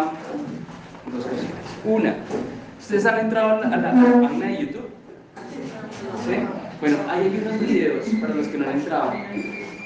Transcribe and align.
dos 0.00 1.24
cositas. 1.24 1.56
Una, 1.84 2.16
¿ustedes 2.78 3.06
han 3.06 3.18
entrado 3.18 3.62
a 3.62 3.66
la, 3.66 3.76
a 3.76 3.94
la 3.94 4.20
página 4.22 4.46
de 4.46 4.58
YouTube? 4.58 4.88
¿Sí? 6.26 6.34
Bueno, 6.80 6.96
hay 7.08 7.42
unos 7.44 7.60
videos 7.60 8.06
para 8.20 8.34
los 8.34 8.48
que 8.48 8.58
no 8.58 8.68
han 8.68 8.78
entrado 8.78 9.12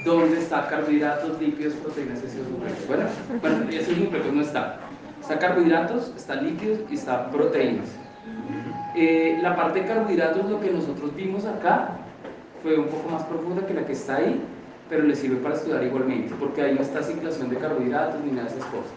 donde 0.05 0.39
está 0.39 0.67
carbohidratos, 0.67 1.39
lípidos, 1.39 1.73
proteínas 1.75 2.19
y 2.19 2.51
nucleicos. 2.51 2.87
Bueno, 2.87 3.03
bueno, 3.41 3.71
y 3.71 3.77
ácidos 3.77 3.99
nucleicos 3.99 4.33
no 4.33 4.41
está. 4.41 4.79
Está 5.21 5.39
carbohidratos, 5.39 6.13
está 6.15 6.35
lípidos 6.35 6.79
y 6.89 6.95
está 6.95 7.29
proteínas. 7.29 7.89
Eh, 8.95 9.37
la 9.41 9.55
parte 9.55 9.81
de 9.81 9.87
carbohidratos, 9.87 10.49
lo 10.49 10.59
que 10.59 10.71
nosotros 10.71 11.15
vimos 11.15 11.45
acá, 11.45 11.89
fue 12.63 12.79
un 12.79 12.87
poco 12.87 13.09
más 13.09 13.23
profunda 13.23 13.65
que 13.65 13.73
la 13.73 13.85
que 13.85 13.93
está 13.93 14.17
ahí, 14.17 14.41
pero 14.89 15.03
le 15.03 15.15
sirve 15.15 15.37
para 15.37 15.55
estudiar 15.55 15.83
igualmente, 15.83 16.33
porque 16.39 16.61
ahí 16.61 16.73
no 16.73 16.81
está 16.81 17.03
ciclación 17.03 17.49
de 17.49 17.57
carbohidratos 17.57 18.21
ni 18.23 18.31
nada 18.31 18.49
de 18.49 18.57
esas 18.57 18.65
cosas. 18.65 18.91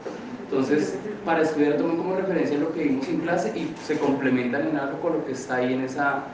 Entonces, 0.51 0.97
para 1.25 1.43
estudiar 1.43 1.77
tomen 1.77 1.97
como 1.97 2.17
referencia 2.17 2.59
lo 2.59 2.73
que 2.73 2.83
vimos 2.83 3.09
en 3.09 3.21
clase 3.21 3.57
y 3.57 3.73
se 3.87 3.97
complementan 3.99 4.67
en 4.67 4.77
algo 4.77 4.99
con 5.01 5.13
lo 5.13 5.25
que 5.25 5.33
está 5.33 5.57
ahí 5.57 5.75
en, 5.75 5.83
esa, 5.83 6.25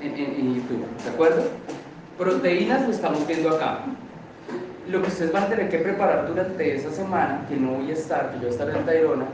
en, 0.00 0.12
en, 0.12 0.34
en 0.36 0.54
YouTube, 0.54 0.86
¿de 1.02 1.10
acuerdo? 1.10 1.42
Proteínas 2.16 2.86
lo 2.86 2.92
estamos 2.92 3.26
viendo 3.26 3.50
acá. 3.50 3.80
Lo 4.88 5.02
que 5.02 5.08
ustedes 5.08 5.32
van 5.32 5.44
a 5.44 5.48
tener 5.48 5.68
que 5.70 5.78
preparar 5.78 6.28
durante 6.28 6.76
esa 6.76 6.92
semana, 6.92 7.44
que 7.48 7.56
no 7.56 7.72
voy 7.72 7.90
a 7.90 7.94
estar, 7.94 8.30
que 8.30 8.34
yo 8.36 8.42
voy 8.42 8.48
a 8.48 8.50
estar 8.50 8.70
en 8.70 8.86
Tayrona, 8.86 9.24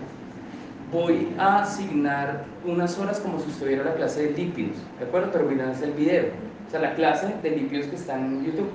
voy 0.91 1.29
a 1.38 1.62
asignar 1.62 2.45
unas 2.65 2.98
horas 2.98 3.20
como 3.20 3.41
si 3.41 3.51
estuviera 3.51 3.84
la 3.84 3.95
clase 3.95 4.29
de 4.29 4.30
lípidos, 4.32 4.77
¿de 4.98 5.04
acuerdo? 5.04 5.30
Pero 5.32 5.45
miren 5.45 5.73
el 5.82 5.93
video, 5.93 6.24
o 6.66 6.70
sea, 6.70 6.80
la 6.80 6.95
clase 6.95 7.34
de 7.43 7.51
lípidos 7.51 7.87
que 7.88 7.96
está 7.96 8.18
en 8.18 8.43
YouTube. 8.43 8.70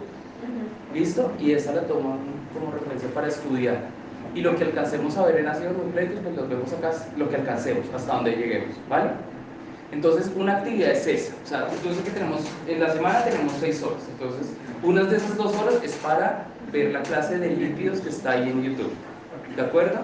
¿Listo? 0.93 1.31
Y 1.39 1.53
esa 1.53 1.73
la 1.73 1.81
toman 1.81 2.19
como 2.53 2.71
referencia 2.71 3.09
para 3.15 3.29
estudiar. 3.29 4.04
Y 4.35 4.41
lo 4.41 4.55
que 4.57 4.65
alcancemos 4.65 5.17
a 5.17 5.25
ver 5.25 5.37
en 5.37 5.47
ácidos 5.47 5.77
nucleicos, 5.77 6.19
pues 6.21 6.35
los 6.35 6.49
vemos 6.49 6.73
acá, 6.73 6.91
lo 7.15 7.29
que 7.29 7.37
alcancemos, 7.37 7.85
hasta 7.95 8.15
donde 8.15 8.31
lleguemos, 8.35 8.75
¿vale? 8.89 9.11
Entonces, 9.93 10.29
una 10.35 10.57
actividad 10.57 10.91
es 10.91 11.07
esa. 11.07 11.33
O 11.41 11.47
sea, 11.47 11.67
entonces 11.71 12.03
que 12.03 12.11
tenemos, 12.11 12.41
en 12.67 12.81
la 12.81 12.91
semana 12.91 13.23
tenemos 13.23 13.53
seis 13.61 13.81
horas. 13.81 14.03
Entonces, 14.11 14.47
unas 14.83 15.09
de 15.09 15.17
esas 15.17 15.37
dos 15.37 15.55
horas 15.55 15.75
es 15.81 15.93
para 15.95 16.47
ver 16.73 16.91
la 16.91 17.01
clase 17.03 17.39
de 17.39 17.55
lípidos 17.55 18.01
que 18.01 18.09
está 18.09 18.31
ahí 18.31 18.49
en 18.49 18.61
YouTube. 18.61 18.91
¿De 19.55 19.61
acuerdo? 19.61 19.99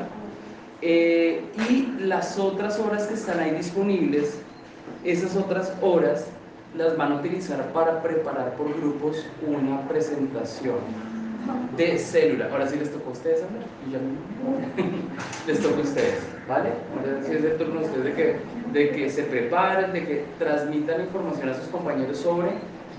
Eh, 0.82 1.44
y 1.70 1.88
las 2.00 2.40
otras 2.40 2.80
horas 2.80 3.08
que 3.08 3.16
están 3.16 3.40
ahí 3.40 3.52
disponibles, 3.52 4.40
esas 5.04 5.36
otras 5.36 5.74
horas 5.82 6.26
las 6.78 6.96
van 6.96 7.12
a 7.12 7.16
utilizar 7.16 7.62
para 7.74 8.02
preparar 8.02 8.54
por 8.56 8.74
grupos 8.80 9.26
una 9.46 9.88
presentación 9.90 11.11
de 11.78 11.98
célula. 11.98 12.50
Ahora 12.52 12.68
sí 12.68 12.78
les 12.78 12.92
tocó 12.92 13.10
a 13.10 13.14
ustedes. 13.14 13.44
Y 13.88 13.92
ya 13.92 14.00
les 15.48 15.60
toca 15.60 15.78
a 15.78 15.82
ustedes, 15.82 16.20
¿vale? 16.48 16.70
Es 17.22 17.44
el 17.44 17.58
turno 17.58 17.80
de 17.80 17.86
ustedes 17.86 18.04
de 18.04 18.14
que, 18.14 18.36
de 18.74 18.92
que 18.92 19.10
se 19.10 19.24
preparen, 19.24 19.94
de 19.94 20.06
que 20.06 20.26
transmitan 20.38 21.02
información 21.02 21.50
a 21.50 21.54
sus 21.54 21.68
compañeros 21.68 22.18
sobre 22.18 22.52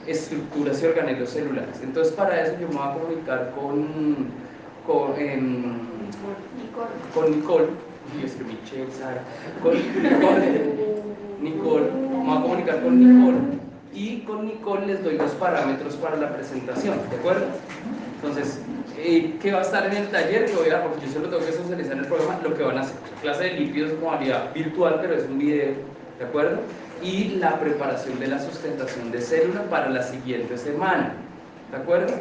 estructuras 0.06 0.82
y 0.82 0.86
organelos 0.86 1.30
celulares. 1.30 1.80
Entonces, 1.82 2.12
para 2.14 2.42
eso 2.42 2.54
yo 2.60 2.68
me 2.68 2.74
voy 2.74 2.88
a 2.88 2.94
comunicar 2.94 3.52
con, 3.54 4.26
con, 4.86 5.20
em, 5.20 5.74
con 7.14 7.30
Nicole, 7.30 7.66
y 8.20 8.24
es 8.24 8.32
que 8.32 8.44
Michelle, 8.44 8.90
Sara, 8.90 9.22
Nicole, 11.40 11.84
me 11.90 12.26
voy 12.26 12.36
a 12.36 12.42
comunicar 12.42 12.82
con 12.82 12.98
Nicole 12.98 13.62
y 13.94 14.20
con 14.20 14.46
Nicole 14.46 14.86
les 14.86 15.04
doy 15.04 15.18
los 15.18 15.32
parámetros 15.32 15.94
para 15.96 16.16
la 16.16 16.32
presentación, 16.34 16.96
¿de 17.10 17.16
acuerdo? 17.16 17.46
Entonces, 18.16 18.60
eh, 18.96 19.36
¿qué 19.40 19.52
va 19.52 19.58
a 19.58 19.62
estar 19.62 19.86
en 19.86 19.96
el 19.96 20.08
taller? 20.08 20.48
Yo 20.50 20.60
voy 20.60 20.70
a, 20.70 20.82
porque 20.82 21.06
yo 21.06 21.12
solo 21.12 21.28
tengo 21.28 21.44
que 21.44 21.52
socializar 21.52 21.96
el 21.96 22.06
programa, 22.06 22.38
lo 22.42 22.54
que 22.54 22.62
van 22.62 22.78
a 22.78 22.82
hacer, 22.82 22.96
clase 23.20 23.44
de 23.44 23.52
lípidos 23.54 23.92
como 23.92 24.12
modalidad 24.12 24.52
virtual, 24.54 24.98
pero 25.00 25.14
es 25.14 25.24
un 25.24 25.38
video, 25.38 25.72
¿de 26.18 26.24
acuerdo? 26.24 26.58
Y 27.02 27.36
la 27.40 27.58
preparación 27.58 28.20
de 28.20 28.28
la 28.28 28.38
sustentación 28.38 29.10
de 29.10 29.20
célula 29.20 29.62
para 29.64 29.88
la 29.88 30.02
siguiente 30.02 30.56
semana, 30.56 31.14
¿de 31.70 31.76
acuerdo? 31.76 32.14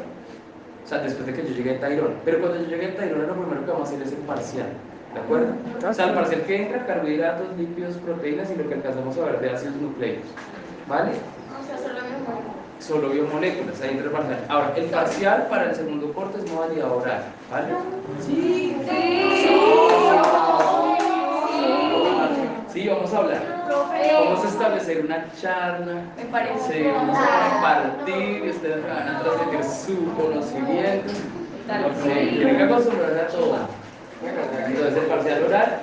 O 0.84 0.88
sea, 0.88 0.98
después 1.00 1.28
de 1.28 1.34
que 1.34 1.48
yo 1.48 1.53
llegue 1.53 1.76
a 1.76 1.80
Tayrona. 1.80 2.16
Pero 2.26 2.40
cuando 2.40 2.58
yo 2.64 2.68
llegue 2.68 2.88
a 2.88 2.96
Tayrona, 2.96 3.28
lo 3.28 3.36
primero 3.36 3.66
que 3.66 3.72
vamos 3.72 3.90
a 3.90 3.94
hacer 3.94 4.08
es 4.08 4.14
el 4.14 4.20
parcial, 4.20 4.68
¿de 5.14 5.20
acuerdo? 5.20 5.53
O 5.88 5.94
sea, 5.94 6.09
el 6.09 6.16
parcial 6.16 6.42
que 6.42 6.64
entra, 6.64 6.86
carbohidratos, 6.88 7.48
lípidos, 7.58 7.98
proteínas 7.98 8.50
y 8.50 8.56
lo 8.56 8.68
que 8.68 8.74
alcanzamos 8.74 9.16
a 9.18 9.26
ver 9.26 9.40
de 9.40 9.50
ácidos 9.52 9.76
nucleicos, 9.76 10.26
¿vale? 10.88 11.12
O 11.62 11.64
sea, 11.64 11.78
solo 11.78 11.94
biomoléculas. 11.94 12.62
Solo 12.81 13.09
biomoléculas, 13.09 13.80
ahí 13.81 13.92
entra 13.92 14.06
el 14.08 14.12
parcial. 14.12 14.40
Ahora, 14.50 14.74
el 14.75 14.86
parcial 14.86 15.47
para 15.50 15.69
el 15.69 15.75
segundo 15.75 16.12
corte 16.14 16.40
es 16.40 16.52
modalidad 16.52 16.92
oral, 16.92 17.24
¿vale? 17.50 17.68
Sí, 18.25 18.75
sí, 22.74 22.88
vamos 22.88 23.14
a 23.14 23.18
hablar. 23.18 23.41
Vamos 24.14 24.46
a 24.46 24.47
establecer 24.47 25.06
una 25.06 25.25
charla, 25.40 26.02
Me 26.18 26.25
parece. 26.25 26.74
sí, 26.74 26.84
vamos 26.91 27.18
a 27.18 27.50
compartir, 27.52 28.46
y 28.46 28.50
ustedes 28.50 28.84
van 28.88 29.08
a 29.08 29.22
transmitir 29.24 29.64
su 29.64 30.14
conocimiento, 30.16 31.14
tienen 32.03 32.58
que 32.58 32.64
acostumbrar 32.64 33.18
a 33.18 33.28
todo. 33.28 33.58
Entonces, 34.68 34.97
el 34.97 35.06
parcial 35.09 35.44
oral, 35.46 35.80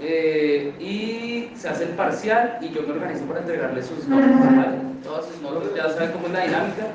eh, 0.00 0.72
y 0.78 1.56
se 1.56 1.68
hace 1.68 1.84
el 1.84 1.90
parcial 1.90 2.58
y 2.60 2.70
yo 2.70 2.82
me 2.82 2.92
organizo 2.92 3.24
para 3.24 3.40
entregarle 3.40 3.82
sus 3.82 4.06
notas, 4.06 4.56
¿vale? 4.56 4.78
Todas 5.02 5.26
sus 5.26 5.40
notas, 5.40 5.74
ya 5.74 5.88
saben 5.90 6.12
cómo 6.12 6.26
es 6.26 6.32
la 6.32 6.40
dinámica, 6.44 6.86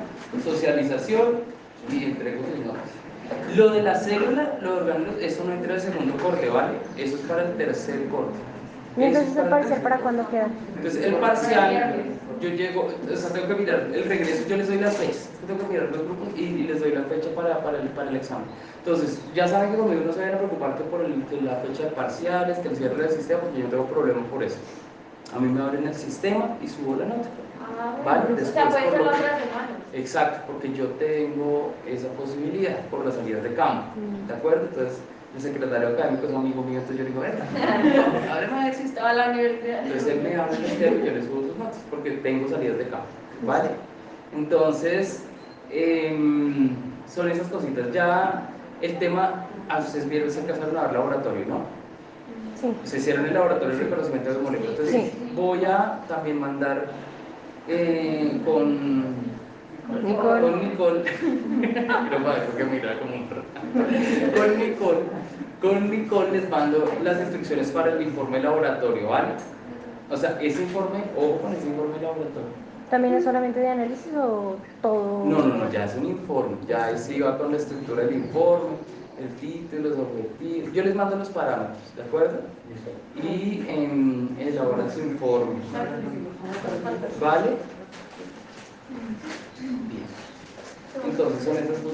socialización 0.43 1.39
y 1.89 2.03
entrego 2.03 2.43
sus 2.43 2.65
notas. 2.65 2.89
Lo 3.55 3.69
de 3.69 3.81
la 3.81 3.95
célula, 3.95 4.57
lo 4.61 4.75
de 4.75 4.81
orgánulos, 4.81 5.15
eso 5.19 5.43
no 5.45 5.53
entra 5.53 5.69
en 5.69 5.75
el 5.75 5.81
segundo 5.81 6.17
corte, 6.17 6.49
¿vale? 6.49 6.73
Eso 6.97 7.15
es 7.15 7.21
para 7.21 7.43
el 7.43 7.53
tercer 7.55 8.05
corte. 8.09 8.37
¿Y 8.97 9.03
entonces 9.03 9.37
el 9.37 9.49
parcial 9.49 9.81
para 9.81 9.97
cuándo 9.97 10.29
queda? 10.29 10.47
Entonces, 10.75 11.05
el 11.05 11.15
parcial, 11.15 11.95
yo 12.41 12.49
llego, 12.49 12.87
o 13.11 13.15
sea, 13.15 13.29
tengo 13.31 13.47
que 13.47 13.55
mirar 13.55 13.89
el 13.93 14.03
regreso, 14.05 14.47
yo 14.47 14.57
les 14.57 14.67
doy 14.67 14.77
las 14.79 14.97
fechas, 14.97 15.29
tengo 15.45 15.59
que 15.61 15.67
mirar 15.67 15.89
los 15.91 16.03
grupos 16.03 16.27
y, 16.35 16.41
y 16.41 16.63
les 16.63 16.79
doy 16.79 16.91
la 16.91 17.03
fecha 17.03 17.29
para, 17.35 17.61
para, 17.63 17.79
el, 17.81 17.89
para 17.89 18.09
el 18.09 18.15
examen. 18.15 18.45
Entonces, 18.79 19.21
ya 19.33 19.47
saben 19.47 19.71
que 19.71 19.77
conmigo 19.77 20.01
no 20.05 20.11
se 20.11 20.19
vayan 20.19 20.35
a 20.35 20.37
preocupar 20.39 20.75
que 20.77 20.83
por 20.85 21.01
el, 21.01 21.23
que 21.25 21.39
la 21.41 21.55
fecha 21.57 21.83
de 21.83 21.89
parciales, 21.91 22.57
que 22.59 22.69
el 22.69 22.75
cierre 22.75 23.01
del 23.03 23.11
sistema, 23.11 23.41
porque 23.41 23.59
yo 23.59 23.63
no 23.65 23.69
tengo 23.69 23.85
problema 23.85 24.21
por 24.31 24.43
eso. 24.43 24.57
A 25.35 25.39
mí 25.39 25.47
me 25.47 25.61
abren 25.61 25.87
el 25.87 25.93
sistema 25.93 26.57
y 26.61 26.67
subo 26.67 26.95
la 26.95 27.05
nota. 27.05 27.29
Ah, 27.79 27.95
Vale, 28.03 28.21
O 28.23 28.27
sea, 28.27 28.35
después 28.35 28.65
puede 28.65 28.83
por 28.83 28.91
ser 28.91 28.99
lo 28.99 29.05
la 29.05 29.11
que- 29.11 29.17
otra 29.23 29.37
semana. 29.39 29.67
Exacto, 29.93 30.39
porque 30.47 30.73
yo 30.73 30.85
tengo 30.99 31.73
esa 31.87 32.07
posibilidad 32.09 32.79
por 32.89 33.05
las 33.05 33.15
salidas 33.15 33.43
de 33.43 33.53
campo, 33.53 33.85
¿de 34.27 34.33
acuerdo? 34.33 34.67
Entonces, 34.69 34.97
el 35.35 35.41
secretario 35.41 35.87
académico 35.89 36.25
es 36.25 36.29
un 36.31 36.35
amigo 36.37 36.61
mío, 36.63 36.79
entonces 36.79 36.97
yo 36.97 37.03
le 37.03 37.09
digo, 37.09 37.21
venga, 37.21 38.33
ábreme 38.33 38.67
el 38.67 38.73
sistema. 38.73 38.89
Estaba 38.91 39.09
a 39.09 39.13
la 39.13 39.29
universidad. 39.31 39.85
Entonces 39.85 40.07
él 40.09 40.21
me 40.23 40.35
habla 40.35 40.57
y 40.57 41.05
yo 41.05 41.11
le 41.11 41.21
subo 41.23 41.41
sus 41.47 41.57
notas 41.57 41.79
porque 41.89 42.11
tengo 42.11 42.49
salidas 42.49 42.77
de 42.77 42.87
campo, 42.89 43.05
¿vale? 43.45 43.69
Entonces, 44.35 45.23
em, 45.69 46.69
son 47.07 47.29
esas 47.31 47.47
cositas. 47.47 47.91
Ya 47.93 48.49
el 48.81 48.97
tema, 48.99 49.45
a 49.69 49.79
ustedes 49.79 50.09
vieron, 50.09 50.29
se 50.31 50.41
alcanzaron 50.41 50.75
a 50.77 50.81
dar 50.83 50.93
laboratorio, 50.93 51.45
¿no? 51.45 51.61
Sí. 52.59 52.73
Se 52.83 52.97
hicieron 52.97 53.25
el 53.25 53.33
laboratorio 53.33 53.75
de 53.75 53.83
reconocimiento 53.83 54.33
de 54.33 54.39
moléculas. 54.39 54.71
Entonces, 54.71 55.11
Sí. 55.13 55.31
voy 55.35 55.65
a 55.65 55.99
también 56.07 56.39
mandar 56.39 56.87
eh, 57.67 58.41
con 58.43 59.13
Nicole. 60.03 60.41
con 60.41 60.69
Nicole, 60.69 60.99
para 62.23 62.45
que 62.57 62.63
mira 62.63 62.99
como 62.99 63.15
un 63.15 63.29
rato. 63.29 64.37
con 64.37 64.59
Nicole, 64.59 64.99
con 65.61 65.91
Nicole 65.91 66.31
les 66.31 66.49
mando 66.49 66.91
las 67.03 67.19
instrucciones 67.19 67.71
para 67.71 67.93
el 67.93 68.01
informe 68.01 68.41
laboratorio, 68.41 69.09
¿vale? 69.09 69.33
O 70.09 70.17
sea, 70.17 70.37
ese 70.41 70.63
informe, 70.63 71.03
ojo 71.17 71.37
con 71.41 71.53
ese 71.53 71.67
informe 71.67 72.01
laboratorio. 72.01 72.71
¿También 72.89 73.13
es 73.13 73.23
solamente 73.23 73.59
de 73.61 73.69
análisis 73.69 74.13
o 74.17 74.57
todo? 74.81 75.25
No, 75.25 75.39
no, 75.39 75.55
no, 75.55 75.71
ya 75.71 75.85
es 75.85 75.95
un 75.95 76.05
informe, 76.07 76.57
ya 76.67 76.85
ahí 76.85 76.97
sí 76.97 77.21
va 77.21 77.37
con 77.37 77.51
la 77.51 77.57
estructura 77.57 78.03
del 78.03 78.15
informe, 78.15 78.75
el 79.17 79.29
título, 79.35 79.89
los 79.89 79.99
objetivos. 79.99 80.73
Yo 80.73 80.83
les 80.83 80.95
mando 80.95 81.15
los 81.15 81.29
parámetros, 81.29 81.77
¿de 81.95 82.01
acuerdo? 82.01 82.39
Y 83.15 83.63
en 83.69 84.35
elaboran 84.39 84.91
su 84.91 84.99
informe. 84.99 85.55
¿Vale? 87.21 87.51
Bien. 89.89 90.05
Entonces 91.09 91.43
son 91.43 91.57
estas 91.57 91.83
dos. 91.83 91.93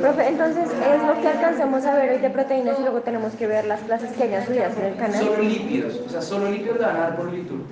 Profe, 0.00 0.26
entonces 0.28 0.64
es 0.68 1.02
lo 1.06 1.20
que 1.20 1.28
alcancemos 1.28 1.84
a 1.84 1.94
ver 1.94 2.10
hoy 2.10 2.18
de 2.18 2.30
proteínas 2.30 2.78
y 2.78 2.82
luego 2.82 3.00
tenemos 3.02 3.32
que 3.34 3.46
ver 3.46 3.64
las 3.66 3.80
clases 3.82 4.10
que 4.12 4.22
hayan 4.24 4.44
subidas 4.44 4.76
en 4.76 4.84
el 4.86 4.94
Solo 4.94 5.32
canal. 5.34 5.48
lípidos, 5.48 6.00
o 6.04 6.08
sea, 6.10 6.20
solo 6.22 6.50
lípidos 6.50 6.78
le 6.78 6.84
van 6.86 6.96
a 6.96 7.00
dar 7.00 7.16
por 7.16 7.32
lituro. 7.32 7.62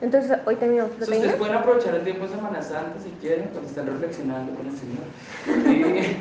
Entonces 0.00 0.38
hoy 0.44 0.56
terminamos 0.56 0.92
Ustedes 0.92 1.08
proteínas. 1.08 1.36
pueden 1.36 1.54
aprovechar 1.56 1.94
el 1.94 2.02
tiempo 2.04 2.24
de 2.26 2.34
Semana 2.34 2.62
Santa 2.62 2.98
si 3.02 3.10
quieren, 3.20 3.48
cuando 3.48 3.68
están 3.68 3.86
reflexionando 3.86 4.52
con 4.54 4.66
el 4.66 4.74
Señor. 4.76 6.16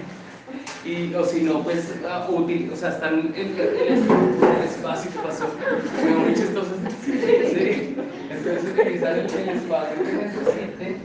Y, 0.86 0.90
y- 0.90 1.14
o 1.16 1.24
si 1.26 1.42
no, 1.42 1.62
pues 1.64 1.94
ah, 2.10 2.28
útil, 2.30 2.70
o 2.74 2.76
sea, 2.76 2.90
están 2.90 3.20
en 3.20 3.36
el, 3.36 4.64
espacio 4.66 5.12
que 5.12 5.20
pasó. 5.20 5.46
Fue 5.48 6.10
muy 6.12 6.34
chistoso. 6.34 6.72
Sí. 7.06 7.96
Entonces 8.38 8.64
utilizar 8.74 9.14
el, 9.18 9.26
el 9.28 9.50
espacio 9.50 9.98
que 10.04 10.14
necesiten, 10.14 10.98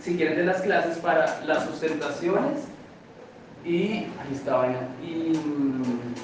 si 0.00 0.16
quieren, 0.16 0.36
de 0.36 0.44
las 0.44 0.60
clases 0.62 0.98
para 0.98 1.40
las 1.44 1.64
sustentaciones. 1.64 2.60
Y 3.64 3.80
ahí 3.88 4.32
está 4.32 4.56
vaina. 4.56 4.78
Y, 5.02 5.36
mm, 5.36 6.14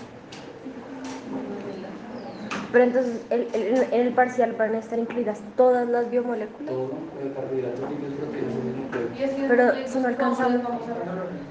Pero 2.73 2.85
entonces, 2.85 3.23
el- 3.31 3.49
el- 3.53 3.82
en 3.93 4.06
el 4.06 4.12
parcial 4.12 4.53
van 4.56 4.75
a 4.77 4.79
estar 4.79 4.97
incluidas 4.99 5.41
todas 5.56 5.88
las 5.88 6.09
biomoléculas. 6.09 6.69
Todo, 6.73 6.91
el 7.21 7.32
carbohidratos, 7.32 7.91
lípidos, 7.91 8.15
proteínas, 8.15 8.53
el 8.55 9.49
Pero 9.49 9.73
si 9.88 9.99
no 9.99 10.09
alcanzamos. 10.09 10.62
vamos 10.62 10.82
a 10.88 10.93
ver. 10.94 11.03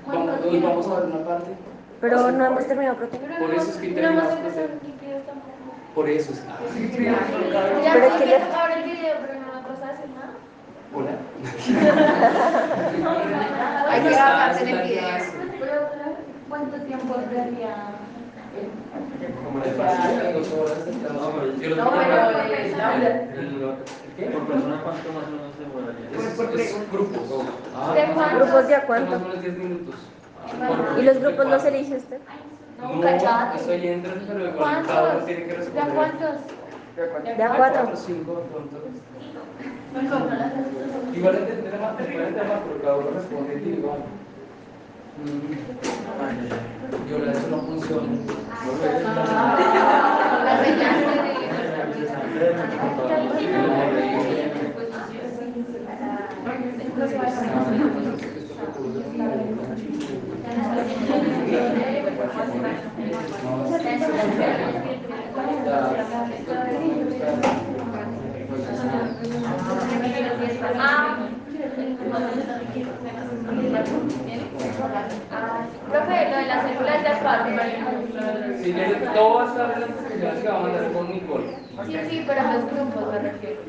Vamos, 0.08 0.46
hoy 0.46 0.60
vamos 0.62 0.88
a 0.88 0.96
ver 1.02 1.06
una 1.08 1.26
parte. 1.26 1.52
Pero 2.00 2.32
no 2.32 2.46
hemos 2.46 2.66
terminado 2.68 2.96
proteínas. 2.98 3.38
Por 3.40 3.54
eso 3.54 3.70
es 3.72 3.78
que 3.78 3.88
terminamos 3.90 4.20
hemos 4.24 4.30
con 4.30 4.38
empezado 4.46 4.66
el- 4.68 4.88
líquidos 4.88 5.26
tampoco. 5.26 5.50
Por 6.00 6.08
eso 6.10 6.32
es. 6.32 6.40
Ya 7.04 7.20
Pero 7.94 8.00
sé 8.00 8.08
es 8.08 8.14
que 8.14 8.20
que 8.24 8.30
ya- 8.30 8.46
acabar 8.46 8.72
el 8.72 8.84
video, 8.86 9.16
pero 9.20 9.34
no 9.34 9.40
me 9.48 9.52
vas 9.68 9.82
a 9.84 9.88
decir 9.92 10.10
nada. 10.16 10.32
Hola. 10.96 11.12
Hay 13.90 14.00
que 14.02 14.10
bajarse 14.12 14.62
en 14.64 14.70
el 14.70 14.80
video. 14.88 15.02
ya. 15.02 15.18
Pero, 15.60 15.76
¿cuánto 16.48 16.78
tiempo 16.84 17.16
daría? 17.36 17.76
Como 19.44 19.60
le 19.60 19.72
pasa, 19.72 20.32
dos 20.32 20.48
horas 20.54 20.88
estamos. 20.88 21.60
Yo 21.60 21.68
lo 21.70 21.76
No, 21.76 21.84
tengo 21.84 22.00
pero. 22.00 22.32
¿Por 24.32 24.44
persona 24.48 24.78
cuánto 24.82 25.08
más 25.12 25.28
o 25.28 25.32
menos 25.32 25.52
demoraría? 25.60 26.08
Es- 26.16 26.38
por 26.38 26.48
grupos. 26.94 27.28
Ah, 27.76 27.92
¿De 27.94 28.00
cuántos? 28.14 28.16
menos- 28.16 28.32
¿Grupos 28.48 28.64
de 28.70 28.76
a 28.76 28.82
cuánto? 28.88 29.12
Más 29.12 29.20
o 29.22 29.24
menos 29.28 29.42
10 29.42 29.58
minutos. 29.58 29.96
¿Y 30.98 31.02
los 31.02 31.18
grupos 31.20 31.46
los 31.46 31.66
elige 31.66 31.98
usted? 31.98 32.20
No, 32.82 32.96
No, 32.96 33.02
cachate. 33.02 33.58
eso 33.60 33.72
ahí 33.72 33.88
entran, 33.88 34.22
pero 34.28 34.50
igual 34.50 34.86
uno 34.88 35.26
tiene 35.26 35.42
que 35.44 35.48
¿De 35.52 35.56
responder. 35.58 35.94
cuántos? 35.96 36.36
¿De 37.38 37.44
a 37.44 37.56
cuatro? 37.56 37.96
cinco, 37.96 38.44
de. 38.52 38.94
Mejor 39.94 40.20
no 40.22 40.26
las 40.28 40.42
haces. 40.42 41.18
Igual 41.18 41.36
entender 41.36 41.80
más, 41.80 41.94
pero 42.68 42.82
cada 42.82 42.96
uno 42.98 43.10
responde 43.12 43.54
individual. 43.56 44.00
Yo 47.10 47.18
la 47.20 47.32
eso 47.34 47.48
no 47.50 47.58
funciona. 47.62 48.08
La 50.46 50.64
señal 50.64 51.00
profe, 75.90 76.30
lo 76.30 76.38
de 76.38 76.46
las 76.48 76.64
células 76.64 77.02
de 77.02 77.08
asparto. 77.08 77.50
Si 78.62 78.74
le 78.74 78.96
todas 79.14 79.56
las 79.58 79.90
explicaciones 79.90 80.40
que 80.40 80.48
vamos 80.48 80.70
a 80.70 80.72
mandar 80.72 80.92
con 80.92 81.12
Nicole. 81.12 81.58
Sí, 81.86 81.94
sí, 82.10 82.24
pero 82.28 82.42
los 82.44 82.66
grupos 82.66 83.14
me 83.14 83.20
refiero. 83.20 83.62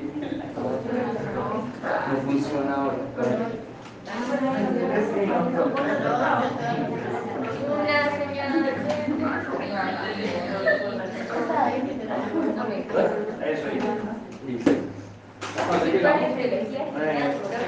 No 2.08 2.16
funciona 2.26 2.74
ahora. 2.74 2.96
Una 7.70 7.98
señal 8.18 8.64
Dice. 14.46 14.76
¿Cuándo 15.68 15.84
de... 15.84 15.92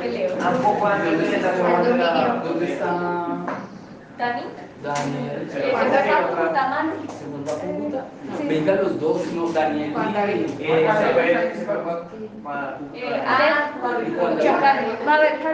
llegamos? 0.08 0.42
Tampoco 0.42 0.86
¿Dónde 2.44 2.72
está 2.72 2.86
¿Dani? 4.18 4.42
Daniel? 4.82 5.48
Eh. 5.54 5.72
Segunda. 7.08 8.04
Venga 8.48 8.74
los 8.74 9.00
dos, 9.00 9.26
no, 9.32 9.46
Daniel 9.52 9.94
Eh, 10.58 10.86
para- 12.44 12.78
Eh, 12.94 13.22
ah, 13.26 13.70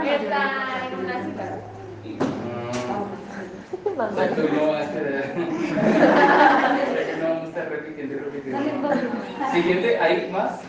Está 0.05 0.89
en 0.91 1.05
una 1.05 1.25
cita. 1.25 1.47
Más 3.97 4.11
tú 4.35 4.43
no, 4.53 4.67
No, 4.67 4.73
vamos 7.29 7.45
a 7.45 7.49
estar 7.49 7.69
repitiendo 7.71 8.15
y 8.15 8.19
repitiendo. 8.19 8.91
Siguiente, 9.53 9.99
¿hay 9.99 10.31
más? 10.31 10.61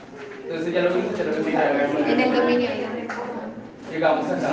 Entonces 0.43 0.73
ya 0.73 0.81
lo 0.81 0.93
vimos, 0.93 1.17
ya 1.17 1.23
lo 1.25 1.31
vimos. 1.31 1.53
En 2.07 2.19
el 2.19 2.33
dominio. 2.33 2.69
Llegamos 3.91 4.25
acá. 4.31 4.51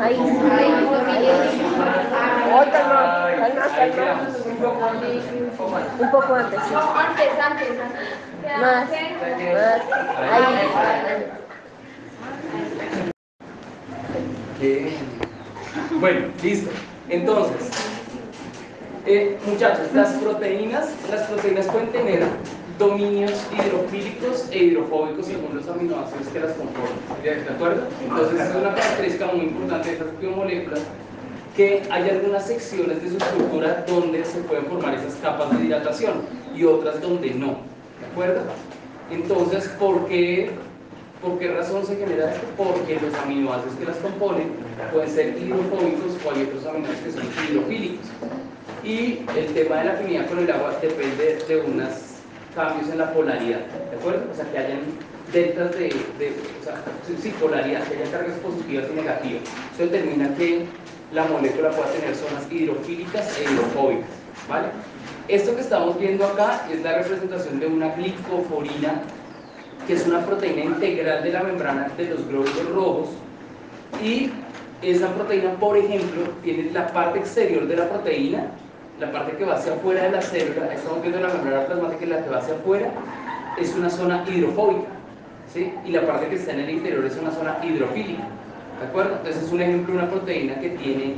Ahí. 0.00 0.16
Ahí, 0.16 0.70
dominio. 0.84 1.32
Otra 2.56 2.80
calma. 2.88 3.94
quedamos. 3.94 4.46
Un 4.46 4.56
poco 6.10 6.34
antes, 6.34 6.60
sí. 6.62 6.72
No, 6.72 6.80
antes, 6.94 7.30
antes, 7.40 7.70
antes. 7.80 8.06
Más. 8.60 8.88
Más. 8.88 9.82
Ahí. 10.18 11.24
Bien. 14.60 15.18
Bueno, 16.00 16.26
listo. 16.42 16.70
Entonces, 17.08 17.70
eh, 19.06 19.38
muchachos, 19.46 19.86
las 19.94 20.12
proteínas, 20.14 20.88
las 21.10 21.22
proteínas 21.28 21.66
pueden 21.66 21.88
tener 21.88 22.22
dominios 22.78 23.32
hidrofílicos 23.52 24.46
e 24.50 24.58
hidrofóbicos 24.58 25.26
según 25.26 25.56
los 25.56 25.66
aminoácidos 25.68 26.28
que 26.28 26.40
las. 26.40 26.52
¿De 27.22 27.34
de 27.34 27.50
acuerdo? 27.50 27.82
Entonces, 28.02 28.40
es 28.40 28.54
una 28.54 28.74
característica 28.74 29.26
muy 29.26 29.46
importante 29.46 29.88
de 29.88 29.94
estas 29.94 30.20
biomoléculas 30.20 30.80
que 31.56 31.82
hay 31.90 32.08
algunas 32.08 32.46
secciones 32.46 33.02
de 33.02 33.10
su 33.10 33.16
estructura 33.16 33.84
donde 33.88 34.24
se 34.24 34.38
pueden 34.42 34.66
formar 34.66 34.94
esas 34.94 35.14
capas 35.16 35.58
de 35.58 35.64
hidratación 35.64 36.22
y 36.54 36.62
otras 36.62 37.00
donde 37.00 37.30
no. 37.30 37.56
¿De 37.98 38.06
acuerdo? 38.12 38.42
Entonces, 39.10 39.68
¿por 39.80 40.06
qué, 40.06 40.50
¿por 41.22 41.38
qué 41.38 41.48
razón 41.48 41.84
se 41.86 41.96
genera? 41.96 42.34
Porque 42.56 42.98
los 43.00 43.14
aminoácidos 43.14 43.74
que 43.76 43.84
las 43.86 43.96
componen 43.96 44.52
pueden 44.92 45.10
ser 45.10 45.36
hidrofóbicos 45.38 46.16
o 46.24 46.30
hay 46.30 46.42
otros 46.44 46.66
aminoácidos 46.66 47.02
que 47.04 47.12
son 47.12 47.26
hidrofílicos. 47.50 48.06
Y 48.84 49.20
el 49.36 49.46
tema 49.54 49.76
de 49.76 49.84
la 49.84 49.92
afinidad 49.92 50.26
con 50.28 50.38
el 50.38 50.50
agua 50.50 50.78
depende 50.80 51.38
de 51.48 51.60
unos 51.60 51.88
cambios 52.54 52.90
en 52.90 52.98
la 52.98 53.12
polaridad, 53.12 53.60
¿de 53.90 53.96
acuerdo? 53.96 54.30
O 54.32 54.34
sea, 54.34 54.50
que 54.50 54.58
hayan 54.58 54.80
deltas 55.32 55.72
de, 55.72 55.88
de 56.18 56.34
o 56.60 56.64
sea, 56.64 56.82
sí, 57.20 57.30
polaridad, 57.40 57.82
que 57.84 57.96
haya 57.96 58.10
cargas 58.10 58.36
positivas 58.38 58.86
y 58.90 58.94
negativas. 58.94 59.42
Eso 59.74 59.84
determina 59.84 60.34
que 60.36 60.64
la 61.12 61.24
molécula 61.24 61.70
pueda 61.70 61.90
tener 61.92 62.14
zonas 62.14 62.50
hidrofílicas 62.50 63.38
e 63.38 63.52
hidrofóbicas, 63.52 64.10
¿vale? 64.48 64.68
Esto 65.28 65.54
que 65.54 65.60
estamos 65.60 65.98
viendo 65.98 66.26
acá 66.26 66.66
es 66.72 66.82
la 66.82 66.98
representación 66.98 67.60
de 67.60 67.66
una 67.66 67.94
glicoforina, 67.94 69.02
que 69.86 69.94
es 69.94 70.06
una 70.06 70.24
proteína 70.24 70.64
integral 70.64 71.22
de 71.22 71.32
la 71.32 71.42
membrana 71.42 71.88
de 71.96 72.04
los 72.06 72.26
glóbulos 72.28 72.70
rojos, 72.74 73.08
y 74.02 74.30
esa 74.82 75.08
proteína, 75.14 75.52
por 75.54 75.76
ejemplo, 75.76 76.22
tiene 76.42 76.70
la 76.72 76.86
parte 76.88 77.18
exterior 77.18 77.66
de 77.66 77.76
la 77.76 77.88
proteína, 77.88 78.46
la 79.00 79.12
parte 79.12 79.36
que 79.36 79.44
va 79.44 79.54
hacia 79.54 79.72
afuera 79.74 80.04
de 80.04 80.10
la 80.10 80.22
célula, 80.22 80.72
estamos 80.72 81.00
viendo 81.02 81.20
la 81.20 81.28
membrana 81.28 81.66
plasmática, 81.66 82.06
la 82.06 82.22
que 82.22 82.30
va 82.30 82.38
hacia 82.38 82.54
afuera, 82.54 82.90
es 83.58 83.74
una 83.74 83.90
zona 83.90 84.24
hidrofóbica, 84.28 84.88
¿sí? 85.52 85.72
Y 85.84 85.90
la 85.90 86.06
parte 86.06 86.28
que 86.28 86.36
está 86.36 86.52
en 86.52 86.60
el 86.60 86.70
interior 86.70 87.04
es 87.04 87.16
una 87.16 87.30
zona 87.30 87.58
hidrofílica, 87.62 88.24
¿de 88.80 88.86
acuerdo? 88.86 89.16
Entonces 89.16 89.42
es 89.42 89.52
un 89.52 89.62
ejemplo 89.62 89.94
de 89.94 90.00
una 90.00 90.10
proteína 90.10 90.60
que 90.60 90.70
tiene 90.70 91.14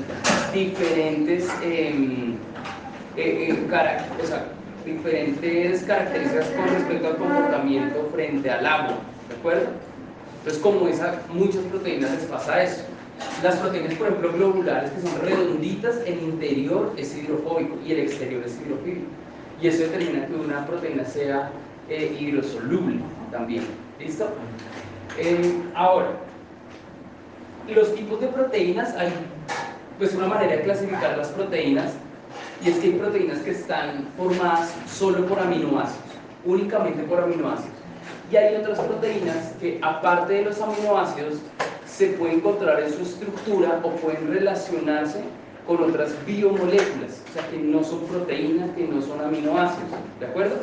diferentes, 0.52 1.49
em, 1.62 2.35
eh, 3.17 3.49
eh, 3.49 3.67
diferentes 4.90 5.82
características 5.82 6.47
con 6.49 6.68
respecto 6.68 7.09
al 7.09 7.16
comportamiento 7.16 8.09
frente 8.12 8.50
al 8.50 8.66
agua, 8.66 8.99
¿de 9.28 9.35
acuerdo? 9.37 9.68
Entonces, 10.38 10.62
como 10.62 10.88
esa, 10.88 11.20
muchas 11.32 11.62
proteínas 11.64 12.11
les 12.12 12.25
pasa 12.25 12.62
eso. 12.62 12.82
Las 13.42 13.56
proteínas, 13.56 13.94
por 13.94 14.09
ejemplo, 14.09 14.32
globulares, 14.32 14.90
que 14.92 15.00
son 15.02 15.20
redonditas, 15.20 16.00
el 16.06 16.18
interior 16.23 16.94
es 16.97 17.14
hidrofóbico 17.16 17.76
y 17.87 17.92
el 17.92 18.00
exterior 18.00 18.42
es 18.44 18.59
hidrofílico. 18.61 19.06
Y 19.61 19.66
eso 19.66 19.82
determina 19.82 20.26
que 20.26 20.35
una 20.35 20.66
proteína 20.66 21.04
sea 21.04 21.50
eh, 21.90 22.16
hidrosoluble 22.18 23.00
también. 23.30 23.64
¿Listo? 23.99 24.30
Eh, 25.18 25.54
ahora, 25.75 26.09
los 27.68 27.94
tipos 27.94 28.20
de 28.20 28.28
proteínas, 28.28 28.94
hay 28.97 29.11
pues 29.99 30.14
una 30.14 30.28
manera 30.28 30.56
de 30.56 30.62
clasificar 30.62 31.18
las 31.18 31.28
proteínas 31.28 31.92
y 32.62 32.69
es 32.69 32.79
que 32.79 32.88
hay 32.88 32.93
proteínas 32.95 33.38
que 33.38 33.52
están 33.52 34.07
formadas 34.17 34.73
solo 34.87 35.26
por 35.26 35.38
aminoácidos, 35.38 36.17
únicamente 36.45 37.02
por 37.05 37.21
aminoácidos. 37.21 37.71
Y 38.31 38.37
hay 38.37 38.57
otras 38.57 38.79
proteínas 38.81 39.52
que 39.61 39.79
aparte 39.83 40.35
de 40.35 40.45
los 40.45 40.61
aminoácidos 40.61 41.38
se 41.87 42.09
puede 42.09 42.35
encontrar 42.35 42.81
en 42.81 42.93
su 42.93 43.02
estructura 43.02 43.81
o 43.83 43.90
pueden 43.90 44.33
relacionarse 44.33 45.23
con 45.67 45.83
otras 45.83 46.14
biomoléculas, 46.26 47.23
o 47.31 47.33
sea 47.33 47.49
que 47.49 47.59
no 47.59 47.85
son 47.85 48.00
proteínas, 48.00 48.71
que 48.71 48.87
no 48.87 49.00
son 49.02 49.21
aminoácidos, 49.21 49.90
¿de 50.19 50.26
acuerdo? 50.26 50.57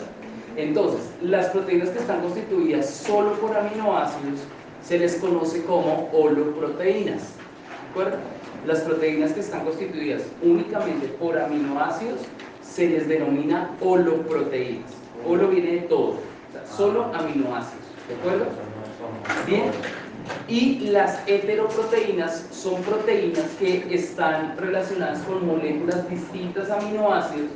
Entonces, 0.55 1.01
las 1.21 1.47
proteínas 1.47 1.89
que 1.89 1.99
están 1.99 2.21
constituidas 2.21 2.89
solo 2.89 3.33
por 3.33 3.55
aminoácidos 3.55 4.39
se 4.83 4.97
les 4.97 5.15
conoce 5.15 5.63
como 5.63 6.09
holoproteínas, 6.11 7.21
¿de 7.21 7.89
acuerdo? 7.91 8.17
Las 8.67 8.81
proteínas 8.81 9.31
que 9.31 9.39
están 9.39 9.63
constituidas 9.63 10.23
únicamente 10.43 11.07
por 11.07 11.39
aminoácidos 11.39 12.19
se 12.61 12.89
les 12.89 13.07
denomina 13.07 13.71
holoproteínas, 13.79 14.91
Olo 15.25 15.47
viene 15.47 15.71
de 15.71 15.79
todo, 15.83 16.09
o 16.09 16.51
sea, 16.51 16.65
solo 16.75 17.05
aminoácidos, 17.13 17.85
¿de 18.09 18.15
acuerdo? 18.15 18.45
Bien. 19.47 19.71
Y 20.49 20.89
las 20.89 21.25
heteroproteínas 21.27 22.45
son 22.51 22.81
proteínas 22.81 23.45
que 23.57 23.85
están 23.89 24.57
relacionadas 24.57 25.21
con 25.21 25.47
moléculas 25.47 26.09
distintas 26.09 26.69
a 26.69 26.77
aminoácidos 26.77 27.47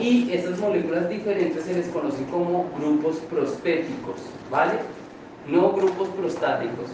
y 0.00 0.32
esas 0.32 0.58
moléculas 0.58 1.10
diferentes 1.10 1.64
se 1.64 1.74
les 1.74 1.88
conoce 1.88 2.24
como 2.30 2.70
grupos 2.78 3.16
prostéticos, 3.28 4.22
¿vale? 4.50 4.78
No 5.48 5.72
grupos 5.72 6.08
prostáticos, 6.08 6.88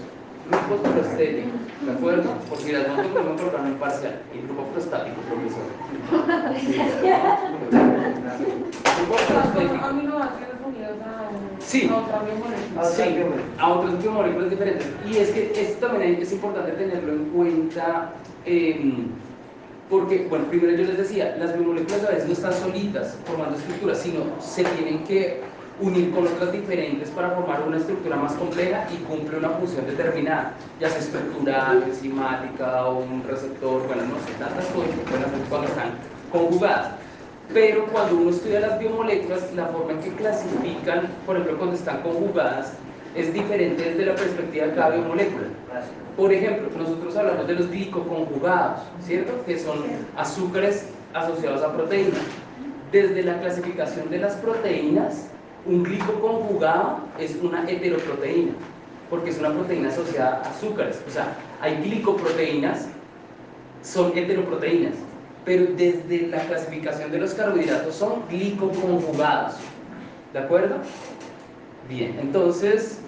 grupos 0.51 0.81
prostéticos, 0.91 1.53
¿de 1.87 1.93
acuerdo? 1.93 2.31
Por 2.49 2.59
si 2.59 2.73
las 2.73 2.89
notas 2.89 3.25
no 3.25 3.37
programa 3.37 3.69
en 3.69 3.75
parcial, 3.75 4.23
el 4.35 4.43
grupo 4.43 4.65
prostático, 4.67 5.17
profesor. 5.23 5.63
Grupo 8.99 9.17
prostético. 9.29 9.85
a, 10.19 10.33
Sí. 11.61 11.89
a. 11.89 12.85
Sí, 12.85 13.03
a 13.59 13.69
otras 13.69 14.03
biomoléculas 14.03 14.51
diferentes. 14.51 14.87
Y 15.09 15.17
es 15.17 15.31
que 15.31 15.53
esto 15.55 15.87
también 15.87 16.19
es 16.21 16.33
importante 16.33 16.73
tenerlo 16.73 17.13
en 17.13 17.25
cuenta, 17.27 18.13
eh, 18.45 18.95
porque, 19.89 20.27
bueno, 20.29 20.47
primero 20.47 20.73
yo 20.73 20.85
les 20.85 20.99
decía, 20.99 21.37
las 21.39 21.55
biomoléculas 21.57 22.05
a 22.05 22.11
veces 22.11 22.27
no 22.27 22.33
están 22.33 22.53
solitas 22.55 23.17
formando 23.25 23.57
estructuras, 23.59 23.99
sino 23.99 24.25
se 24.41 24.65
tienen 24.65 25.05
que 25.05 25.41
unir 25.81 26.13
con 26.13 26.27
otras 26.27 26.53
diferentes 26.53 27.11
para 27.11 27.31
formar 27.31 27.63
una 27.67 27.79
estructura 27.79 28.17
más 28.17 28.33
compleja 28.35 28.87
y 28.93 28.97
cumple 29.05 29.39
una 29.39 29.51
función 29.51 29.87
determinada, 29.87 30.53
ya 30.81 30.89
sea 30.91 30.99
estructural, 30.99 31.83
enzimática 31.83 32.87
o 32.87 33.01
un 33.01 33.25
receptor, 33.29 33.87
bueno, 33.87 34.03
no 34.05 34.17
sé, 34.27 34.33
tantas 34.39 34.67
cosas 34.67 34.91
que 34.91 35.49
cuando 35.49 35.69
están 35.69 35.91
conjugadas. 36.31 36.93
Pero 37.53 37.87
cuando 37.87 38.17
uno 38.17 38.31
estudia 38.31 38.61
las 38.61 38.79
biomoléculas, 38.79 39.53
la 39.55 39.67
forma 39.67 39.93
en 39.93 40.01
que 40.01 40.11
clasifican, 40.11 41.09
por 41.27 41.37
ejemplo, 41.37 41.59
cuando 41.59 41.77
están 41.77 42.01
conjugadas, 42.03 42.73
es 43.15 43.33
diferente 43.35 43.91
desde 43.91 44.07
la 44.07 44.15
perspectiva 44.15 44.67
de 44.67 44.75
cada 44.75 44.91
biomolécula. 44.91 45.47
Por 46.17 46.33
ejemplo, 46.33 46.69
nosotros 46.79 47.17
hablamos 47.17 47.47
de 47.47 47.55
los 47.55 47.71
glicoconjugados, 47.71 48.81
¿cierto? 49.05 49.33
Que 49.45 49.59
son 49.59 49.83
azúcares 50.17 50.87
asociados 51.13 51.63
a 51.63 51.73
proteínas. 51.73 52.21
Desde 52.91 53.23
la 53.23 53.39
clasificación 53.41 54.11
de 54.11 54.19
las 54.19 54.35
proteínas, 54.37 55.29
un 55.65 55.83
glicoconjugado 55.85 57.01
es 57.19 57.37
una 57.43 57.69
heteroproteína, 57.71 58.53
porque 59.11 59.31
es 59.31 59.39
una 59.39 59.53
proteína 59.53 59.89
asociada 59.89 60.43
a 60.45 60.51
azúcares. 60.51 61.03
O 61.07 61.11
sea, 61.11 61.37
hay 61.61 61.77
glicoproteínas, 61.77 62.89
son 63.83 64.17
heteroproteínas, 64.17 64.95
pero 65.45 65.67
desde 65.77 66.29
la 66.29 66.39
clasificación 66.47 67.11
de 67.11 67.19
los 67.19 67.35
carbohidratos 67.35 67.95
son 67.95 68.23
glicoconjugados. 68.29 69.55
¿De 70.33 70.39
acuerdo? 70.39 70.77
Bien, 71.89 72.17
entonces, 72.21 73.01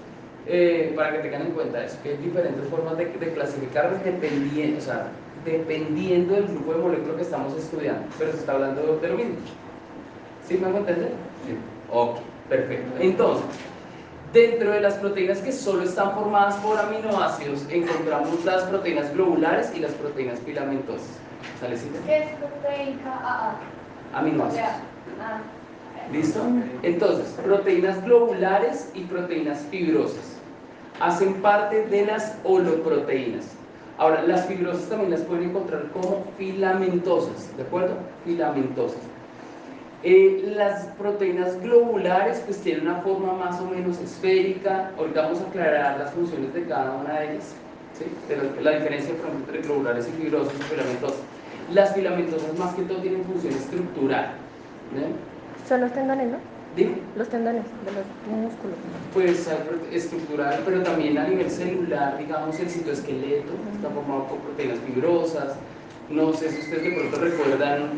eh, 0.46 0.92
para 0.94 1.12
que 1.12 1.18
tengan 1.18 1.42
en 1.42 1.52
cuenta 1.52 1.84
eso, 1.84 1.96
que 2.02 2.10
hay 2.10 2.16
diferentes 2.18 2.66
formas 2.68 2.98
de, 2.98 3.06
de 3.06 3.32
clasificarlos 3.32 4.04
dependiendo, 4.04 4.80
dependiendo 5.44 6.34
del 6.34 6.46
grupo 6.48 6.72
de 6.72 6.78
moléculas 6.78 7.16
que 7.16 7.22
estamos 7.22 7.56
estudiando, 7.56 8.06
pero 8.18 8.32
se 8.32 8.38
está 8.38 8.52
hablando 8.52 8.98
de 9.00 9.08
lo 9.08 9.16
mismo. 9.16 9.36
¿Sí 10.46 10.58
me 10.58 10.66
hago 10.66 10.78
entender? 10.78 11.12
Sí. 11.46 11.56
Ok, 11.90 12.18
perfecto. 12.56 12.92
Entonces, 13.00 13.46
dentro 14.32 14.70
de 14.70 14.80
las 14.80 14.94
proteínas 14.94 15.38
que 15.38 15.52
solo 15.52 15.82
están 15.82 16.12
formadas 16.14 16.56
por 16.56 16.78
aminoácidos, 16.78 17.66
encontramos 17.70 18.44
las 18.44 18.64
proteínas 18.64 19.12
globulares 19.14 19.72
y 19.74 19.80
las 19.80 19.92
proteínas 19.92 20.40
filamentosas. 20.40 21.08
¿Sale, 21.60 21.76
Cintia? 21.76 22.00
¿Qué 22.06 22.18
es 22.18 22.30
proteína 22.36 23.20
AA? 23.22 24.18
Aminoácidos. 24.18 24.68
Ah. 25.20 25.40
¿Listo? 26.12 26.40
Entonces, 26.82 27.26
proteínas 27.42 28.04
globulares 28.04 28.90
y 28.94 29.02
proteínas 29.02 29.60
fibrosas 29.70 30.34
hacen 31.00 31.34
parte 31.34 31.86
de 31.86 32.06
las 32.06 32.36
holoproteínas. 32.44 33.46
Ahora, 33.98 34.22
las 34.22 34.46
fibrosas 34.46 34.88
también 34.88 35.10
las 35.12 35.20
pueden 35.20 35.50
encontrar 35.50 35.84
como 35.92 36.24
filamentosas, 36.36 37.56
¿de 37.56 37.62
acuerdo? 37.62 37.94
Filamentosas. 38.24 39.00
Eh, 40.06 40.52
las 40.54 40.84
proteínas 40.98 41.58
globulares 41.62 42.42
pues 42.44 42.58
tienen 42.58 42.86
una 42.86 43.00
forma 43.00 43.32
más 43.32 43.58
o 43.58 43.64
menos 43.64 43.98
esférica. 44.00 44.90
Ahorita 44.98 45.22
vamos 45.22 45.40
a 45.40 45.44
aclarar 45.44 45.98
las 45.98 46.10
funciones 46.12 46.52
de 46.52 46.66
cada 46.66 46.92
una 46.92 47.20
de 47.20 47.32
ellas. 47.32 47.54
¿sí? 47.98 48.04
La, 48.62 48.72
diferencia 48.72 49.14
por 49.14 49.28
ejemplo, 49.28 49.46
entre 49.46 49.62
globulares 49.62 50.06
y 50.06 50.22
fibrosas 50.22 50.52
y 50.60 50.62
filamentosas. 50.62 51.20
Las 51.72 51.94
filamentosas 51.94 52.58
más 52.58 52.74
que 52.74 52.82
todo 52.82 52.98
tienen 52.98 53.24
función 53.24 53.54
estructural. 53.54 54.32
¿bien? 54.92 55.14
Son 55.66 55.80
los 55.80 55.90
tendones, 55.94 56.32
¿no? 56.32 56.36
Dime. 56.76 56.96
Los 57.16 57.28
tendones 57.30 57.62
de 57.62 57.92
los 57.92 58.04
músculos. 58.42 58.76
Pues 59.14 59.48
estructural, 59.90 60.60
pero 60.66 60.82
también 60.82 61.16
a 61.16 61.28
nivel 61.28 61.50
celular, 61.50 62.18
digamos, 62.18 62.60
el 62.60 62.68
citoesqueleto 62.68 63.52
está 63.74 63.88
formado 63.88 64.26
por 64.26 64.38
proteínas 64.40 64.80
fibrosas. 64.80 65.54
No 66.10 66.34
sé 66.34 66.50
si 66.50 66.60
ustedes 66.60 66.84
de 66.84 66.90
pronto 66.90 67.16
recuerdan 67.16 67.90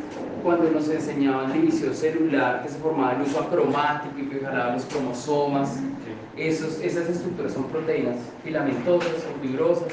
cuando 0.44 0.70
nos 0.70 0.88
enseñaban 0.88 1.52
división 1.52 1.92
celular, 1.92 2.62
que 2.62 2.68
se 2.68 2.78
formaba 2.78 3.14
el 3.14 3.22
uso 3.22 3.40
acromático 3.40 4.14
y 4.18 4.26
que 4.28 4.44
jalaba 4.44 4.74
los 4.74 4.84
cromosomas. 4.84 5.80
Esos, 6.36 6.80
esas 6.80 7.08
estructuras 7.08 7.52
son 7.52 7.64
proteínas 7.64 8.16
filamentosas 8.44 9.10
o 9.10 9.42
fibrosas. 9.42 9.88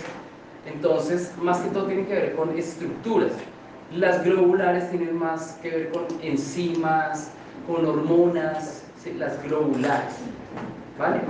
Entonces, 0.72 1.32
más 1.41 1.58
que 1.60 1.70
todo 1.70 1.86
tiene 1.86 2.05
que 2.05 2.13
ver 2.13 2.36
con 2.36 2.55
estructuras. 2.58 3.32
Las 3.91 4.24
globulares 4.24 4.91
tienen 4.91 5.17
más 5.17 5.58
que 5.63 5.70
ver 5.72 5.91
con 5.91 6.05
enzimas, 6.22 7.32
con 7.65 7.86
hormonas, 7.86 8.84
¿sí? 9.03 9.13
las 9.13 9.41
globulares. 9.43 10.13
¿Vale? 11.00 11.22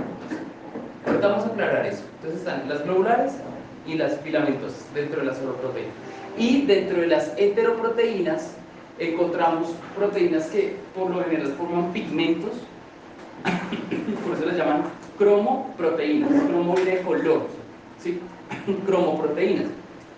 Ahorita 1.06 1.28
vamos 1.28 1.44
a 1.44 1.48
aclarar 1.48 1.86
eso. 1.86 2.02
Entonces 2.16 2.40
están 2.40 2.68
las 2.68 2.84
globulares 2.84 3.32
y 3.86 3.94
las 3.94 4.18
filamentosas 4.20 4.84
dentro 4.94 5.20
de 5.20 5.26
las 5.26 5.38
holoproteínas. 5.40 6.13
Y 6.36 6.62
dentro 6.66 7.00
de 7.00 7.06
las 7.06 7.32
heteroproteínas 7.36 8.54
encontramos 8.98 9.74
proteínas 9.96 10.46
que 10.46 10.76
por 10.94 11.10
lo 11.10 11.22
general 11.22 11.54
forman 11.58 11.92
pigmentos, 11.92 12.52
por 14.24 14.36
eso 14.36 14.46
las 14.46 14.56
llaman 14.56 14.84
cromoproteínas. 15.18 16.30
Cromo 16.48 16.74
de 16.74 17.02
color, 17.02 17.46
¿sí? 18.02 18.20
cromoproteínas. 18.86 19.66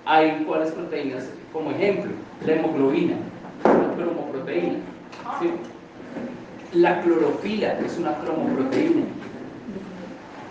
Hay 0.04 0.44
cuáles 0.46 0.70
proteínas 0.70 1.24
como 1.52 1.70
ejemplo, 1.70 2.12
la 2.44 2.52
hemoglobina, 2.52 3.16
una 3.64 3.94
cromoproteína. 3.94 4.74
¿sí? 5.40 5.50
La 6.74 7.00
clorofila 7.00 7.78
es 7.80 7.96
una 7.96 8.18
cromoproteína. 8.18 9.02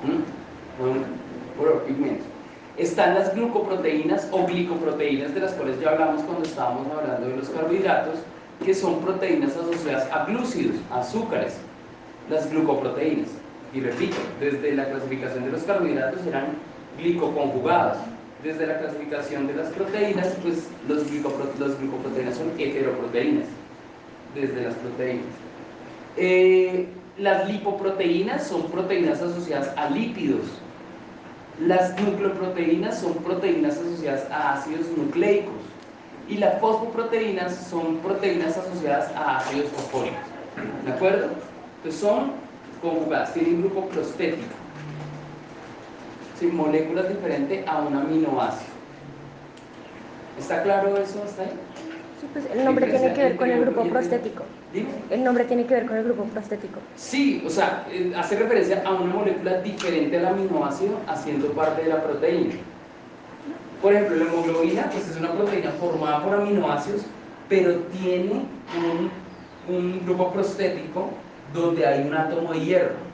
¿Mm? 0.03 0.81
Bueno, 0.81 1.05
por 1.57 1.84
pigmentos. 1.84 2.35
Están 2.77 3.15
las 3.15 3.34
glucoproteínas 3.34 4.27
o 4.32 4.46
glicoproteínas, 4.46 5.34
de 5.34 5.39
las 5.39 5.53
cuales 5.53 5.79
ya 5.79 5.91
hablamos 5.91 6.22
cuando 6.24 6.44
estábamos 6.44 6.88
hablando 6.91 7.27
de 7.27 7.38
los 7.38 7.50
carbohidratos, 7.50 8.15
que 8.65 8.74
son 8.74 9.00
proteínas 9.00 9.55
asociadas 9.55 10.12
a 10.12 10.25
glúcidos, 10.25 10.75
azúcares, 10.91 11.58
las 12.29 12.50
glucoproteínas. 12.51 13.29
Y 13.74 13.79
repito, 13.79 14.17
desde 14.39 14.74
la 14.74 14.89
clasificación 14.89 15.46
de 15.46 15.51
los 15.51 15.63
carbohidratos 15.63 16.25
eran 16.25 16.48
glicoconjugados. 16.98 17.98
Desde 18.44 18.67
la 18.67 18.77
clasificación 18.77 19.48
de 19.48 19.55
las 19.55 19.70
proteínas, 19.70 20.27
pues 20.44 20.67
los 20.88 21.10
glucoproteínas 21.10 22.36
son 22.36 22.51
heteroproteínas, 22.58 23.46
desde 24.36 24.63
las 24.63 24.75
proteínas. 24.75 25.25
Eh, 26.17 26.88
las 27.17 27.50
lipoproteínas 27.50 28.48
son 28.48 28.63
proteínas 28.70 29.22
asociadas 29.22 29.72
a 29.77 29.89
lípidos. 29.89 30.46
Las 31.59 31.97
nucleoproteínas 32.00 33.00
son 33.00 33.13
proteínas 33.15 33.77
asociadas 33.77 34.29
a 34.29 34.53
ácidos 34.53 34.88
nucleicos. 34.97 35.53
Y 36.27 36.38
las 36.38 36.59
fosfoproteínas 36.59 37.55
son 37.69 37.97
proteínas 37.97 38.57
asociadas 38.57 39.12
a 39.15 39.38
ácidos 39.38 39.69
fosfóricos. 39.69 40.19
¿De 40.85 40.91
acuerdo? 40.91 41.29
Entonces 41.77 42.01
son 42.01 42.31
conjugadas, 42.81 43.33
tienen 43.33 43.62
grupo 43.62 43.88
prostético. 43.88 44.53
Sí, 46.39 46.47
moléculas 46.47 47.07
diferentes 47.07 47.65
a 47.67 47.79
un 47.79 47.95
aminoácido. 47.95 48.75
¿Está 50.38 50.63
claro 50.63 50.97
eso 50.97 51.24
hasta 51.24 51.43
ahí? 51.43 51.51
Sí, 52.19 52.27
pues 52.31 52.45
el 52.51 52.63
nombre 52.63 52.88
tiene 52.88 53.13
que 53.13 53.24
ver 53.24 53.36
con 53.36 53.50
el 53.50 53.62
grupo 53.62 53.84
prostético. 53.89 54.43
Dime. 54.74 54.89
El 55.10 55.24
nombre 55.24 55.43
tiene 55.43 55.65
que 55.65 55.74
ver 55.74 55.86
con 55.86 55.98
el 55.98 56.03
grupo 56.05 56.24
prostético. 56.25 56.79
Sí, 56.95 57.43
o 57.45 57.50
sea, 57.50 57.86
eh, 57.91 58.13
hace 58.15 58.38
referencia 58.38 58.84
a 58.86 58.93
una 58.93 59.13
molécula 59.13 59.62
diferente 59.62 60.17
al 60.17 60.27
aminoácido 60.27 60.98
haciendo 61.07 61.50
parte 61.50 61.84
de 61.84 61.89
la 61.89 62.01
proteína. 62.01 62.55
Por 63.81 63.93
ejemplo, 63.93 64.15
la 64.15 64.25
hemoglobina 64.25 64.89
pues 64.91 65.10
es 65.10 65.17
una 65.17 65.31
proteína 65.34 65.72
formada 65.72 66.24
por 66.24 66.36
aminoácidos, 66.36 67.01
pero 67.50 67.75
tiene 68.00 68.45
un, 68.77 69.12
un 69.67 70.05
grupo 70.05 70.31
prostético 70.31 71.10
donde 71.53 71.86
hay 71.86 72.07
un 72.07 72.13
átomo 72.13 72.53
de 72.53 72.60
hierro. 72.62 73.05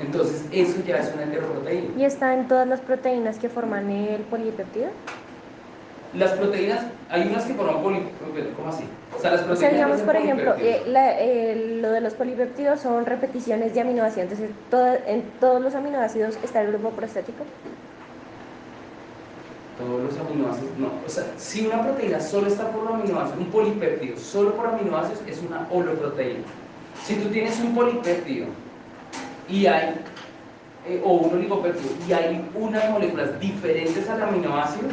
Entonces, 0.00 0.44
eso 0.50 0.78
ya 0.86 0.98
es 0.98 1.12
una 1.14 1.24
heteroproteína. 1.24 1.88
¿Y 1.98 2.04
está 2.04 2.34
en 2.34 2.48
todas 2.48 2.66
las 2.66 2.80
proteínas 2.80 3.38
que 3.38 3.48
forman 3.48 3.90
el 3.90 4.22
polipéptido? 4.22 4.88
Las 6.16 6.32
proteínas, 6.32 6.86
hay 7.10 7.28
unas 7.28 7.44
que 7.44 7.54
forman 7.54 7.82
poli... 7.82 8.00
¿Cómo 8.56 8.68
así? 8.68 8.84
O 9.14 9.18
sea, 9.20 9.32
las 9.32 9.42
O 9.42 9.44
proteínas 9.46 9.58
sea, 9.60 9.70
digamos, 9.70 10.00
por 10.00 10.16
ejemplo, 10.16 10.54
eh, 10.58 10.82
la- 10.86 11.20
eh, 11.20 11.78
lo 11.82 11.90
de 11.90 12.00
los 12.00 12.14
polipéptidos 12.14 12.80
son 12.80 13.04
repeticiones 13.04 13.74
de 13.74 13.80
aminoácidos. 13.82 14.32
Entonces, 14.32 14.56
todo- 14.70 14.96
en 15.06 15.22
todos 15.38 15.60
los 15.60 15.74
aminoácidos 15.74 16.38
está 16.42 16.62
el 16.62 16.68
grupo 16.68 16.90
prostático. 16.90 17.44
Todos 19.76 20.04
los 20.04 20.18
aminoácidos, 20.18 20.78
no. 20.78 20.90
O 21.04 21.08
sea, 21.08 21.24
si 21.36 21.66
una 21.66 21.82
proteína 21.82 22.18
solo 22.18 22.46
está 22.46 22.70
por 22.72 22.88
aminoácidos, 22.90 23.38
un 23.38 23.50
polipéptido 23.50 24.16
solo 24.16 24.54
por 24.56 24.68
aminoácidos 24.68 25.22
es 25.26 25.42
una 25.42 25.68
holoproteína. 25.70 26.44
Si 27.04 27.16
tú 27.16 27.28
tienes 27.28 27.60
un 27.60 27.74
polipéptido 27.74 28.46
y 29.48 29.66
hay, 29.66 30.00
eh, 30.86 31.02
o 31.04 31.12
un 31.12 31.34
oligopéptido, 31.34 31.90
y 32.08 32.12
hay 32.14 32.50
unas 32.54 32.90
moléculas 32.90 33.38
diferentes 33.38 34.08
al 34.08 34.22
aminoácido, 34.22 34.88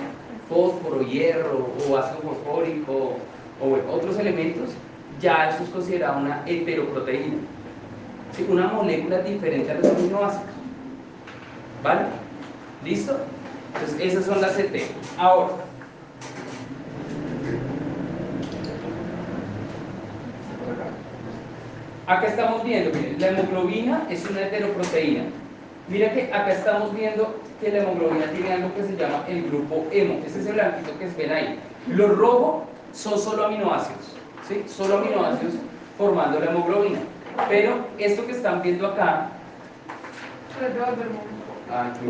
fósforo, 0.50 1.02
hierro, 1.02 1.70
o 1.90 1.98
ácido 1.98 2.22
fosfórico, 2.22 3.18
o 3.62 3.94
otros 3.94 4.18
elementos, 4.20 4.70
ya 5.20 5.50
eso 5.50 5.64
es 5.64 5.70
considerado 5.70 6.20
una 6.20 6.44
heteroproteína. 6.46 7.38
Sí, 8.36 8.46
una 8.50 8.68
molécula 8.68 9.20
diferente 9.20 9.72
a 9.72 9.76
los 9.76 9.86
aminoácidos. 9.86 10.46
¿Vale? 11.84 12.02
¿Listo? 12.84 13.18
Entonces, 13.74 14.00
esas 14.02 14.26
son 14.26 14.42
las 14.42 14.54
CT. 14.54 14.76
Ahora, 15.18 15.54
acá 22.08 22.28
estamos 22.28 22.64
viendo, 22.64 22.98
miren, 22.98 23.20
la 23.20 23.28
hemoglobina 23.28 24.08
es 24.10 24.28
una 24.30 24.42
heteroproteína. 24.42 25.26
Mira 25.88 26.14
que 26.14 26.32
acá 26.34 26.52
estamos 26.52 26.94
viendo 26.96 27.36
que 27.60 27.72
la 27.72 27.80
hemoglobina 27.80 28.26
tiene 28.28 28.54
algo 28.54 28.74
que 28.74 28.84
se 28.84 28.96
llama 28.96 29.26
el 29.28 29.44
grupo 29.44 29.86
hemo. 29.92 30.22
Ese 30.26 30.40
es 30.40 30.48
el 30.48 30.54
blanquito 30.54 30.98
que 30.98 31.08
ven 31.08 31.32
ahí. 31.32 31.60
Los 31.88 32.18
rojos 32.18 32.64
son 32.94 33.20
solo 33.20 33.46
aminoácidos, 33.46 34.16
¿sí? 34.48 34.64
Solo 34.68 35.00
aminoácidos 35.00 35.56
formando 35.98 36.40
la 36.40 36.52
hemoglobina. 36.52 37.00
Pero 37.50 37.86
esto 37.98 38.26
que 38.26 38.32
están 38.32 38.62
viendo 38.62 38.88
acá... 38.88 39.30
Ay, 41.70 41.92
qué 42.00 42.08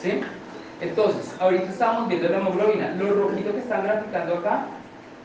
¿Sí? 0.00 0.20
Entonces, 0.80 1.34
ahorita 1.40 1.70
estábamos 1.70 2.08
viendo 2.08 2.28
la 2.28 2.38
hemoglobina. 2.38 2.90
Lo 2.96 3.14
rojito 3.14 3.52
que 3.52 3.58
están 3.58 3.84
graficando 3.84 4.38
acá 4.38 4.66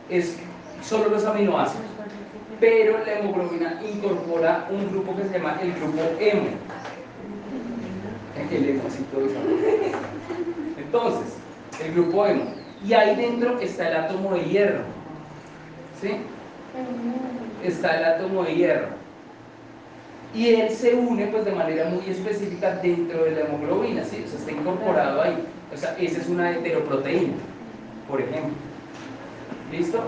es 0.10 0.38
solo 0.82 1.10
los 1.10 1.26
aminoácidos. 1.26 1.86
Pero 2.60 2.98
la 3.06 3.20
hemoglobina 3.20 3.82
incorpora 3.84 4.68
un 4.70 4.90
grupo 4.92 5.16
que 5.16 5.24
se 5.24 5.38
llama 5.38 5.58
el 5.62 5.74
grupo 5.74 6.02
hemo. 6.20 6.50
El 8.52 8.70
hemocito. 8.70 9.18
Entonces, 10.78 11.38
el 11.84 11.94
grupo 11.94 12.26
hemo. 12.26 12.46
Y 12.86 12.94
ahí 12.94 13.16
dentro 13.16 13.60
está 13.60 13.90
el 13.90 13.96
átomo 13.98 14.34
de 14.34 14.46
hierro. 14.46 14.82
¿Sí? 16.02 16.18
Está 17.64 17.98
el 17.98 18.06
átomo 18.06 18.44
de 18.44 18.56
hierro. 18.56 18.88
Y 20.34 20.54
él 20.54 20.70
se 20.70 20.94
une 20.94 21.28
pues 21.28 21.46
de 21.46 21.52
manera 21.52 21.90
muy 21.90 22.08
específica 22.08 22.76
dentro 22.76 23.24
de 23.24 23.32
la 23.32 23.42
hemoglobina, 23.42 24.04
¿sí? 24.04 24.24
O 24.26 24.30
sea, 24.30 24.40
está 24.40 24.52
incorporado 24.52 25.22
ahí. 25.22 25.44
O 25.74 25.78
sea, 25.78 25.96
esa 26.00 26.22
es 26.22 26.28
una 26.28 26.52
heteroproteína, 26.52 27.34
por 28.08 28.22
ejemplo. 28.22 28.54
¿Listo? 29.72 30.04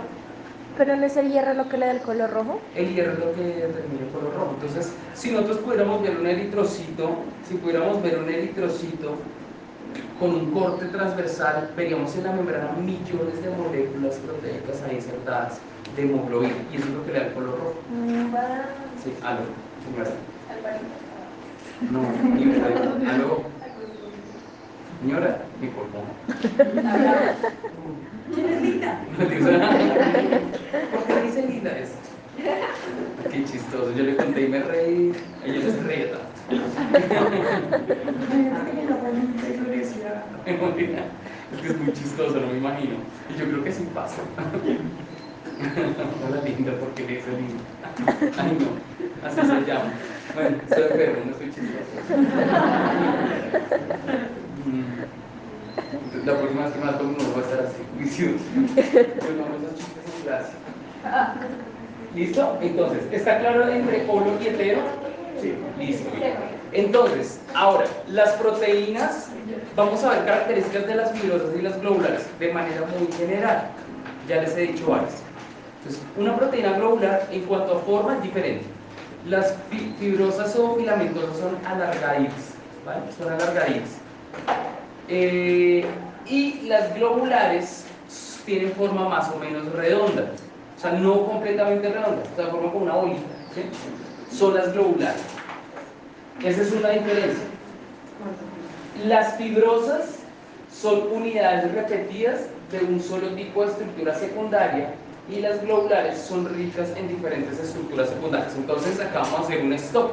Pero 0.78 0.96
no 0.96 1.06
es 1.06 1.18
el 1.18 1.32
hierro 1.32 1.54
lo 1.54 1.68
que 1.68 1.78
le 1.78 1.88
da 1.88 1.92
el 1.92 2.02
color 2.02 2.30
rojo. 2.32 2.62
El 2.76 2.94
hierro 2.94 3.14
es 3.14 3.20
lo 3.20 3.34
que 3.34 3.42
determina 3.42 4.06
el 4.06 4.12
color 4.14 4.34
rojo. 4.36 4.56
Entonces, 4.56 4.94
si 5.16 5.32
nosotros 5.32 5.58
pudiéramos 5.60 6.02
ver 6.02 6.18
un 6.18 6.28
eritrocito, 6.28 7.10
si 7.48 7.56
pudiéramos 7.56 8.02
ver 8.02 8.20
un 8.20 8.30
eritrocito 8.30 9.16
con 10.20 10.36
un 10.36 10.52
corte 10.52 10.86
transversal, 10.86 11.72
veríamos 11.76 12.16
en 12.16 12.24
la 12.24 12.32
membrana 12.32 12.72
millones 12.74 13.44
de 13.44 13.50
moléculas 13.50 14.16
proteicas 14.18 14.82
ahí 14.84 14.96
insertadas 14.96 15.60
de 15.96 16.02
hemoglobina. 16.04 16.54
Y 16.72 16.78
eso 16.78 16.88
es 16.88 16.94
lo 16.94 17.06
que 17.06 17.12
le 17.12 17.20
da 17.20 17.26
el 17.28 17.34
color 17.34 17.60
rojo. 17.60 17.76
Sí, 19.04 19.14
algo, 19.24 19.44
señora. 19.86 20.12
No, 21.92 22.02
ni 22.36 22.46
me 22.46 22.56
algo. 23.10 23.44
Señora, 25.02 25.32
mi 25.60 25.68
pulmón. 25.68 26.06
¿Quién 28.34 28.48
es 28.50 28.62
linda? 28.62 29.00
No 29.18 29.26
te 29.26 29.42
suena. 29.42 29.70
¿Por 30.92 31.04
qué 31.06 31.22
dice 31.24 31.48
linda 31.48 31.72
eso? 31.78 31.96
Qué 33.32 33.46
chistoso, 33.46 33.92
yo 33.96 34.04
le 34.04 34.16
conté 34.16 34.42
y 34.44 34.48
me 34.48 34.60
reí. 34.60 35.12
Ella 35.44 35.60
no 35.66 35.72
se 35.72 35.82
ríe 35.84 36.06
tanto. 36.06 36.28
Es 41.52 41.62
que 41.62 41.68
es 41.68 41.78
muy 41.78 41.94
chistoso, 41.94 42.40
no 42.40 42.48
me 42.48 42.58
imagino. 42.58 42.96
Y 43.30 43.40
yo 43.40 43.46
creo 43.46 43.64
que 43.64 43.72
sí 43.72 43.88
pasa. 43.94 44.22
Hola 46.28 46.42
linda, 46.44 46.72
porque 46.80 47.04
le 47.04 47.16
dice 47.18 47.30
linda. 47.32 47.64
Ay 48.38 48.58
no, 48.60 49.28
así 49.28 49.42
se 49.42 49.72
llama. 49.72 49.92
Bueno, 50.34 50.58
soy 50.70 50.84
enfermo, 50.84 51.26
no 51.26 51.38
soy 51.38 51.48
chistoso. 51.48 51.92
Mm. 54.66 56.26
La 56.26 56.38
próxima 56.38 56.64
vez 56.66 56.74
que 56.74 56.80
me 56.80 56.86
la 56.86 56.98
tomo 56.98 57.12
no 57.18 57.34
va 57.34 57.40
a 57.40 57.42
estar 57.42 57.60
así, 57.66 57.82
juicioso. 57.98 58.46
Pues 58.76 59.38
vamos 59.38 59.62
a 59.64 59.76
chistes 59.76 60.04
en 60.16 60.22
clase. 60.24 60.54
¿Listo? 62.16 62.58
Entonces, 62.62 63.04
¿está 63.12 63.40
claro 63.40 63.68
entre 63.70 64.06
holo 64.08 64.38
y 64.42 64.48
hetero? 64.48 64.82
Sí. 65.42 65.56
Listo. 65.80 66.10
Entonces, 66.74 67.40
ahora, 67.56 67.86
las 68.08 68.32
proteínas, 68.34 69.30
vamos 69.76 70.04
a 70.04 70.10
ver 70.12 70.26
características 70.26 70.88
de 70.88 70.96
las 70.96 71.12
fibrosas 71.12 71.50
y 71.58 71.62
las 71.62 71.80
globulares 71.82 72.28
de 72.40 72.54
manera 72.54 72.82
muy 72.98 73.12
general. 73.14 73.70
Ya 74.28 74.42
les 74.42 74.56
he 74.56 74.62
dicho 74.62 74.88
varias. 74.88 75.24
Entonces, 75.84 76.02
una 76.18 76.36
proteína 76.38 76.74
globular 76.74 77.28
en 77.32 77.42
cuanto 77.46 77.78
a 77.78 77.80
forma 77.82 78.16
es 78.18 78.24
diferente. 78.24 78.66
Las 79.28 79.56
fi- 79.70 79.94
fibrosas 80.00 80.56
o 80.56 80.76
filamentosas 80.76 81.38
son 81.38 81.58
alargaditas, 81.66 82.54
¿vale? 82.86 83.02
Son 83.18 83.32
alargaditas. 83.34 83.90
Eh, 85.08 85.86
y 86.28 86.62
las 86.68 86.94
globulares 86.96 87.86
tienen 88.46 88.72
forma 88.74 89.08
más 89.10 89.30
o 89.32 89.38
menos 89.38 89.72
redonda, 89.74 90.32
o 90.78 90.80
sea, 90.82 90.92
no 90.94 91.26
completamente 91.26 91.90
redonda, 91.90 92.24
o 92.32 92.36
sea, 92.36 92.48
forman 92.48 92.72
como 92.72 92.86
una 92.86 92.96
bolita. 92.96 93.22
¿sí? 93.54 94.36
Son 94.36 94.54
las 94.54 94.72
globulares. 94.74 95.22
Esa 96.44 96.62
es 96.62 96.72
una 96.72 96.90
diferencia. 96.90 97.44
Las 99.06 99.36
fibrosas 99.36 100.16
son 100.72 101.02
unidades 101.12 101.72
repetidas 101.74 102.42
de 102.72 102.80
un 102.86 103.00
solo 103.02 103.28
tipo 103.36 103.64
de 103.64 103.72
estructura 103.72 104.16
secundaria 104.16 104.94
y 105.32 105.40
las 105.40 105.62
globulares 105.62 106.18
son 106.20 106.48
ricas 106.54 106.90
en 106.98 107.08
diferentes 107.08 107.58
estructuras 107.58 108.10
secundarias. 108.10 108.54
Entonces 108.56 109.00
acá 109.00 109.20
vamos 109.20 109.40
a 109.40 109.44
hacer 109.44 109.64
un 109.64 109.74
stop. 109.74 110.12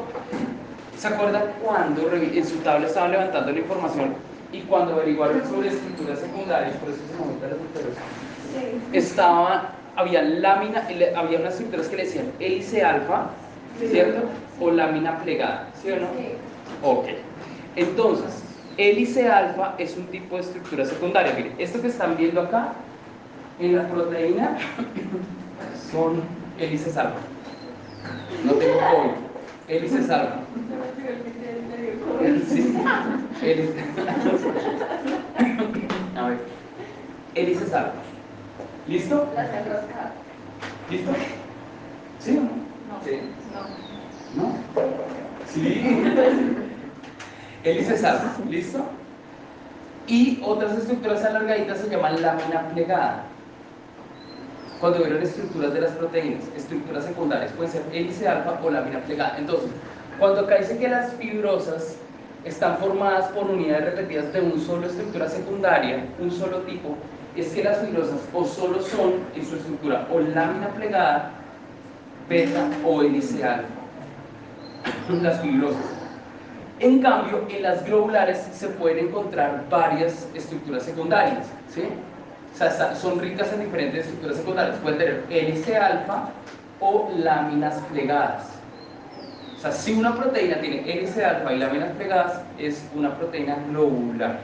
¿Se 0.97 1.09
acuerdan 1.09 1.43
cuando 1.63 2.11
en 2.13 2.47
su 2.47 2.57
tabla 2.59 2.87
estaban 2.87 3.11
levantando 3.11 3.53
la 3.53 3.59
información 3.59 4.15
y 4.53 4.61
cuando 4.63 4.95
averiguaron 4.95 5.47
sobre 5.49 5.69
estructuras 5.69 6.21
secundarias, 6.21 6.77
por 6.77 6.91
eso 6.91 7.01
se 7.11 7.25
montan 7.25 7.51
las 7.51 7.59
estructuras, 7.59 7.99
estaba, 8.93 9.73
había 9.97 10.23
lámina, 10.23 10.89
había 11.17 11.39
unas 11.39 11.55
estructuras 11.55 11.89
que 11.89 11.97
le 11.97 12.05
decían 12.05 12.33
hélice 12.41 12.83
alfa, 12.83 13.27
¿cierto? 13.79 14.23
O 14.61 14.71
lámina 14.71 15.19
plegada, 15.19 15.69
¿sí 15.81 15.91
o 15.91 15.97
no? 15.97 16.09
Ok. 16.83 17.07
Entonces, 17.77 18.43
hélice 18.77 19.29
alfa 19.29 19.75
es 19.79 19.97
un 19.97 20.07
tipo 20.07 20.37
de 20.37 20.43
estructura 20.43 20.85
secundaria. 20.85 21.33
Miren, 21.35 21.55
esto 21.59 21.81
que 21.81 21.89
están 21.89 22.17
viendo 22.17 22.41
acá 22.41 22.73
en 23.61 23.77
la 23.77 23.89
proteína 23.89 24.57
son 25.93 26.23
hélices 26.59 26.97
alfa. 26.97 27.19
No 28.45 28.53
tengo 28.53 28.75
pollo. 28.79 29.13
Hélices 29.69 30.09
alfa. 30.11 30.37
Sí. 32.49 32.75
Hélice- 33.43 33.85
A 36.17 36.29
ver. 36.29 36.39
Hélices 37.35 37.73
alfa. 37.73 37.93
¿Listo? 38.87 39.29
Las 39.35 39.49
enroscadas. 39.53 40.13
¿Listo? 40.91 41.11
¿Sí 42.19 42.31
o 42.39 42.41
no? 42.41 42.49
No. 42.89 43.05
Sí. 43.05 43.21
No. 44.35 44.43
¿No? 44.43 44.53
Sí. 45.47 46.03
Hélices 47.65 48.05
alfa, 48.05 48.33
¿listo? 48.49 48.85
Y 50.07 50.41
otras 50.43 50.79
estructuras 50.79 51.23
alargaditas 51.25 51.79
se 51.79 51.91
llaman 51.91 52.23
lámina 52.23 52.69
plegada. 52.73 53.25
Cuando 54.81 55.01
vieron 55.01 55.23
estructuras 55.23 55.75
de 55.75 55.81
las 55.81 55.91
proteínas, 55.93 56.45
estructuras 56.57 57.05
secundarias, 57.05 57.51
pueden 57.53 57.73
ser 57.73 57.83
hélice 57.93 58.29
alfa 58.29 58.61
o 58.63 58.71
lámina 58.71 59.01
plegada. 59.01 59.37
Entonces, 59.37 59.71
cuando 60.19 60.43
acá 60.43 60.59
dice 60.59 60.79
que 60.79 60.89
las 60.89 61.13
fibrosas 61.15 61.97
están 62.45 62.79
formadas 62.79 63.27
por 63.33 63.51
unidades 63.51 63.87
repetidas 63.87 64.33
de 64.33 64.41
una 64.41 64.63
sola 64.63 64.87
estructura 64.87 65.29
secundaria, 65.29 66.05
un 66.21 66.31
solo 66.31 66.59
tipo, 66.59 66.97
es 67.35 67.49
que 67.53 67.65
las 67.65 67.79
fibrosas 67.79 68.21
o 68.33 68.45
solo 68.45 68.81
son 68.81 69.15
en 69.35 69.45
su 69.45 69.57
estructura 69.57 70.07
o 70.13 70.21
lámina 70.21 70.69
plegada, 70.69 71.33
beta 72.29 72.69
o 72.85 73.03
hélice 73.03 73.45
alfa. 73.45 73.69
Las 75.09 75.41
fibrosas. 75.41 75.85
En 76.79 77.03
cambio, 77.03 77.45
en 77.49 77.63
las 77.63 77.85
globulares 77.85 78.39
se 78.53 78.69
pueden 78.69 79.09
encontrar 79.09 79.65
varias 79.69 80.29
estructuras 80.35 80.85
secundarias, 80.85 81.49
¿sí? 81.69 81.83
Sea, 82.59 82.97
son 82.97 83.21
ricas 83.21 83.53
en 83.53 83.61
diferentes 83.61 84.01
estructuras 84.01 84.37
secundarias. 84.39 84.77
Pueden 84.79 84.99
tener 84.99 85.25
hélice 85.31 85.77
alfa 85.77 86.31
o 86.81 87.09
láminas 87.17 87.77
plegadas. 87.93 88.49
O 89.57 89.61
sea, 89.61 89.71
si 89.71 89.93
una 89.93 90.17
proteína 90.17 90.61
tiene 90.61 90.81
hélice 90.91 91.25
alfa 91.25 91.53
y 91.53 91.59
láminas 91.59 91.91
plegadas, 91.93 92.43
es 92.59 92.85
una 92.97 93.15
proteína 93.17 93.59
globular. 93.71 94.41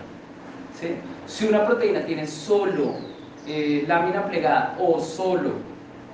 ¿sí? 0.80 0.94
Si 1.26 1.46
una 1.48 1.66
proteína 1.66 2.06
tiene 2.06 2.24
solo 2.28 2.94
eh, 3.48 3.84
lámina 3.88 4.26
plegada 4.26 4.76
o 4.78 5.00
solo 5.00 5.54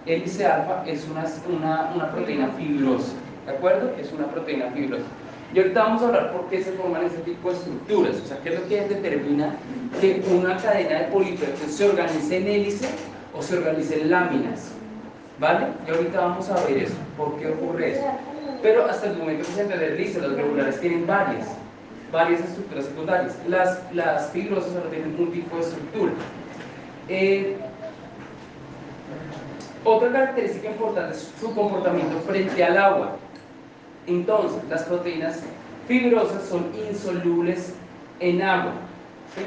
hélice 0.07 0.47
alfa, 0.47 0.83
es 0.87 1.07
una, 1.07 1.25
una, 1.55 1.91
una 1.95 2.11
proteína 2.13 2.49
fibrosa. 2.57 3.13
¿De 3.45 3.53
acuerdo? 3.53 3.93
Es 4.01 4.11
una 4.13 4.27
proteína 4.27 4.71
fibrosa. 4.71 5.05
Y 5.53 5.59
ahorita 5.59 5.83
vamos 5.83 6.03
a 6.03 6.07
hablar 6.07 6.33
por 6.33 6.49
qué 6.49 6.63
se 6.63 6.73
forman 6.73 7.05
este 7.05 7.19
tipo 7.19 7.51
de 7.51 7.57
estructuras. 7.57 8.17
O 8.17 8.27
sea, 8.27 8.39
qué 8.39 8.51
es 8.51 8.61
lo 8.61 8.69
que 8.69 8.81
determina 8.83 9.57
que 10.01 10.23
una 10.31 10.57
cadena 10.57 11.01
de 11.01 11.05
polipéptidos 11.07 11.73
se 11.73 11.89
organice 11.89 12.37
en 12.37 12.47
hélice 12.47 12.89
o 13.35 13.43
se 13.43 13.59
organice 13.59 14.01
en 14.01 14.11
láminas. 14.11 14.73
¿Vale? 15.41 15.67
Y 15.87 15.91
ahorita 15.91 16.21
vamos 16.21 16.49
a 16.51 16.67
ver 16.67 16.79
eso, 16.79 16.95
por 17.17 17.37
qué 17.39 17.49
ocurre 17.49 17.93
eso. 17.93 18.07
Pero 18.63 18.85
hasta 18.85 19.09
el 19.09 19.17
momento 19.17 19.47
que 19.47 19.53
se 19.53 19.63
entender, 19.63 19.99
listo, 19.99 20.21
las 20.21 20.33
globulares 20.33 20.81
tienen 20.81 21.07
varias, 21.07 21.49
varias 22.13 22.41
estructuras 22.43 22.85
secundarias. 22.85 23.37
Las, 23.49 23.81
las 23.95 24.31
fibrosas 24.31 24.73
tienen 24.91 25.17
un 25.19 25.33
tipo 25.33 25.57
de 25.57 25.63
estructura. 25.63 26.13
Eh, 27.09 27.57
otra 29.85 30.13
característica 30.13 30.71
importante 30.71 31.17
es 31.17 31.33
su 31.41 31.55
comportamiento 31.55 32.21
frente 32.21 32.63
al 32.63 32.77
agua. 32.77 33.17
Entonces, 34.07 34.59
las 34.69 34.83
proteínas 34.85 35.41
fibrosas 35.87 36.45
son 36.49 36.67
insolubles 36.89 37.73
en 38.21 38.43
agua. 38.43 38.73
¿sí? 39.35 39.43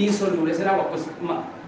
Insolubles 0.00 0.60
en 0.60 0.68
agua, 0.68 0.88
pues 0.90 1.06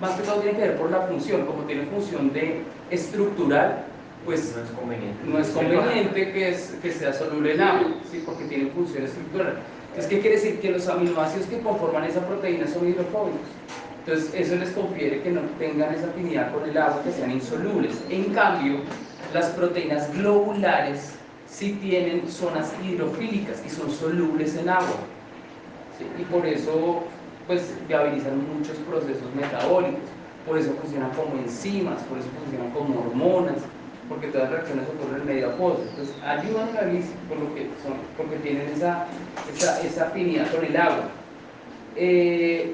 más 0.00 0.10
que 0.12 0.22
todo 0.22 0.36
tiene 0.40 0.56
que 0.58 0.68
ver 0.68 0.76
por 0.78 0.90
la 0.90 1.00
función, 1.02 1.46
como 1.46 1.62
tiene 1.64 1.84
función 1.86 2.32
de 2.32 2.62
estructural, 2.90 3.84
pues 4.24 4.54
No 4.54 4.62
es 4.62 4.70
conveniente. 4.70 5.18
no 5.24 5.38
es 5.38 5.48
conveniente 5.48 6.32
que, 6.32 6.48
es- 6.50 6.74
que 6.82 6.92
sea 6.92 7.12
soluble 7.12 7.54
en 7.54 7.60
agua, 7.62 7.88
¿sí? 8.10 8.22
porque 8.26 8.44
tiene 8.44 8.70
función 8.70 9.04
estructural. 9.04 9.58
Entonces, 9.88 10.06
¿qué 10.10 10.20
quiere 10.20 10.36
decir? 10.36 10.60
Que 10.60 10.70
los 10.70 10.86
aminoácidos 10.88 11.46
que 11.46 11.58
conforman 11.60 12.04
esa 12.04 12.20
proteína 12.26 12.66
son 12.68 12.86
hidrofóbicos. 12.88 13.40
Entonces, 14.04 14.32
eso 14.34 14.56
les 14.56 14.70
confiere 14.70 15.22
que 15.22 15.30
no 15.30 15.40
tengan 15.58 15.94
esa 15.94 16.06
afinidad 16.08 16.52
con 16.52 16.68
el 16.68 16.76
agua, 16.76 17.02
que 17.02 17.12
sean 17.12 17.30
insolubles. 17.30 18.00
En 18.10 18.24
cambio, 18.34 18.80
las 19.34 19.46
proteínas 19.46 20.12
globulares 20.14 21.14
sí 21.50 21.76
tienen 21.80 22.28
zonas 22.30 22.72
hidrofílicas 22.82 23.62
y 23.66 23.68
son 23.68 23.90
solubles 23.90 24.56
en 24.56 24.68
agua. 24.68 24.96
Y 26.18 26.22
por 26.24 26.46
eso, 26.46 27.02
pues, 27.46 27.74
viabilizan 27.88 28.46
muchos 28.56 28.76
procesos 28.78 29.34
metabólicos. 29.34 30.00
Por 30.46 30.56
eso 30.56 30.72
funcionan 30.80 31.10
como 31.10 31.36
enzimas, 31.36 32.02
por 32.04 32.18
eso 32.18 32.28
funcionan 32.42 32.70
como 32.70 33.00
hormonas, 33.00 33.56
porque 34.08 34.28
todas 34.28 34.50
las 34.50 34.60
reacciones 34.60 34.86
ocurren 34.88 35.20
en 35.20 35.26
medio 35.26 35.50
acuoso. 35.50 35.82
Entonces, 35.90 36.14
ayudan 36.24 36.68
a 36.70 36.80
la 36.80 36.88
bici 36.88 37.12
por 37.28 37.38
lo 37.38 37.54
que 37.54 37.68
son, 37.82 37.94
porque 38.16 38.36
tienen 38.36 38.68
esa, 38.68 39.06
esa, 39.54 39.82
esa 39.82 40.06
afinidad 40.06 40.50
con 40.50 40.64
el 40.64 40.76
agua. 40.76 41.04
Eh, 41.96 42.72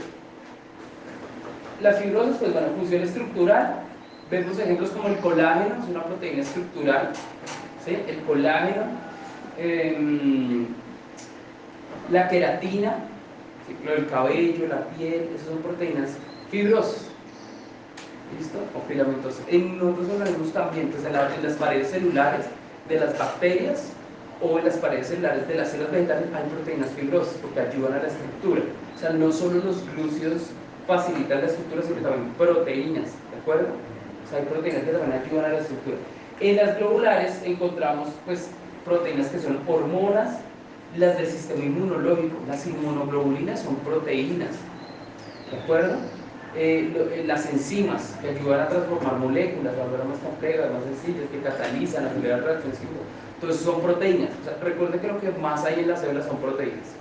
las 1.82 1.98
fibrosas, 2.00 2.36
pues 2.36 2.52
bueno, 2.52 2.68
función 2.78 3.02
estructural. 3.02 3.82
Vemos 4.30 4.58
ejemplos 4.58 4.90
como 4.90 5.08
el 5.08 5.16
colágeno, 5.18 5.76
es 5.82 5.88
una 5.88 6.04
proteína 6.04 6.42
estructural. 6.42 7.12
El 7.86 8.18
colágeno. 8.26 8.82
em, 9.58 10.66
la 12.10 12.28
queratina, 12.28 12.98
ciclo 13.66 13.92
del 13.92 14.06
cabello, 14.08 14.66
la 14.68 14.86
piel, 14.90 15.30
esas 15.34 15.48
son 15.48 15.58
proteínas 15.58 16.10
fibrosas. 16.50 17.06
¿Listo? 18.38 18.58
O 18.74 18.86
filamentosas. 18.88 19.42
En 19.48 19.80
otros 19.80 20.08
organismos 20.10 20.52
también, 20.52 20.90
pues 20.90 21.04
en 21.04 21.12
las 21.12 21.54
paredes 21.54 21.90
celulares 21.90 22.46
de 22.88 23.00
las 23.00 23.18
bacterias 23.18 23.92
o 24.42 24.58
en 24.58 24.66
las 24.66 24.76
paredes 24.76 25.08
celulares 25.08 25.48
de 25.48 25.54
las 25.54 25.70
células 25.70 25.92
vegetales 25.92 26.28
hay 26.34 26.50
proteínas 26.50 26.90
fibrosas 26.90 27.34
porque 27.40 27.60
ayudan 27.60 27.94
a 27.94 28.02
la 28.02 28.08
estructura. 28.08 28.62
O 28.94 28.98
sea, 28.98 29.10
no 29.10 29.32
solo 29.32 29.62
los 29.64 29.88
glúcidos 29.94 30.50
facilitan 30.86 31.40
la 31.40 31.46
estructura, 31.46 31.82
sino 31.82 31.96
también 31.96 32.32
proteínas, 32.34 33.10
¿de 33.30 33.38
acuerdo? 33.40 33.68
O 34.24 34.28
sea, 34.28 34.38
hay 34.38 34.44
proteínas 34.44 34.82
que 34.82 34.90
también 34.90 35.22
ayudan 35.24 35.44
a 35.46 35.48
la 35.48 35.58
estructura. 35.60 35.96
En 36.38 36.56
las 36.56 36.76
globulares 36.78 37.42
encontramos 37.44 38.08
pues 38.24 38.50
proteínas 38.84 39.28
que 39.28 39.38
son 39.38 39.62
hormonas, 39.66 40.44
las 40.90 41.16
del 41.16 41.26
sistema 41.26 41.64
inmunológico, 41.64 42.42
las 42.46 42.66
inmunoglobulinas 42.66 43.60
son 43.60 43.82
proteínas, 43.82 44.56
¿de 45.50 45.56
acuerdo? 45.56 45.96
Eh, 46.52 46.90
lo- 46.94 47.10
eh, 47.10 47.24
las 47.24 47.46
enzimas 47.52 48.16
que 48.20 48.28
ayudan 48.30 48.60
a 48.60 48.68
transformar 48.68 49.18
moléculas, 49.18 49.74
a 49.76 49.84
volver 49.84 50.04
más 50.04 50.18
complejas, 50.18 50.70
más 50.72 50.84
sencillas, 50.84 51.28
que 51.30 51.40
catalizan, 51.42 52.06
aceleran 52.06 52.42
reacciones. 52.44 52.80
Entonces 53.34 53.60
son 53.62 53.82
proteínas. 53.82 54.30
O 54.40 54.44
sea, 54.44 54.56
recuerden 54.62 55.00
que 55.00 55.08
lo 55.08 55.20
que 55.20 55.30
más 55.32 55.64
hay 55.64 55.80
en 55.80 55.88
las 55.88 56.00
células 56.00 56.26
son 56.26 56.40
proteínas. 56.40 56.94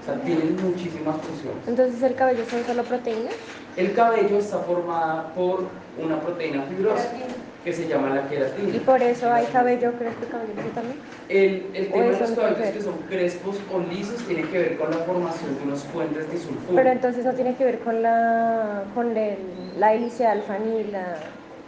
O 0.00 0.04
sea, 0.04 0.20
tienen 0.22 0.56
muchísimas 0.62 1.16
funciones. 1.22 1.66
Entonces 1.68 2.02
el 2.02 2.14
cabello 2.14 2.44
son 2.46 2.64
solo 2.64 2.82
proteínas. 2.84 3.34
El 3.76 3.92
cabello 3.94 4.38
está 4.38 4.58
formado 4.60 5.34
por 5.34 5.70
una 5.98 6.20
proteína 6.20 6.62
fibrosa 6.62 7.10
que 7.64 7.72
se 7.72 7.88
llama 7.88 8.10
la 8.14 8.26
Y 8.26 8.28
queratina. 8.28 8.78
por 8.84 9.02
eso 9.02 9.32
hay 9.32 9.46
cabello 9.46 9.92
crespo 9.98 10.24
y 10.26 10.30
cabello 10.30 10.70
también. 10.74 10.98
El, 11.28 11.70
el 11.74 11.90
tema 11.90 12.04
de 12.04 12.20
los 12.20 12.30
cabellos 12.32 12.68
que 12.68 12.80
son 12.82 12.98
crespos 13.08 13.56
o 13.72 13.80
lisos 13.80 14.22
tiene 14.26 14.42
que 14.42 14.58
ver 14.58 14.76
con 14.78 14.90
la 14.90 14.98
formación 14.98 15.56
de 15.56 15.62
unos 15.64 15.82
puentes 15.84 16.30
disulfuros. 16.30 16.74
Pero 16.76 16.90
entonces 16.90 17.24
no 17.24 17.32
tiene 17.32 17.54
que 17.56 17.64
ver 17.64 17.78
con 17.80 18.02
la 18.02 18.84
con 18.94 19.16
el, 19.16 19.80
la 19.80 19.94
hélice 19.94 20.26
alfa 20.26 20.58
ni 20.58 20.84
la. 20.84 21.16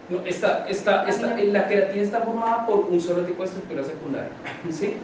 No, 0.09 0.21
esta, 0.25 0.67
esta, 0.69 1.05
esta- 1.09 1.37
la 1.37 1.67
queratina 1.67 2.03
está 2.03 2.21
formada 2.21 2.67
por 2.67 2.81
un 2.81 3.01
solo 3.01 3.25
tipo 3.25 3.43
de 3.43 3.49
estructura 3.49 3.83
secundaria, 3.83 4.31
¿sí? 4.71 4.95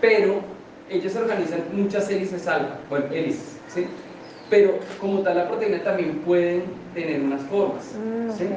Pero 0.00 0.42
ellas 0.88 1.14
organizan 1.16 1.64
muchas 1.72 2.08
hélices 2.10 2.46
alfa, 2.46 2.78
bueno, 2.88 3.06
hélices, 3.12 3.62
¿sí? 3.66 3.88
Pero 4.48 4.78
como 4.98 5.22
tal 5.22 5.36
la 5.36 5.48
proteína 5.48 5.82
también 5.82 6.20
pueden 6.24 6.62
tener 6.94 7.20
unas 7.22 7.42
formas, 7.42 7.94
Mm, 7.94 8.30
¿sí? 8.30 8.48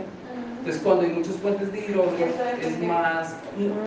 Entonces 0.65 0.81
cuando 0.83 1.03
hay 1.03 1.11
muchos 1.11 1.35
puentes 1.35 1.71
de 1.71 1.79
hidrógeno 1.79 2.31
es 2.59 2.81
más, 2.81 3.35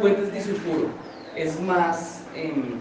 puentes 0.00 0.32
de 0.32 0.40
sulfuro, 0.40 0.90
es 1.34 1.60
más 1.60 2.22
em, 2.36 2.78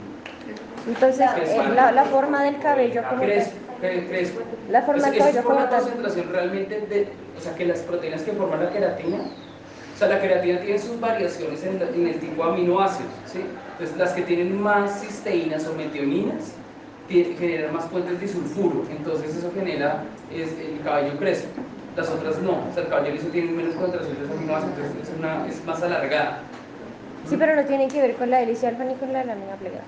Entonces 0.87 1.27
eh, 1.35 1.73
la, 1.73 1.91
la 1.91 2.03
forma 2.05 2.43
del 2.43 2.59
cabello 2.59 3.01
como 3.09 3.23
crespo, 3.23 3.57
cre- 3.81 4.07
crespo. 4.07 4.41
La 4.69 4.83
forma 4.83 5.01
del 5.09 5.15
eso 5.15 5.23
es 5.29 5.33
cabello 5.33 5.41
por 5.41 5.51
como 5.55 5.59
la 5.61 5.69
tal. 5.71 5.79
concentración 5.81 6.29
realmente 6.31 6.79
de, 6.81 7.11
o 7.35 7.41
sea, 7.41 7.55
que 7.55 7.65
las 7.65 7.79
proteínas 7.79 8.21
que 8.21 8.33
forman 8.33 8.63
la 8.65 8.69
queratina, 8.71 9.17
o 9.17 9.97
sea, 9.97 10.09
la 10.09 10.21
queratina 10.21 10.59
tiene 10.61 10.77
sus 10.77 10.99
variaciones 10.99 11.63
en, 11.63 11.79
la- 11.79 11.89
en 11.89 12.05
el 12.05 12.19
tipo 12.19 12.45
de 12.45 12.51
aminoácidos, 12.51 13.09
¿sí? 13.25 13.39
Entonces, 13.71 13.97
las 13.97 14.13
que 14.13 14.21
tienen 14.21 14.61
más 14.61 15.01
cisteínas 15.01 15.65
o 15.65 15.73
metioninas 15.73 16.53
tie- 17.09 17.35
generan 17.35 17.73
más 17.73 17.85
puentes 17.85 18.19
de 18.21 18.27
sulfuro, 18.27 18.83
entonces 18.91 19.35
eso 19.35 19.51
genera 19.55 20.03
es, 20.29 20.49
el 20.51 20.81
cabello 20.83 21.17
crespo. 21.17 21.49
Las 21.97 22.09
otras 22.11 22.39
no, 22.43 22.51
o 22.69 22.73
sea, 22.75 22.83
el 22.83 22.89
cabello 22.89 23.15
liso 23.15 23.27
tiene 23.29 23.51
menos 23.51 23.73
concentración 23.73 24.15
de 24.19 24.23
esos 24.25 24.37
aminoácidos, 24.37 24.77
entonces 24.77 25.09
es, 25.09 25.17
una, 25.17 25.47
es 25.47 25.65
más 25.65 25.81
alargada. 25.81 26.43
Sí, 27.27 27.35
pero 27.37 27.55
no 27.55 27.65
tiene 27.65 27.87
que 27.87 27.99
ver 27.99 28.15
con 28.15 28.29
la 28.29 28.39
hélice 28.43 28.67
alfa 28.67 28.83
ni 28.83 28.93
con 28.93 29.11
la 29.11 29.23
lámina 29.25 29.55
plegada. 29.55 29.83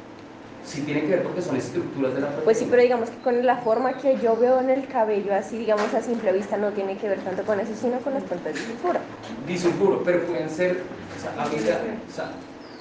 Sí 0.63 0.82
tiene 0.82 1.02
que 1.02 1.08
ver 1.08 1.22
porque 1.24 1.43
son 1.43 1.56
estructuras 1.56 2.15
de 2.15 2.22
la 2.22 2.28
proteína. 2.28 2.45
Pues 2.45 2.58
sí, 2.58 2.67
pero 2.67 2.82
digamos 2.82 3.12
que 3.12 3.17
con 3.19 3.45
la 3.45 3.58
forma 3.58 3.93
que 3.93 4.17
yo 4.17 4.36
veo 4.36 4.60
en 4.60 4.72
el 4.72 4.88
cabello, 4.88 5.36
así 5.36 5.60
digamos 5.60 5.93
a 5.93 6.02
simple 6.02 6.32
vista, 6.34 6.58
no 6.58 6.72
tiene 6.72 6.98
que 6.98 7.08
ver 7.10 7.19
tanto 7.19 7.43
con 7.43 7.60
eso, 7.60 7.76
sino 7.76 8.00
con 8.00 8.15
las 8.15 8.24
puentes 8.24 8.56
de 8.56 8.60
sulfuro. 8.60 9.00
disulfuro, 9.45 10.02
pero 10.04 10.24
pueden 10.26 10.50
ser, 10.50 10.82
o 11.15 11.22
sea, 11.22 11.32
había- 11.43 11.78
o 12.08 12.12
sea, 12.12 12.32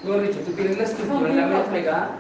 mejor 0.02 0.22
dicho, 0.22 0.38
tú 0.40 0.52
tienes 0.52 0.78
la 0.78 0.84
estructura 0.84 1.28
en 1.28 1.36
la 1.36 1.46
media 1.46 1.64
plegada, 1.64 2.10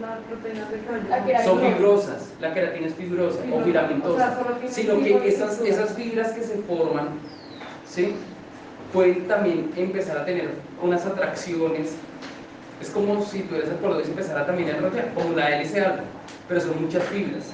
La 0.00 1.44
son 1.44 1.60
fibrosas, 1.60 2.32
la 2.40 2.54
queratina 2.54 2.86
es 2.86 2.94
fibrosa 2.94 3.38
o 3.50 3.54
O 3.54 3.56
sea, 3.56 3.64
filamentosa, 3.64 4.38
sino 4.68 4.98
que 5.00 5.28
esas, 5.28 5.60
esas 5.60 5.94
fibras 5.94 6.32
que 6.32 6.42
se 6.42 6.56
forman, 6.62 7.08
¿sí? 7.86 8.14
pueden 8.92 9.26
también 9.26 9.70
empezar 9.76 10.18
a 10.18 10.24
tener 10.24 10.50
unas 10.82 11.04
atracciones, 11.06 11.94
es 12.80 12.90
como 12.90 13.22
si 13.24 13.40
tuvieras 13.40 13.70
el 13.70 13.76
color 13.76 14.02
y 14.04 14.10
empezara 14.10 14.46
también 14.46 14.70
a 14.70 14.72
enrollar, 14.76 15.12
como 15.14 15.34
la 15.36 15.56
hélice 15.56 15.80
alfa, 15.80 16.02
pero 16.48 16.60
son 16.60 16.82
muchas 16.82 17.04
fibras, 17.04 17.44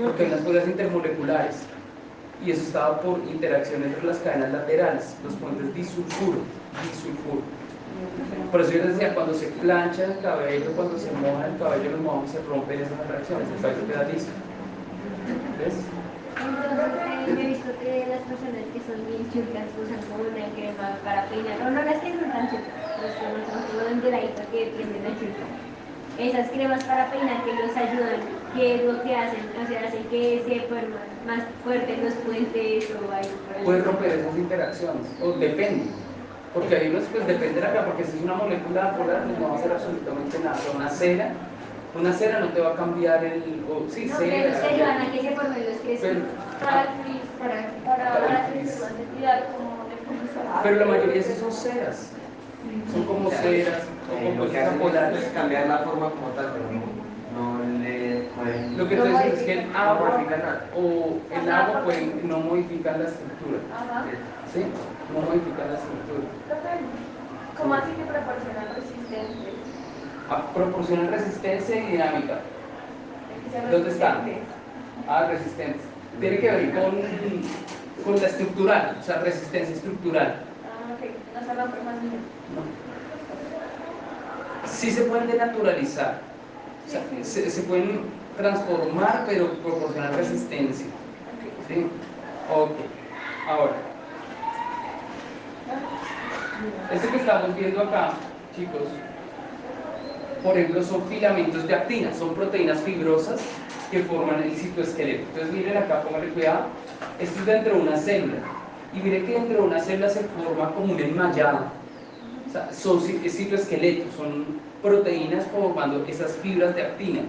porque 0.00 0.24
hay 0.24 0.28
unas 0.32 0.40
fibras 0.40 0.68
intermoleculares, 0.68 1.56
y 2.44 2.50
eso 2.52 2.62
estaba 2.62 3.00
por 3.00 3.18
interacción 3.30 3.82
entre 3.82 4.02
las 4.04 4.18
cadenas 4.18 4.52
laterales, 4.52 5.14
los 5.24 5.34
puentes 5.34 5.74
disulfuro, 5.74 6.38
disulfuro. 6.90 7.59
Por 8.50 8.60
eso 8.60 8.72
yo 8.72 8.78
les 8.78 8.88
decía, 8.98 9.14
cuando 9.14 9.34
se 9.34 9.46
plancha 9.46 10.04
el 10.04 10.18
cabello, 10.20 10.72
cuando 10.74 10.98
se 10.98 11.10
moja 11.12 11.46
el 11.46 11.58
cabello, 11.58 11.90
los 11.92 12.00
mojos 12.00 12.30
se 12.30 12.40
rompen 12.42 12.80
esas 12.80 12.98
atracciones, 12.98 13.48
el 13.54 13.60
cabello 13.62 13.86
queda 13.86 14.04
liso. 14.04 14.26
¿Ves? 15.58 15.74
he 17.40 17.46
visto 17.46 17.70
que 17.80 18.06
las 18.10 18.20
personas 18.26 18.64
que 18.72 18.80
son 18.80 18.98
bien 19.06 19.22
churcas 19.30 19.68
usan 19.78 20.00
como 20.10 20.24
una 20.28 20.46
crema 20.54 20.98
para 21.04 21.26
peinar, 21.26 21.56
o 21.62 21.70
no 21.70 21.82
las 21.82 21.98
que 22.00 22.10
son 22.10 22.30
tan 22.32 22.50
churcas, 22.50 22.80
las 23.02 23.14
que 23.14 23.26
no 23.30 23.38
son 23.46 23.60
como 23.70 24.02
de 24.02 24.10
ladito 24.10 24.42
que 24.50 24.72
tienden 24.76 25.06
a 25.06 25.14
churca. 25.18 25.46
Esas 26.18 26.50
cremas 26.50 26.82
para 26.84 27.10
peinar 27.10 27.44
que 27.44 27.54
los 27.54 27.76
ayudan, 27.76 28.20
¿qué 28.54 28.74
es 28.74 28.84
lo 28.84 29.02
que 29.02 29.14
hacen? 29.14 29.40
O 29.62 29.66
sea, 29.66 29.86
hacen 29.86 30.04
que 30.10 30.42
se 30.46 30.60
forman 30.68 31.08
más 31.26 31.44
fuertes 31.64 32.02
los 32.02 32.14
puentes 32.14 32.90
o 32.90 33.14
el- 33.14 33.64
Puedes 33.64 33.84
romper 33.86 34.10
esas 34.10 34.36
interacciones, 34.36 35.06
o 35.22 35.32
depende. 35.32 36.09
Porque 36.52 36.76
hay 36.76 36.88
unos, 36.88 37.04
pues 37.04 37.26
depende 37.26 37.54
de 37.54 37.60
la 37.60 37.72
porque 37.86 38.04
si 38.04 38.18
es 38.18 38.24
una 38.24 38.34
molécula 38.34 38.96
polar, 38.96 39.22
pues 39.24 39.38
no 39.38 39.48
va 39.48 39.54
a 39.54 39.58
hacer 39.58 39.72
absolutamente 39.72 40.38
nada. 40.40 40.56
Pero 40.64 40.78
una 40.78 40.90
cera, 40.90 41.28
una 41.94 42.12
cera 42.12 42.40
no 42.40 42.48
te 42.48 42.60
va 42.60 42.70
a 42.72 42.76
cambiar 42.76 43.24
el. 43.24 43.64
O, 43.70 43.88
sí, 43.88 44.06
No, 44.06 44.16
cera. 44.18 44.36
pero 44.36 44.54
se 44.58 44.66
ayudan 44.74 45.02
a 45.02 45.12
que 45.12 45.98
Pero- 46.00 46.14
son. 46.14 46.24
Para 46.60 46.86
para, 47.38 47.68
para, 47.84 48.12
como 49.54 49.84
de. 49.86 50.62
Pero 50.64 50.76
la 50.76 50.86
mayoría 50.86 51.22
sí 51.22 51.34
son 51.38 51.52
ceras. 51.52 52.10
Son 52.92 53.04
como 53.04 53.30
ceras, 53.30 53.82
o 54.10 54.42
hacen 54.58 54.78
polares. 54.78 55.22
es 55.22 55.28
cambiar 55.32 55.66
la 55.68 55.78
forma 55.78 56.10
como 56.10 56.28
tal, 56.34 56.50
pero 56.52 56.64
no. 56.72 56.82
Lo 58.76 58.88
que 58.88 58.96
tú 58.96 59.02
dices 59.04 59.34
es 59.34 59.42
que 59.42 59.52
el 59.60 59.72
No 59.72 59.78
agua 59.78 60.10
modifica 60.10 60.36
nada. 60.38 60.64
o 60.76 61.18
el 61.30 61.52
agua 61.52 61.84
pueden, 61.84 62.28
no 62.28 62.38
modifican 62.40 63.02
la 63.02 63.08
estructura. 63.08 63.58
Ajá. 63.74 64.04
¿Sí? 64.52 64.64
No 65.14 65.20
modifican 65.20 65.68
la 65.72 65.78
estructura. 65.78 66.24
¿Cómo 67.58 67.74
así 67.74 67.90
que 67.92 68.04
proporcionan 68.04 68.74
resistencia? 68.74 69.52
Ah, 70.30 70.42
Proporcionan 70.54 71.08
resistencia 71.10 71.76
y 71.76 71.86
dinámica. 71.92 72.38
¿Dónde 73.70 73.88
resistentes. 73.90 74.38
Ah, 75.08 75.26
resistencia. 75.28 75.82
Tiene 76.20 76.38
que 76.38 76.50
ver 76.50 76.70
con, 76.72 78.04
con 78.04 78.20
la 78.22 78.28
estructural, 78.28 78.96
o 79.00 79.02
sea, 79.02 79.18
resistencia 79.18 79.74
estructural. 79.74 80.36
Ah, 80.64 80.94
ok. 80.94 81.10
No 81.40 81.46
se 81.46 81.54
rompe 81.60 81.82
más 81.82 82.00
bien. 82.00 82.20
Sí 84.66 84.90
se 84.90 85.02
pueden 85.02 85.26
denaturalizar, 85.26 86.20
o 86.86 86.88
sea, 86.90 87.02
se, 87.22 87.62
pueden 87.62 88.00
transformar, 88.36 89.24
pero 89.28 89.48
proporcionar 89.62 90.14
resistencia. 90.14 90.86
¿Sí? 91.68 91.86
Ok. 92.48 92.70
Ahora, 93.46 93.76
este 96.90 97.08
que 97.08 97.16
estamos 97.16 97.56
viendo 97.56 97.80
acá, 97.80 98.14
chicos, 98.54 98.82
por 100.42 100.56
ejemplo, 100.58 100.82
son 100.82 101.06
filamentos 101.08 101.66
de 101.66 101.74
actina, 101.74 102.14
son 102.14 102.34
proteínas 102.34 102.80
fibrosas 102.80 103.40
que 103.90 104.00
forman 104.04 104.42
el 104.42 104.56
citoesqueleto. 104.56 105.24
Entonces, 105.26 105.52
miren 105.52 105.76
acá, 105.76 106.02
pónganle 106.02 106.32
cuidado. 106.32 106.66
Esto 107.18 107.40
es 107.40 107.46
dentro 107.46 107.74
de 107.74 107.80
una 107.80 107.96
célula. 107.96 108.38
Y 108.92 109.00
miren 109.00 109.26
que 109.26 109.32
dentro 109.32 109.56
de 109.56 109.62
una 109.62 109.80
célula 109.80 110.08
se 110.08 110.24
forma 110.24 110.74
como 110.74 110.92
un 110.94 111.00
enmayado. 111.00 111.66
O 112.46 112.50
sea, 112.50 112.72
son 112.72 113.00
ci- 113.00 113.28
citoesqueletos, 113.28 114.14
son 114.14 114.69
proteínas 114.82 115.46
formando 115.46 116.04
esas 116.06 116.32
fibras 116.36 116.74
de 116.74 116.82
actina. 116.82 117.20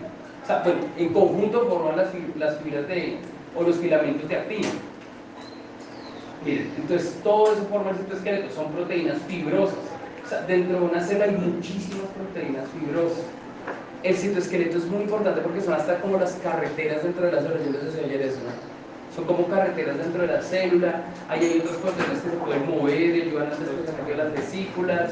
O 0.43 0.47
sea, 0.47 0.63
bueno, 0.63 0.79
en 0.97 1.13
conjunto 1.13 1.67
forman 1.67 1.97
las, 1.97 2.09
fi- 2.09 2.33
las 2.39 2.57
fibras 2.59 2.87
de, 2.87 3.17
o 3.55 3.63
los 3.63 3.77
filamentos 3.77 4.27
de 4.27 4.35
actina. 4.35 4.67
Miren, 6.45 6.71
entonces 6.77 7.15
todo 7.23 7.53
eso 7.53 7.63
forma 7.69 7.91
el 7.91 7.97
citoesqueleto, 7.97 8.53
son 8.55 8.71
proteínas 8.71 9.17
fibrosas. 9.27 9.77
O 10.25 10.29
sea, 10.29 10.41
dentro 10.43 10.79
de 10.79 10.85
una 10.85 11.01
célula 11.01 11.25
hay 11.25 11.35
muchísimas 11.35 12.07
proteínas 12.17 12.63
fibrosas. 12.79 13.23
El 14.03 14.15
citoesqueleto 14.15 14.77
es 14.79 14.85
muy 14.85 15.03
importante 15.03 15.41
porque 15.41 15.61
son 15.61 15.73
hasta 15.75 15.99
como 16.01 16.17
las 16.17 16.31
carreteras 16.43 17.03
dentro 17.03 17.25
de 17.27 17.31
la 17.33 17.41
célula. 17.41 17.59
Yo 17.63 17.71
les 17.71 17.83
decía 17.83 18.05
ayer 18.05 18.25
¿no? 18.25 18.71
Son 19.15 19.25
como 19.25 19.45
carreteras 19.47 19.97
dentro 19.97 20.21
de 20.21 20.27
la 20.29 20.41
célula. 20.41 21.03
Ahí 21.29 21.45
hay 21.45 21.59
otras 21.59 21.75
proteínas 21.77 22.21
que 22.21 22.29
se 22.31 22.35
pueden 22.37 22.67
mover, 22.67 23.21
ayudan 23.23 23.51
al 23.51 23.59
desplazamiento 23.59 24.09
de 24.11 24.15
las 24.17 24.31
vesículas. 24.33 25.11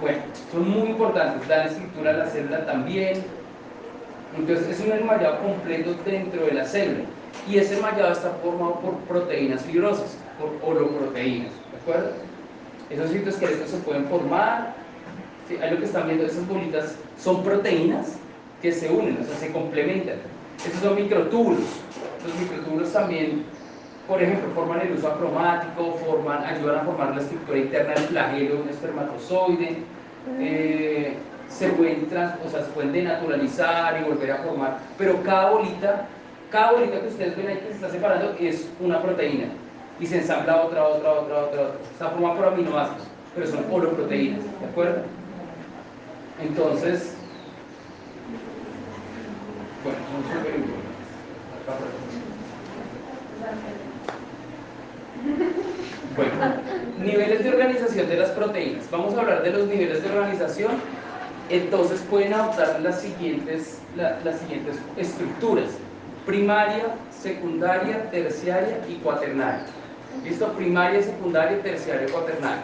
Bueno, 0.00 0.18
son 0.50 0.68
muy 0.68 0.90
importantes. 0.90 1.46
Dan 1.48 1.66
estructura 1.68 2.10
a 2.10 2.14
la 2.14 2.26
célula 2.26 2.64
también. 2.66 3.22
Entonces 4.36 4.68
es 4.68 4.86
un 4.86 4.92
enmayado 4.92 5.40
completo 5.42 5.94
dentro 6.04 6.46
de 6.46 6.52
la 6.52 6.64
célula. 6.64 7.04
Y 7.48 7.58
ese 7.58 7.76
enmayado 7.76 8.12
está 8.12 8.30
formado 8.42 8.80
por 8.80 8.94
proteínas 9.00 9.62
fibrosas, 9.62 10.16
por 10.38 10.50
holoproteínas. 10.68 11.50
¿De 11.72 11.78
acuerdo? 11.80 12.12
Esos 12.90 13.10
citoesqueletos 13.10 13.70
se 13.70 13.76
pueden 13.78 14.06
formar. 14.06 14.74
Sí, 15.48 15.56
ahí 15.60 15.70
lo 15.70 15.78
que 15.78 15.84
están 15.84 16.06
viendo, 16.06 16.24
esas 16.24 16.46
bolitas 16.46 16.96
son 17.18 17.42
proteínas 17.42 18.16
que 18.62 18.72
se 18.72 18.90
unen, 18.90 19.18
o 19.20 19.24
sea, 19.24 19.36
se 19.36 19.52
complementan. 19.52 20.16
Estos 20.64 20.80
son 20.80 20.94
microtúbulos. 20.94 21.64
Los 22.24 22.34
microtúbulos 22.40 22.92
también, 22.92 23.44
por 24.10 24.20
ejemplo, 24.20 24.50
forman 24.52 24.80
el 24.80 24.92
uso 24.94 25.06
acromático, 25.08 25.94
forman, 26.04 26.44
ayudan 26.44 26.80
a 26.80 26.84
formar 26.84 27.14
la 27.14 27.20
estructura 27.22 27.58
interna 27.58 27.94
del 27.94 28.02
flagelo 28.08 28.56
de 28.56 28.62
un 28.62 28.68
espermatozoide. 28.68 29.86
eh, 30.40 31.16
se 31.46 31.68
pueden, 31.70 32.08
trans- 32.08 32.40
o 32.44 32.48
sea, 32.48 32.64
se 32.64 32.70
pueden 32.72 32.90
denaturalizar 32.92 34.00
y 34.00 34.04
volver 34.04 34.32
a 34.32 34.38
formar, 34.38 34.94
pero 34.96 35.22
cada 35.22 35.50
bolita, 35.52 36.08
cada 36.48 36.72
bolita 36.72 37.00
que 37.00 37.06
ustedes 37.08 37.36
ven 37.36 37.48
ahí 37.48 37.58
que 37.58 37.66
se 37.68 37.72
está 37.74 37.88
separando 37.88 38.34
es 38.40 38.74
una 38.80 39.00
proteína 39.00 39.46
y 39.96 40.06
se 40.06 40.18
ensambla 40.18 40.62
otra, 40.62 40.88
otra, 40.88 41.12
otra, 41.12 41.38
otra, 41.44 41.60
otra. 41.68 41.80
Está 41.92 42.10
formada 42.10 42.34
por 42.36 42.46
aminoácidos, 42.46 43.16
pero 43.32 43.46
son 43.46 43.64
holoproteínas, 43.70 44.58
¿de 44.58 44.66
acuerdo? 44.66 45.04
Entonces, 46.36 47.16
bueno, 49.82 49.98
son 50.06 50.24
súper 50.26 50.54
importantes. 50.56 51.10
Bueno, 56.16 56.32
niveles 56.98 57.44
de 57.44 57.50
organización 57.50 58.08
de 58.08 58.16
las 58.16 58.30
proteínas. 58.30 58.90
Vamos 58.90 59.14
a 59.14 59.20
hablar 59.20 59.42
de 59.42 59.50
los 59.50 59.66
niveles 59.68 60.02
de 60.02 60.10
organización. 60.10 60.72
Entonces 61.48 62.00
pueden 62.08 62.32
adoptar 62.34 62.80
las 62.80 63.00
siguientes, 63.00 63.80
la- 63.96 64.18
las 64.24 64.38
siguientes 64.40 64.76
estructuras. 64.96 65.68
Primaria, 66.26 66.94
secundaria, 67.10 68.08
terciaria 68.10 68.78
y 68.88 68.94
cuaternaria. 68.96 69.64
¿Listo? 70.24 70.52
Primaria, 70.52 71.02
secundaria, 71.02 71.60
terciaria 71.62 72.06
y 72.06 72.10
cuaternaria. 72.10 72.62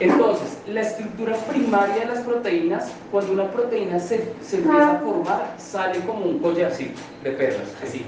Entonces, 0.00 0.58
la 0.66 0.80
estructura 0.80 1.36
primaria 1.48 2.00
de 2.00 2.06
las 2.06 2.20
proteínas, 2.20 2.90
cuando 3.12 3.32
una 3.32 3.50
proteína 3.50 4.00
se, 4.00 4.32
se 4.42 4.56
empieza 4.56 4.92
a 4.92 4.98
formar, 4.98 5.54
sale 5.58 6.00
como 6.00 6.24
un 6.24 6.38
collarcito 6.40 7.00
de 7.22 7.30
perlas, 7.30 7.68
así. 7.82 8.04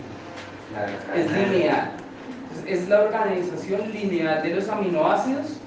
Es 1.15 1.31
lineal. 1.53 1.93
Es 2.67 2.89
la 2.89 3.03
organización 3.03 3.93
lineal 3.93 4.43
de 4.43 4.55
los 4.55 4.69
aminoácidos. 4.69 5.59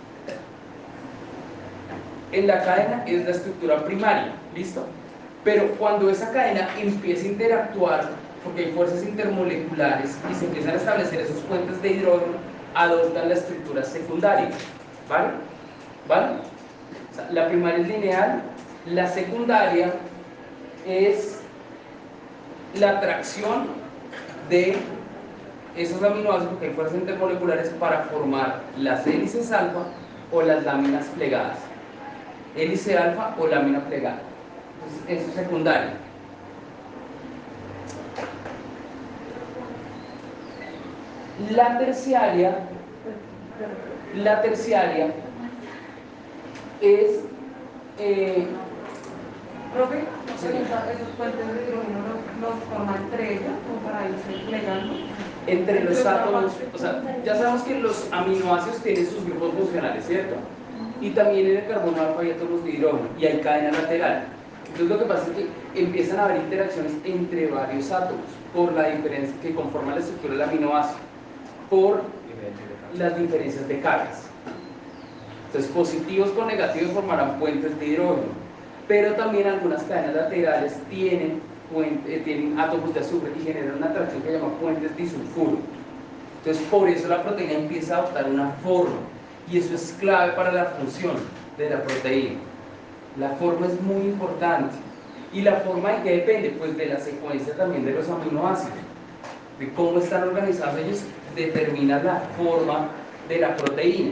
En 2.32 2.48
la 2.48 2.64
cadena 2.64 3.04
es 3.08 3.26
la 3.26 3.32
estructura 3.32 3.84
primaria, 3.86 4.34
¿listo? 4.56 4.86
Pero 5.44 5.68
cuando 5.78 6.10
esa 6.10 6.32
cadena 6.32 6.70
empieza 6.80 7.26
a 7.26 7.28
interactuar, 7.30 8.10
porque 8.44 8.66
hay 8.66 8.72
fuerzas 8.72 9.04
intermoleculares 9.04 10.18
y 10.30 10.36
se 10.36 10.46
empiezan 10.46 10.74
a 10.74 10.78
establecer 10.78 11.22
esos 11.22 11.40
puentes 11.44 11.82
de 11.82 11.94
hidrógeno, 11.94 12.34
adoptan 12.76 13.30
la 13.30 13.36
estructura 13.36 13.84
secundaria, 13.84 14.50
¿vale? 15.10 15.30
¿Vale? 16.08 16.28
La 17.32 17.48
primaria 17.48 17.80
es 17.80 17.88
lineal, 17.88 18.42
la 18.86 19.08
secundaria 19.08 19.94
es 20.88 21.40
la 22.76 22.92
atracción 22.92 23.68
de 24.50 24.78
esos 25.76 26.02
aminoácidos, 26.04 26.50
porque 26.50 26.68
hay 26.68 26.74
fuerzas 26.74 26.98
intermoleculares, 26.98 27.70
para 27.80 28.02
formar 28.04 28.62
las 28.78 29.06
hélices 29.06 29.52
alfa 29.52 29.86
o 30.32 30.42
las 30.42 30.64
láminas 30.64 31.06
plegadas. 31.08 31.58
Hélice 32.56 32.98
alfa 32.98 33.36
o 33.38 33.48
lámina 33.48 33.80
plegada. 33.86 34.20
Eso 35.08 35.28
es 35.28 35.34
secundario. 35.36 35.92
La 41.52 41.78
terciaria, 41.78 42.60
la 44.16 44.42
terciaria 44.42 45.14
es 46.82 47.22
eh, 47.98 48.48
Profe, 49.74 50.04
pregunta, 50.42 50.92
¿esos 50.92 51.10
puentes 51.16 51.46
de 51.46 51.64
hidrógeno 51.64 52.00
los, 52.10 52.42
los 52.42 52.64
forman 52.64 53.04
entre 53.04 53.34
ellos 53.34 53.54
como 53.68 53.80
para 53.86 54.10
irse 54.10 54.48
plegando? 54.48 54.94
Entre 55.52 55.84
los 55.84 56.06
átomos, 56.06 56.54
o 56.74 56.78
sea, 56.78 57.02
ya 57.26 57.36
sabemos 57.36 57.64
que 57.64 57.80
los 57.80 58.08
aminoácidos 58.12 58.78
tienen 58.82 59.06
sus 59.08 59.26
grupos 59.26 59.54
funcionales, 59.54 60.06
¿cierto? 60.06 60.36
Y 61.02 61.12
también 61.12 61.48
en 61.48 61.58
el 61.58 61.68
carbono 61.68 62.02
alfa 62.02 62.22
hay 62.22 62.32
átomos 62.32 62.64
de 62.64 62.72
hidrógeno 62.72 63.08
y 63.18 63.26
hay 63.26 63.40
cadena 63.40 63.72
lateral. 63.72 64.26
Entonces 64.66 64.90
lo 64.90 65.00
que 65.00 65.06
pasa 65.06 65.28
es 65.28 65.32
que 65.32 65.82
empiezan 65.82 66.20
a 66.20 66.26
haber 66.26 66.38
interacciones 66.38 66.92
entre 67.04 67.48
varios 67.48 67.92
átomos 67.92 68.26
por 68.54 68.74
la 68.74 68.90
diferencia 68.90 69.36
que 69.42 69.54
conforman 69.54 69.96
la 69.96 70.02
estructura 70.02 70.34
del 70.34 70.42
aminoácido, 70.44 71.00
por 71.70 72.02
las 72.98 73.18
diferencias 73.18 73.68
de 73.68 73.80
cargas. 73.80 74.24
Entonces 75.48 75.72
positivos 75.72 76.30
con 76.32 76.48
negativos 76.48 76.92
formarán 76.94 77.40
puentes 77.40 77.80
de 77.80 77.86
hidrógeno, 77.88 78.28
pero 78.88 79.14
también 79.14 79.48
algunas 79.48 79.84
cadenas 79.84 80.16
laterales 80.16 80.76
tienen 80.90 81.42
puen- 81.74 82.02
eh, 82.08 82.22
tienen 82.24 82.60
átomos 82.60 82.94
de 82.94 83.00
azufre 83.02 83.32
y 83.40 83.44
generan 83.44 83.78
una 83.78 83.88
atracción 83.88 84.22
que 84.22 84.30
se 84.32 84.38
llama 84.40 84.54
puentes 84.60 84.96
disulfuro. 84.98 85.58
Entonces, 86.40 86.64
por 86.70 86.88
eso 86.88 87.08
la 87.08 87.24
proteína 87.24 87.54
empieza 87.54 87.96
a 87.96 88.00
adoptar 88.00 88.30
una 88.30 88.52
forma 88.64 88.96
y 89.52 89.58
eso 89.58 89.74
es 89.76 89.96
clave 90.00 90.34
para 90.34 90.52
la 90.52 90.66
función 90.66 91.16
de 91.58 91.70
la 91.70 91.84
proteína. 91.84 92.40
La 93.18 93.30
forma 93.32 93.68
es 93.68 93.82
muy 93.82 94.02
importante. 94.08 94.76
¿Y 95.34 95.42
la 95.42 95.56
forma 95.58 95.92
de 95.92 96.04
qué 96.04 96.12
depende? 96.18 96.50
Pues 96.58 96.76
de 96.78 96.86
la 96.88 97.00
secuencia 97.00 97.56
también 97.56 97.86
de 97.86 97.92
los 97.94 98.08
aminoácidos. 98.10 98.74
De 99.60 99.70
cómo 99.74 100.00
están 100.00 100.24
organizados 100.24 100.78
ellos 100.80 101.04
determina 101.36 102.02
la 102.02 102.22
forma 102.38 102.88
de 103.28 103.40
la 103.40 103.56
proteína. 103.58 104.12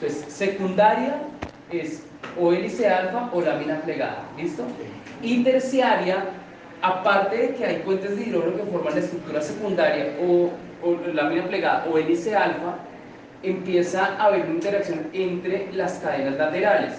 Entonces, 0.00 0.24
secundaria 0.32 1.22
es 1.70 2.04
o 2.40 2.52
hélice 2.52 2.88
alfa 2.88 3.30
o 3.32 3.40
lámina 3.40 3.80
plegada. 3.82 4.24
¿Listo? 4.36 4.64
Y 5.22 5.44
terciaria, 5.44 6.24
aparte 6.82 7.36
de 7.36 7.54
que 7.54 7.64
hay 7.64 7.76
puentes 7.78 8.16
de 8.16 8.24
hidrógeno 8.24 8.56
que 8.56 8.70
forman 8.70 8.94
la 8.94 9.00
estructura 9.00 9.40
secundaria 9.40 10.14
o, 10.20 10.50
lámina 11.12 11.46
plegada 11.46 11.86
o 11.90 11.98
hélice 11.98 12.36
alfa, 12.36 12.76
empieza 13.42 14.06
a 14.16 14.24
haber 14.24 14.42
una 14.42 14.54
interacción 14.54 15.06
entre 15.12 15.72
las 15.72 15.94
cadenas 15.94 16.36
laterales, 16.36 16.94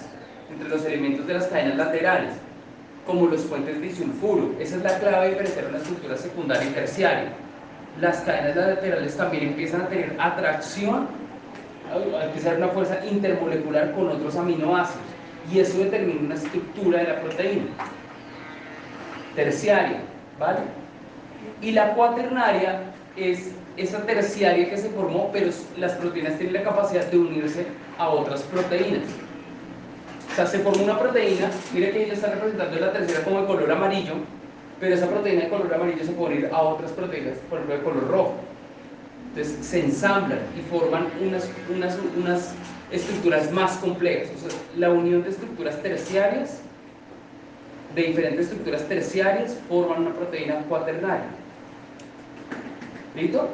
entre 0.50 0.68
los 0.68 0.84
elementos 0.84 1.26
de 1.26 1.34
las 1.34 1.46
cadenas 1.46 1.76
laterales, 1.76 2.32
como 3.06 3.26
los 3.26 3.42
puentes 3.42 3.80
disulfuro. 3.80 4.50
Esa 4.58 4.76
es 4.76 4.82
la 4.82 4.98
clave 4.98 5.26
de 5.26 5.30
diferenciar 5.30 5.66
una 5.66 5.78
estructura 5.78 6.16
secundaria 6.16 6.68
y 6.68 6.72
terciaria. 6.72 7.32
Las 8.00 8.18
cadenas 8.18 8.56
laterales 8.56 9.16
también 9.16 9.48
empiezan 9.48 9.82
a 9.82 9.88
tener 9.88 10.14
atracción, 10.18 11.08
a 11.92 12.24
empezar 12.24 12.56
una 12.56 12.68
fuerza 12.68 12.98
intermolecular 13.06 13.92
con 13.92 14.08
otros 14.08 14.36
aminoácidos, 14.36 15.00
y 15.52 15.60
eso 15.60 15.78
determina 15.78 16.20
una 16.20 16.34
estructura 16.34 16.98
de 16.98 17.04
la 17.08 17.20
proteína. 17.20 17.66
Terciaria, 19.38 20.00
¿vale? 20.36 20.58
Y 21.62 21.70
la 21.70 21.94
cuaternaria 21.94 22.80
es 23.16 23.52
esa 23.76 24.04
terciaria 24.04 24.68
que 24.68 24.76
se 24.76 24.90
formó, 24.90 25.30
pero 25.32 25.52
las 25.76 25.92
proteínas 25.92 26.36
tienen 26.38 26.54
la 26.54 26.64
capacidad 26.64 27.06
de 27.06 27.18
unirse 27.18 27.64
a 27.98 28.08
otras 28.08 28.42
proteínas. 28.42 29.04
O 30.32 30.34
sea, 30.34 30.44
se 30.44 30.58
formó 30.58 30.82
una 30.82 30.98
proteína, 30.98 31.52
mire 31.72 31.92
que 31.92 32.02
ella 32.02 32.14
está 32.14 32.30
representando 32.30 32.80
la 32.80 32.92
tercera 32.92 33.22
como 33.22 33.42
de 33.42 33.46
color 33.46 33.70
amarillo, 33.70 34.14
pero 34.80 34.96
esa 34.96 35.06
proteína 35.06 35.44
de 35.44 35.50
color 35.50 35.72
amarillo 35.72 36.04
se 36.04 36.10
puede 36.10 36.34
unir 36.34 36.50
a 36.52 36.60
otras 36.60 36.90
proteínas, 36.90 37.38
por 37.48 37.60
ejemplo, 37.60 37.76
de 37.76 37.82
color 37.84 38.08
rojo. 38.08 38.34
Entonces 39.28 39.64
se 39.64 39.84
ensamblan 39.84 40.40
y 40.58 40.62
forman 40.62 41.06
unas, 41.24 41.48
unas, 41.72 41.96
unas 42.16 42.54
estructuras 42.90 43.52
más 43.52 43.76
complejas. 43.76 44.30
O 44.36 44.50
sea, 44.50 44.58
la 44.76 44.90
unión 44.90 45.22
de 45.22 45.30
estructuras 45.30 45.80
terciarias, 45.80 46.60
de 47.94 48.02
diferentes 48.02 48.46
estructuras 48.46 48.86
terciarias, 48.88 49.58
forman 49.68 50.02
una 50.02 50.14
proteína 50.14 50.56
cuaternaria. 50.68 51.28
¿Listo? 53.14 53.48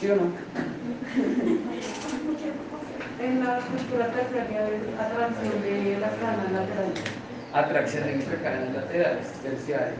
¿Sí 0.00 0.10
o 0.10 0.16
no? 0.16 0.22
En 3.20 3.44
la 3.44 3.58
estructura 3.58 4.06
terciaria 4.12 4.68
es 4.68 4.98
atracción 4.98 5.62
de 5.62 5.98
las 6.00 6.12
cadenas 6.14 6.52
laterales. 6.52 7.04
Atracción 7.52 8.08
entre 8.08 8.36
cadenas 8.36 8.74
laterales, 8.74 9.26
terciarias. 9.42 9.98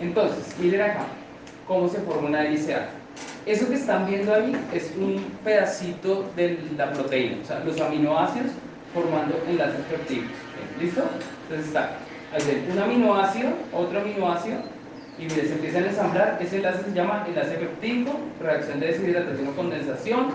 Entonces, 0.00 0.54
miren 0.58 0.82
acá, 0.82 1.06
cómo 1.66 1.88
se 1.88 1.98
forma 1.98 2.28
una 2.28 2.46
hélice. 2.46 2.76
Eso 3.46 3.68
que 3.68 3.74
están 3.74 4.06
viendo 4.06 4.34
ahí 4.34 4.52
es 4.74 4.92
un 4.96 5.24
pedacito 5.42 6.30
de 6.36 6.58
la 6.76 6.92
proteína, 6.92 7.38
o 7.42 7.46
sea, 7.46 7.60
los 7.60 7.80
aminoácidos 7.80 8.52
formando 8.94 9.40
enlaces 9.48 9.80
peptídicos. 9.90 10.36
¿Listo? 10.80 11.02
Entonces 11.44 11.68
está, 11.68 11.96
un 12.72 12.78
aminoácido, 12.78 13.50
otro 13.72 14.00
aminoácido, 14.00 14.58
y 15.18 15.22
miren, 15.22 15.48
se 15.48 15.54
empiezan 15.54 15.84
a 15.84 15.86
ensamblar, 15.88 16.38
ese 16.40 16.56
enlace 16.56 16.84
se 16.84 16.92
llama 16.92 17.24
enlace 17.26 17.54
peptídico, 17.54 18.12
reacción 18.40 18.80
de 18.80 18.86
deshidratación 18.86 19.48
o 19.48 19.52
condensación. 19.56 20.26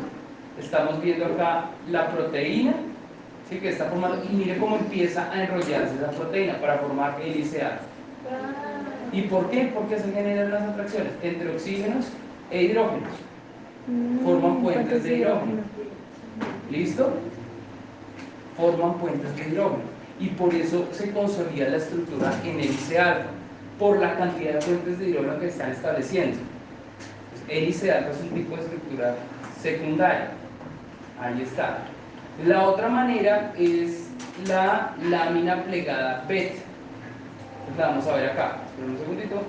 Estamos 0.59 1.01
viendo 1.01 1.25
acá 1.25 1.69
la 1.89 2.11
proteína, 2.11 2.73
¿sí? 3.49 3.59
que 3.59 3.69
está 3.69 3.85
formando, 3.85 4.23
y 4.29 4.35
mire 4.35 4.57
cómo 4.57 4.77
empieza 4.77 5.31
a 5.31 5.43
enrollarse 5.43 5.95
esa 5.95 6.11
proteína 6.11 6.59
para 6.59 6.79
formar 6.79 7.19
hélice 7.21 7.61
alfa. 7.61 7.92
¿Y 9.13 9.21
por 9.21 9.49
qué? 9.51 9.71
Porque 9.73 9.99
se 9.99 10.11
generan 10.11 10.51
las 10.51 10.63
atracciones 10.63 11.13
entre 11.21 11.49
oxígenos 11.49 12.07
e 12.49 12.63
hidrógenos. 12.63 13.09
Forman 14.23 14.61
puentes 14.61 15.03
de 15.03 15.17
hidrógeno. 15.17 15.61
¿Listo? 16.71 17.13
Forman 18.57 18.97
puentes 18.97 19.35
de 19.35 19.49
hidrógeno. 19.49 19.83
Y 20.19 20.27
por 20.29 20.53
eso 20.53 20.87
se 20.91 21.11
consolida 21.11 21.69
la 21.69 21.77
estructura 21.77 22.33
en 22.43 22.59
hélice 22.59 22.97
alfa, 22.97 23.29
por 23.77 23.99
la 23.99 24.17
cantidad 24.17 24.53
de 24.53 24.65
puentes 24.65 24.99
de 24.99 25.09
hidrógeno 25.09 25.39
que 25.39 25.47
están 25.47 25.71
estableciendo. 25.71 26.37
Entonces, 27.33 27.55
hélice 27.55 27.91
alfa 27.91 28.11
es 28.11 28.21
un 28.21 28.29
tipo 28.29 28.55
de 28.55 28.61
estructura 28.63 29.15
secundaria. 29.61 30.31
Ahí 31.21 31.41
está. 31.43 31.79
La 32.45 32.67
otra 32.67 32.89
manera 32.89 33.53
es 33.57 34.07
la 34.47 34.95
lámina 35.07 35.63
plegada 35.65 36.25
beta. 36.27 36.61
Entonces, 37.67 37.77
la 37.77 37.87
vamos 37.87 38.07
a 38.07 38.15
ver 38.15 38.29
acá. 38.29 38.57
Esperen 38.67 38.91
un 38.91 38.97
segundito. 38.97 39.41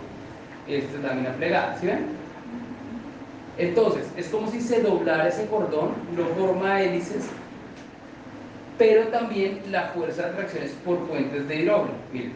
Esta 0.66 0.96
es 0.96 1.02
lámina 1.02 1.30
plegada, 1.32 1.76
¿sí 1.78 1.86
ven? 1.86 2.06
Entonces, 3.58 4.10
es 4.16 4.28
como 4.28 4.50
si 4.50 4.60
se 4.60 4.82
doblara 4.82 5.28
ese 5.28 5.46
cordón, 5.46 5.92
no 6.16 6.24
forma 6.36 6.80
hélices, 6.80 7.28
pero 8.78 9.08
también 9.08 9.60
la 9.70 9.88
fuerza 9.88 10.22
de 10.22 10.28
atracción 10.30 10.64
es 10.64 10.72
por 10.84 10.98
puentes 11.06 11.46
de 11.46 11.56
hidrógeno. 11.56 11.92
Miren, 12.12 12.32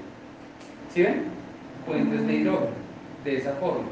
¿sí 0.93 1.03
ven? 1.03 1.25
Puentes 1.87 2.27
de 2.27 2.33
hidrógeno, 2.35 2.71
de 3.25 3.37
esa 3.37 3.53
forma. 3.55 3.89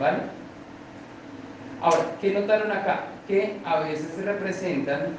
¿Vale? 0.00 0.18
Ahora, 1.82 2.16
¿qué 2.20 2.32
notaron 2.32 2.72
acá? 2.72 3.04
Que 3.28 3.58
a 3.64 3.80
veces 3.80 4.08
se 4.16 4.22
representan, 4.22 5.10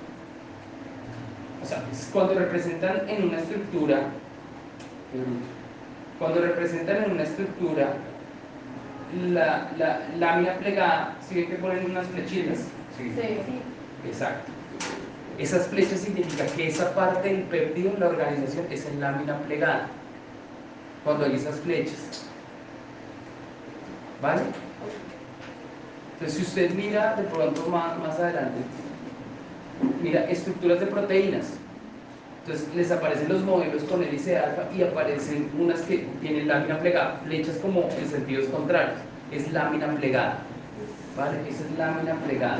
o 1.61 1.65
sea, 1.65 1.83
cuando 2.11 2.33
representan 2.35 3.07
en 3.07 3.25
una 3.25 3.39
estructura, 3.39 4.07
cuando 6.17 6.41
representan 6.41 7.03
en 7.03 7.11
una 7.11 7.23
estructura 7.23 7.93
la, 9.29 9.71
la 9.77 9.99
lámina 10.17 10.53
plegada, 10.55 11.15
¿sí 11.27 11.35
ven 11.35 11.49
que 11.49 11.55
ponen 11.55 11.91
unas 11.91 12.07
flechitas? 12.07 12.59
Sí. 12.97 13.11
Exacto. 14.07 14.51
Esas 15.37 15.67
flechas 15.67 15.99
significan 16.01 16.47
que 16.55 16.67
esa 16.67 16.93
parte 16.93 17.29
del 17.29 17.43
péptido, 17.43 17.93
la 17.99 18.07
organización, 18.07 18.65
es 18.69 18.85
en 18.85 18.99
lámina 18.99 19.37
plegada. 19.39 19.87
Cuando 21.03 21.25
hay 21.25 21.35
esas 21.35 21.59
flechas. 21.59 22.25
¿Vale? 24.21 24.41
Entonces, 26.13 26.37
si 26.37 26.43
usted 26.43 26.75
mira 26.75 27.15
de 27.15 27.23
pronto 27.23 27.67
más, 27.67 27.97
más 27.97 28.19
adelante, 28.19 28.61
mira 30.01 30.29
estructuras 30.29 30.79
de 30.79 30.87
proteínas. 30.87 31.53
Entonces, 32.45 32.67
les 32.75 32.91
aparecen 32.91 33.29
los 33.29 33.43
modelos 33.43 33.83
con 33.83 34.03
hélice 34.03 34.37
alfa 34.37 34.63
y 34.75 34.81
aparecen 34.81 35.49
unas 35.59 35.81
que 35.81 36.07
tienen 36.21 36.47
lámina 36.47 36.79
plegada, 36.79 37.21
flechas 37.23 37.57
como 37.57 37.87
en 37.99 38.09
sentidos 38.09 38.47
contrarios. 38.47 38.97
Es 39.31 39.51
lámina 39.51 39.87
plegada. 39.95 40.39
¿Vale? 41.15 41.37
Esa 41.47 41.63
es 41.63 41.77
lámina 41.77 42.15
plegada. 42.25 42.59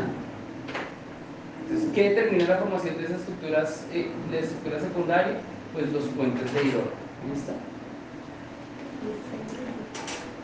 Entonces, 1.64 1.90
¿qué 1.96 2.10
determina 2.10 2.46
la 2.48 2.58
formación 2.58 2.98
de 2.98 3.06
esas 3.06 3.20
estructuras, 3.22 3.86
eh, 3.94 4.12
de 4.30 4.40
estructura 4.40 4.80
secundaria? 4.80 5.38
Pues 5.74 5.92
los 5.92 6.04
puentes 6.10 6.54
de 6.54 6.60
hidrógeno. 6.60 6.92
¿Listo? 7.34 7.54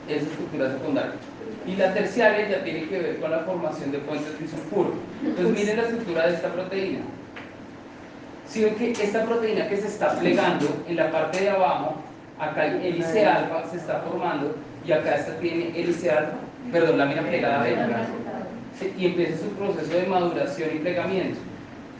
Esa 0.08 0.26
estructura 0.26 0.72
secundaria. 0.72 1.12
Y 1.66 1.76
la 1.76 1.94
terciaria 1.94 2.48
ya 2.48 2.64
tiene 2.64 2.88
que 2.88 2.98
ver 2.98 3.20
con 3.20 3.30
la 3.30 3.40
formación 3.40 3.92
de 3.92 3.98
puentes 4.00 4.40
disulfuro. 4.40 4.94
Entonces, 5.22 5.54
miren 5.54 5.78
la 5.78 5.84
estructura 5.84 6.28
de 6.28 6.34
esta 6.36 6.48
proteína. 6.54 7.00
Si 8.48 8.64
ven 8.64 8.76
que 8.76 8.92
esta 8.92 9.26
proteína 9.26 9.68
que 9.68 9.76
se 9.76 9.88
está 9.88 10.18
plegando 10.18 10.66
en 10.88 10.96
la 10.96 11.12
parte 11.12 11.42
de 11.42 11.50
abajo, 11.50 11.96
acá 12.40 12.62
hay 12.62 12.88
hélice 12.88 13.26
alfa, 13.26 13.68
se 13.70 13.78
está 13.78 14.00
formando, 14.00 14.56
y 14.86 14.94
acá 14.94 15.16
esta 15.16 15.38
tiene 15.40 15.78
hélice 15.78 16.10
alfa, 16.10 16.38
perdón, 16.72 17.00
lámina 17.00 17.24
plegada 17.24 17.64
beta. 17.64 18.08
Y 18.98 19.08
empieza 19.08 19.40
su 19.40 19.50
proceso 19.50 19.94
de 19.94 20.06
maduración 20.06 20.70
y 20.74 20.80
plegamiento. 20.80 21.40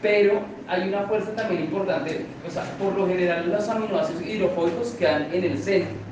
Pero 0.00 0.40
hay 0.66 0.88
una 0.88 1.02
fuerza 1.02 1.32
también 1.32 1.64
importante, 1.64 2.24
o 2.46 2.50
sea, 2.50 2.62
por 2.78 2.96
lo 2.96 3.06
general 3.06 3.50
los 3.50 3.68
aminoácidos 3.68 4.22
hidrofóbicos 4.22 4.92
quedan 4.92 5.28
en 5.34 5.44
el 5.44 5.58
centro 5.58 6.07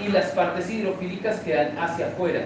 y 0.00 0.08
las 0.08 0.26
partes 0.26 0.70
hidrofílicas 0.70 1.40
quedan 1.40 1.76
hacia 1.78 2.08
afuera 2.08 2.40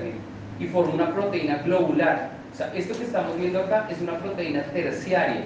y 0.58 0.66
forman 0.66 0.94
una 0.94 1.12
proteína 1.12 1.58
globular. 1.58 2.30
O 2.52 2.56
sea, 2.56 2.72
esto 2.74 2.96
que 2.96 3.04
estamos 3.04 3.36
viendo 3.36 3.60
acá 3.60 3.88
es 3.90 4.00
una 4.00 4.18
proteína 4.18 4.62
terciaria. 4.64 5.44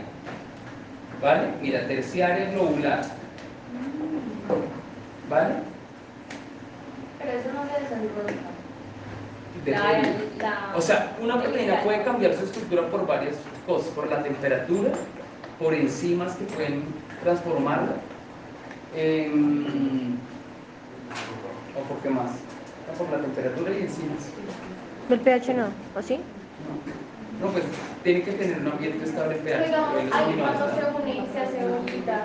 ¿Vale? 1.22 1.48
Mira, 1.62 1.86
terciaria 1.86 2.50
globular. 2.50 3.02
¿Vale? 5.30 5.54
Pero 7.18 7.32
eso 7.32 7.48
no 7.54 7.62
se 7.62 7.82
desarrolla. 7.82 8.56
La, 9.66 10.02
la, 10.38 10.76
O 10.76 10.80
sea, 10.80 11.16
una 11.20 11.42
proteína 11.42 11.80
puede 11.82 12.02
cambiar 12.04 12.34
su 12.34 12.44
estructura 12.44 12.82
por 12.88 13.06
varias 13.06 13.36
cosas, 13.66 13.88
por 13.88 14.08
la 14.08 14.22
temperatura, 14.22 14.90
por 15.58 15.74
enzimas 15.74 16.36
que 16.36 16.44
pueden 16.44 16.84
transformarla, 17.22 17.94
em, 18.94 20.16
o 21.76 21.80
por 21.88 22.02
qué 22.02 22.10
más, 22.10 22.30
Ah, 22.88 22.92
por 22.96 23.10
la 23.10 23.18
temperatura 23.20 23.72
y 23.72 23.82
enzimas. 23.82 24.30
El 25.10 25.20
pH 25.20 25.54
no, 25.54 25.66
¿o 25.94 26.02
sí? 26.02 26.20
No, 27.40 27.48
pues 27.48 27.64
tiene 28.04 28.22
que 28.22 28.32
tener 28.32 28.60
un 28.60 28.68
ambiente 28.68 29.04
estable 29.04 29.34
pH. 29.36 29.74
ahí 30.12 30.36
cuando 30.38 30.68
se 30.68 30.84
une, 31.02 31.26
se 31.32 31.38
hace 31.40 31.68
bolita. 31.68 32.24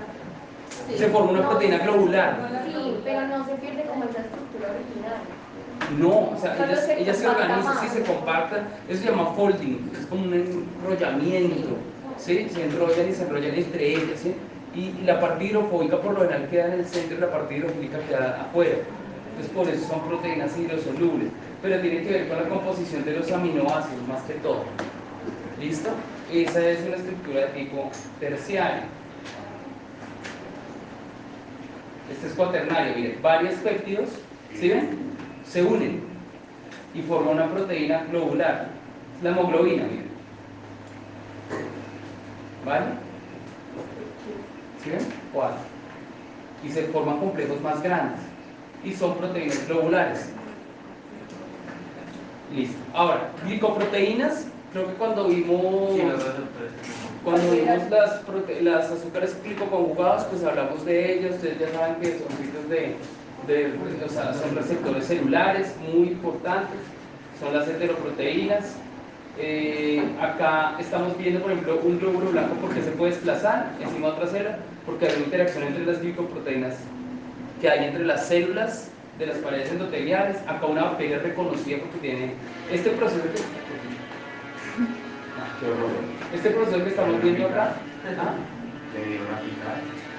Se 0.95 1.07
forma 1.09 1.31
una 1.31 1.41
No, 1.41 1.49
proteína 1.49 1.77
sí, 1.79 1.83
globular. 1.83 2.63
Sí, 2.67 2.95
pero 3.03 3.27
no 3.27 3.45
se 3.45 3.51
pierde 3.55 3.83
como 3.83 4.03
esa 4.03 4.19
estructura 4.19 4.69
original. 4.69 5.17
No, 5.99 6.29
o 6.29 6.37
sea, 6.39 6.55
Solo 6.55 6.71
ellas, 6.71 6.85
se 6.85 7.01
ellas 7.01 7.17
se 7.17 7.25
compacta 7.25 7.45
organizan, 7.53 7.77
sí, 7.81 7.87
se 7.97 8.03
compactan. 8.03 8.67
Eso 8.87 9.01
se 9.03 9.09
llama 9.09 9.25
folding, 9.33 9.89
es 9.99 10.05
como 10.05 10.23
un 10.25 10.33
enrollamiento, 10.33 11.69
¿sí? 12.17 12.47
Se 12.49 12.63
enrollan 12.65 13.09
y 13.09 13.13
se 13.13 13.23
enrollan 13.23 13.55
entre 13.55 13.87
ellas, 13.89 14.19
¿sí? 14.21 14.35
Y, 14.75 14.79
y 15.01 15.01
la 15.05 15.19
parte 15.19 15.43
hidrofóbica 15.45 15.97
por 15.99 16.13
lo 16.13 16.21
general 16.21 16.47
queda 16.49 16.67
en 16.67 16.73
el 16.79 16.85
centro 16.85 17.17
y 17.17 17.19
la 17.19 17.31
parte 17.31 17.57
hidrofílica 17.57 17.99
queda 18.07 18.41
afuera. 18.41 18.77
Por 19.47 19.67
eso 19.67 19.87
son 19.87 20.01
proteínas 20.07 20.57
hidrosolubles. 20.57 21.29
Pero 21.61 21.81
tiene 21.81 22.01
que 22.01 22.11
ver 22.11 22.27
con 22.27 22.37
la 22.37 22.49
composición 22.49 23.05
de 23.05 23.17
los 23.17 23.31
aminoácidos, 23.31 24.07
más 24.07 24.21
que 24.23 24.33
todo. 24.35 24.63
¿Listo? 25.59 25.89
Esa 26.31 26.69
es 26.69 26.81
una 26.85 26.95
estructura 26.95 27.41
de 27.41 27.47
tipo 27.47 27.91
terciario. 28.19 28.83
Este 32.11 32.27
es 32.27 32.33
cuaternario, 32.33 32.95
miren, 32.95 33.21
varios 33.21 33.55
péptidos, 33.55 34.09
¿sí 34.53 34.69
ven? 34.69 34.89
Se 35.45 35.63
unen 35.63 36.01
y 36.93 37.01
forman 37.03 37.35
una 37.35 37.49
proteína 37.49 38.03
globular, 38.09 38.67
la 39.21 39.29
hemoglobina, 39.29 39.83
miren. 39.83 40.11
¿Vale? 42.65 42.85
¿Sí 44.83 44.89
ven? 44.89 44.99
Cuatro. 45.31 45.57
Y 46.63 46.69
se 46.69 46.83
forman 46.87 47.19
complejos 47.19 47.61
más 47.61 47.81
grandes 47.81 48.30
y 48.83 48.93
son 48.93 49.15
proteínas 49.15 49.67
globulares. 49.67 50.29
Listo. 52.55 52.75
Ahora, 52.93 53.29
glicoproteínas, 53.45 54.45
creo 54.73 54.87
que 54.87 54.93
cuando 54.93 55.27
vimos... 55.27 55.93
Sí, 55.95 56.01
Cuando 57.23 57.51
vimos 57.51 57.89
las, 57.89 58.25
prote- 58.25 58.61
las 58.61 58.91
azúcares 58.91 59.35
glicoconjugados, 59.43 60.23
pues 60.25 60.43
hablamos 60.43 60.83
de 60.85 61.13
ellas. 61.19 61.35
Ustedes 61.35 61.59
ya 61.59 61.69
saben 61.77 61.95
que 62.01 62.07
son 62.19 62.27
sitios 62.37 62.69
de, 62.69 62.95
de- 63.47 64.03
o 64.05 64.09
sea, 64.09 64.33
son 64.33 64.55
receptores 64.55 65.05
celulares 65.05 65.73
muy 65.93 66.09
importantes. 66.09 66.79
Son 67.39 67.53
las 67.55 67.67
heteroproteínas. 67.67 68.75
Eh, 69.37 70.03
acá 70.21 70.75
estamos 70.79 71.17
viendo, 71.17 71.39
por 71.41 71.51
ejemplo, 71.51 71.79
un 71.83 71.99
glóbulo 71.99 72.31
blanco 72.31 72.53
porque 72.59 72.81
se 72.81 72.91
puede 72.91 73.11
desplazar 73.13 73.71
encima 73.81 74.07
de 74.07 74.13
otra 74.13 74.27
célula, 74.27 74.57
porque 74.85 75.05
hay 75.07 75.15
una 75.15 75.25
interacción 75.25 75.63
entre 75.63 75.85
las 75.85 76.01
glicoproteínas 76.01 76.75
que 77.61 77.69
hay 77.69 77.85
entre 77.85 78.05
las 78.05 78.27
células 78.27 78.89
de 79.19 79.27
las 79.27 79.37
paredes 79.37 79.71
endoteliales. 79.71 80.37
Acá 80.47 80.65
una 80.65 80.83
bacteria 80.83 81.19
reconocida 81.19 81.77
porque 81.79 81.97
tiene 81.99 82.33
este 82.71 82.89
proceso 82.91 83.21
que 83.23 83.39
Ah. 85.39 86.35
Este 86.35 86.49
proceso 86.49 86.83
que 86.83 86.89
estamos 86.89 87.21
viendo 87.21 87.47
acá, 87.47 87.75
¿ah? 88.19 88.35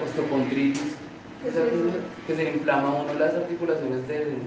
Osteocondritis, 0.05 0.97
que 2.26 2.34
se 2.34 2.45
le 2.45 2.51
inflama 2.55 2.88
a 2.88 3.03
uno 3.03 3.14
las 3.14 3.34
articulaciones 3.34 4.09
del 4.09 4.38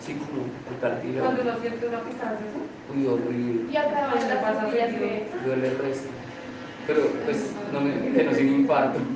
círculo, 0.00 0.42
el 0.72 0.80
cartílago. 0.80 1.26
Cuando 1.26 1.44
lo 1.44 1.60
siente 1.60 1.86
una 1.86 2.00
picada, 2.00 2.38
¿sí? 2.38 2.98
Uy, 2.98 3.06
horrible, 3.06 3.72
Y 3.72 3.76
acá 3.76 4.08
las 4.14 4.24
pasa 4.42 4.66
duele 5.44 5.68
el 5.68 5.78
resto. 5.78 6.08
Pero, 6.86 7.00
pues, 7.24 7.52
no 7.72 7.80
me, 7.80 8.12
que 8.12 8.24
no 8.24 8.32
sin 8.34 8.60
infarto. 8.60 8.98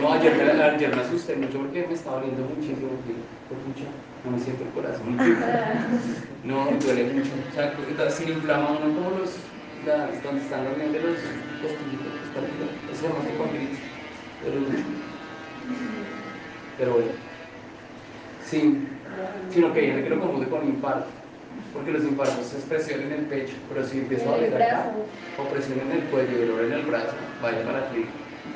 No, 0.00 0.12
ayer 0.12 0.34
me, 0.36 0.62
ayer 0.62 0.94
me 0.94 1.02
asusté 1.02 1.36
mucho 1.36 1.58
porque 1.58 1.86
me 1.86 1.94
estaba 1.94 2.20
doliendo 2.20 2.44
muchísimo. 2.44 2.90
dije, 3.06 3.18
"Pues, 3.48 3.60
pucha, 3.60 3.84
no 4.24 4.30
me 4.30 4.38
siento 4.38 4.64
el 4.64 4.70
corazón. 4.70 5.16
No, 6.44 6.70
me 6.70 6.78
duele 6.78 7.04
mucho. 7.12 7.30
O 7.50 7.52
sea, 7.52 7.74
que 7.74 8.10
se 8.10 8.24
inflama 8.30 8.70
uno 8.70 8.94
como 8.94 9.10
los, 9.10 9.36
las, 9.84 10.22
donde 10.22 10.40
están 10.42 10.64
los 10.64 10.76
de 10.78 11.00
los 11.00 11.18
costillitos, 11.60 12.12
los. 12.34 12.70
Eso 12.88 12.94
se 12.94 13.08
llama 13.08 13.20
osteocondritis. 13.20 13.78
Duele 14.40 14.60
mucho. 14.60 14.84
Pero 16.78 16.92
bueno. 16.94 17.10
Sí, 18.38 18.88
sino 19.50 19.72
que 19.74 19.86
yo 19.86 19.94
que 20.02 20.10
lo 20.10 20.20
confunde 20.20 20.48
con 20.48 20.66
infarto. 20.66 21.19
Porque 21.72 21.92
los 21.92 22.02
infartos 22.02 22.52
es 22.52 22.64
presión 22.64 23.02
en 23.02 23.12
el 23.12 23.26
pecho, 23.26 23.54
pero 23.68 23.86
si 23.86 23.98
empieza 23.98 24.28
a 24.28 24.32
doler 24.32 24.60
acá, 24.62 24.90
o 25.38 25.44
presión 25.44 25.78
en 25.80 25.92
el 25.92 26.02
cuello 26.04 26.30
y 26.30 26.46
dolor 26.46 26.64
en 26.64 26.72
el 26.72 26.82
brazo, 26.82 27.14
vaya 27.42 27.64
para 27.64 27.86
aquí, 27.86 28.06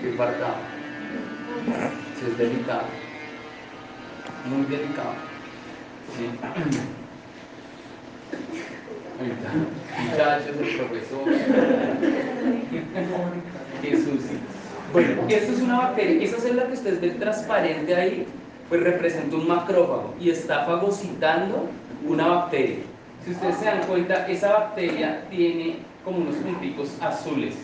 que 0.01 0.11
infartado. 0.11 0.55
Sí, 2.19 2.27
es 2.31 2.39
delicado. 2.39 2.83
Muy 4.49 4.65
delicado. 4.67 5.15
Sí. 6.17 6.25
Muchachos, 10.11 10.49
el 10.49 10.77
profesor. 10.77 11.25
Jesús. 13.83 14.23
Bueno, 14.93 15.23
esto 15.29 15.53
es 15.53 15.61
una 15.61 15.79
bacteria. 15.79 16.25
Esa 16.25 16.39
célula 16.39 16.67
que 16.67 16.75
ustedes 16.75 17.01
ven 17.01 17.19
transparente 17.19 17.95
ahí, 17.95 18.27
pues 18.69 18.83
representa 18.83 19.37
un 19.37 19.49
macrófago 19.49 20.15
y 20.21 20.31
está 20.31 20.65
fagocitando 20.65 21.69
una 22.07 22.27
bacteria. 22.27 22.79
Si 23.25 23.31
ustedes 23.31 23.57
se 23.57 23.65
dan 23.65 23.83
cuenta, 23.85 24.27
esa 24.29 24.53
bacteria 24.53 25.25
tiene 25.31 25.77
como 26.05 26.19
unos 26.19 26.35
punticos 26.37 26.91
azules. 27.01 27.55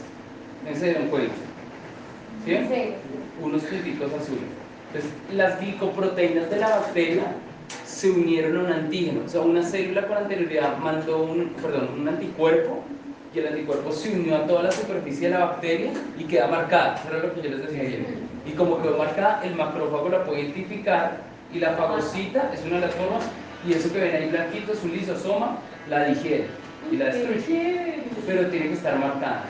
¿No 0.67 0.75
se 0.75 0.87
dieron 0.87 1.09
cuenta? 1.09 1.35
¿Sí? 2.45 2.57
Sí. 2.57 2.95
unos 3.43 3.63
puntitos 3.63 4.13
azules. 4.13 4.45
Entonces, 4.93 5.13
las 5.33 5.61
glicoproteínas 5.61 6.51
de 6.51 6.57
la 6.57 6.69
bacteria 6.69 7.25
se 7.85 8.11
unieron 8.11 8.57
a 8.57 8.61
un 8.61 8.73
antígeno, 8.73 9.21
o 9.27 9.29
sea, 9.29 9.43
una 9.43 9.63
célula 9.63 10.07
con 10.07 10.17
anterioridad 10.17 10.79
mandó 10.79 11.23
un, 11.23 11.51
perdón, 11.61 11.91
un 12.01 12.09
anticuerpo 12.09 12.83
y 13.35 13.39
el 13.39 13.49
anticuerpo 13.49 13.93
se 13.93 14.15
unió 14.15 14.37
a 14.37 14.47
toda 14.47 14.65
la 14.65 14.73
superficie 14.73 15.29
de 15.29 15.35
la 15.35 15.45
bacteria 15.45 15.93
y 16.19 16.25
queda 16.25 16.49
marcada. 16.49 16.97
Eso 16.97 17.09
era 17.11 17.27
lo 17.27 17.35
que 17.35 17.43
yo 17.43 17.51
les 17.51 17.67
decía 17.67 17.83
ayer. 17.83 18.07
Y 18.47 18.53
como 18.53 18.83
quedó 18.83 18.97
marcada, 18.97 19.43
el 19.45 19.55
macrófago 19.55 20.09
la 20.09 20.25
puede 20.25 20.41
identificar 20.41 21.19
y 21.53 21.59
la 21.59 21.73
fagocita 21.75 22.51
es 22.55 22.65
una 22.65 22.77
de 22.77 22.87
las 22.87 22.95
formas 22.95 23.25
y 23.67 23.73
eso 23.73 23.93
que 23.93 24.01
ven 24.01 24.17
ahí 24.17 24.29
blanquito 24.29 24.73
es 24.73 24.83
un 24.83 24.93
lisosoma, 24.93 25.59
la 25.89 26.05
digiere 26.05 26.47
y 26.91 26.97
la 26.97 27.07
destruye. 27.07 28.01
Pero 28.27 28.49
tiene 28.49 28.69
que 28.69 28.75
estar 28.75 28.99
marcada. 28.99 29.45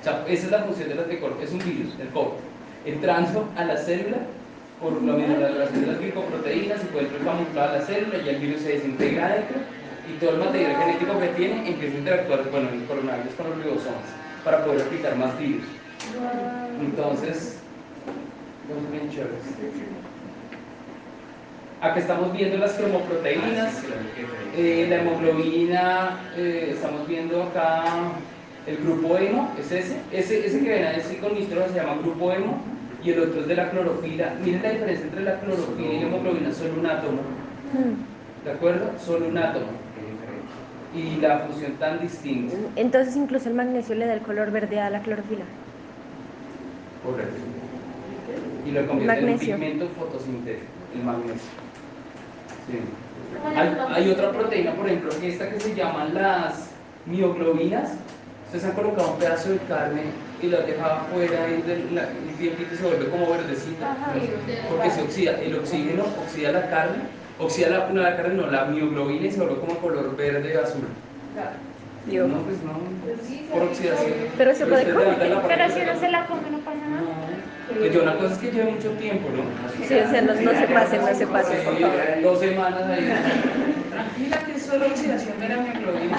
O 0.00 0.04
sea, 0.04 0.24
esa 0.28 0.46
es 0.46 0.50
la 0.50 0.62
función 0.62 0.88
del 0.88 1.00
anticuerpo, 1.00 1.42
es 1.42 1.52
un 1.52 1.58
virus, 1.58 1.94
el 2.00 2.08
COVID, 2.08 2.38
entrando 2.84 3.48
a 3.56 3.64
la 3.64 3.76
célula 3.76 4.18
por 4.80 4.92
lo 5.02 5.16
de 5.16 5.50
las 5.50 5.72
glicoproteínas 5.98 6.82
y 6.82 6.86
puede 6.86 7.06
entrar 7.06 7.24
camuflada 7.24 7.70
a 7.70 7.78
la 7.78 7.84
célula 7.84 8.18
y 8.18 8.28
el 8.28 8.36
virus 8.36 8.62
se 8.62 8.74
desintegra 8.74 9.42
y 10.08 10.18
todo 10.20 10.30
el 10.30 10.38
material 10.38 10.76
genético 10.76 11.18
que 11.18 11.28
tiene 11.28 11.68
empieza 11.68 11.96
a 11.96 11.98
interactuar, 11.98 12.50
bueno, 12.50 12.68
el 12.70 12.84
coronavirus 12.84 13.34
con 13.34 13.50
los 13.50 13.58
ribosomas 13.58 14.06
para 14.44 14.64
poder 14.64 14.82
aplicar 14.82 15.16
más 15.16 15.36
virus. 15.38 15.64
Entonces, 16.80 17.58
son 18.68 18.92
bien 18.92 19.10
chéveres. 19.10 19.42
Acá 21.80 22.00
estamos 22.00 22.32
viendo 22.32 22.58
las 22.58 22.72
cromoproteínas, 22.72 23.82
eh, 24.56 24.86
la 24.90 24.96
hemoglobina, 24.96 26.18
eh, 26.36 26.70
estamos 26.72 27.06
viendo 27.06 27.44
acá 27.44 27.84
el 28.66 28.78
grupo 28.78 29.16
hemo, 29.16 29.52
es 29.58 29.70
ese, 29.70 29.96
ese, 30.10 30.44
ese 30.44 30.60
que 30.60 30.68
ven 30.68 30.84
ahí 30.84 31.16
con 31.20 31.34
nitrógeno 31.34 31.72
se 31.72 31.78
llama 31.80 31.98
grupo 32.02 32.32
hemo 32.32 32.58
y 33.04 33.10
el 33.12 33.20
otro 33.20 33.42
es 33.42 33.46
de 33.46 33.54
la 33.54 33.70
clorofila. 33.70 34.34
Miren 34.44 34.62
la 34.62 34.70
diferencia 34.70 35.04
entre 35.06 35.22
la 35.22 35.38
clorofila 35.40 35.92
y 35.92 36.00
la 36.00 36.06
hemoglobina, 36.08 36.52
solo 36.52 36.74
un 36.80 36.86
átomo, 36.86 37.20
Mm. 37.72 38.44
¿de 38.46 38.50
acuerdo? 38.50 38.90
Solo 38.98 39.28
un 39.28 39.38
átomo. 39.38 39.66
Y 40.94 41.20
la 41.20 41.40
función 41.40 41.72
tan 41.74 42.00
distinta. 42.00 42.56
Entonces 42.76 43.14
incluso 43.14 43.48
el 43.50 43.54
magnesio 43.54 43.94
le 43.94 44.06
da 44.06 44.14
el 44.14 44.20
color 44.22 44.50
verde 44.50 44.80
a 44.80 44.88
la 44.90 45.00
clorofila. 45.00 45.44
Correcto. 47.04 47.36
Y 48.66 48.70
lo 48.72 48.86
convierte 48.86 49.20
en 49.24 49.32
un 49.32 49.38
pigmento 49.38 49.88
fotosintético, 49.98 50.64
el 50.94 51.02
magnesio. 51.04 51.67
Sí. 52.70 52.80
Hay, 53.94 54.10
otra 54.10 54.30
proteína, 54.32 54.72
por 54.74 54.86
ejemplo, 54.86 55.10
esta 55.22 55.48
que 55.48 55.60
se 55.60 55.74
llaman 55.74 56.14
las 56.14 56.70
mioglobinas. 57.06 57.90
Ustedes 58.46 58.64
han 58.64 58.72
colocado 58.72 59.12
un 59.12 59.18
pedazo 59.18 59.50
de 59.50 59.58
carne 59.58 60.02
y 60.42 60.46
lo 60.46 60.58
han 60.60 60.66
dejado 60.66 60.92
afuera 60.94 61.48
y 61.50 61.62
de 61.62 61.84
la- 61.92 62.08
un 62.08 62.34
tiempito 62.38 62.74
y 62.74 62.76
se 62.76 62.82
vuelve 62.82 63.08
como 63.10 63.30
verdecita. 63.30 63.96
Porque 64.70 64.90
se 64.90 65.02
oxida. 65.02 65.32
El 65.40 65.56
oxígeno 65.56 66.04
oxida 66.24 66.52
la 66.52 66.70
carne, 66.70 66.96
oxida 67.38 67.68
la, 67.68 67.88
no 67.90 68.00
la 68.02 68.16
carne, 68.16 68.34
no, 68.34 68.46
la 68.50 68.64
mioglobina 68.64 69.26
y 69.26 69.30
se 69.30 69.38
vuelve 69.40 69.60
como 69.60 69.74
color 69.78 70.16
verde 70.16 70.58
azul. 70.58 70.84
Claro. 71.34 71.50
Yo. 72.10 72.26
No, 72.26 72.38
pues 72.38 72.56
no. 72.62 73.52
Por 73.52 73.62
oxidación. 73.68 74.12
Pero 74.38 74.54
se 74.54 74.66
puede 74.66 74.92
comer. 74.92 75.28
la 75.28 75.42
Pero 75.46 75.70
si 75.74 75.80
uno 75.82 76.00
se 76.00 76.08
la 76.10 76.26
come, 76.26 76.50
no 76.50 76.58
pasa 76.60 76.76
nada. 76.76 76.77
No. 76.77 76.77
Pues 77.76 77.92
yo 77.92 78.02
una 78.02 78.14
cosa 78.16 78.32
es 78.32 78.38
que 78.38 78.50
lleve 78.50 78.70
mucho 78.72 78.90
tiempo, 78.92 79.28
¿no? 79.30 79.42
Sí, 79.86 79.94
o 79.94 80.08
sea, 80.08 80.22
no, 80.22 80.34
no 80.34 80.50
se 80.52 80.66
pasen, 80.68 81.00
no 81.00 81.14
se 81.14 81.26
pasen, 81.26 81.64
por 81.64 81.76
Sí, 81.76 81.82
favor. 81.82 82.22
Dos 82.22 82.40
semanas 82.40 82.82
ahí. 82.86 83.12
Tranquila 83.90 84.38
que 84.46 84.52
es 84.52 84.62
solo 84.62 84.86
oxidación 84.86 85.38
de 85.40 85.48
la 85.48 85.54
hemoglobina. 85.54 86.18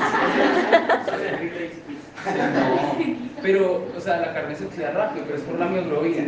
No, 2.25 2.97
pero, 3.41 3.87
o 3.95 3.99
sea, 3.99 4.17
la 4.17 4.33
carne 4.33 4.55
se 4.55 4.65
oxida 4.65 4.91
rápido, 4.91 5.25
pero 5.25 5.37
es 5.37 5.43
por 5.43 5.59
la 5.59 5.65
mioglobina. 5.67 6.23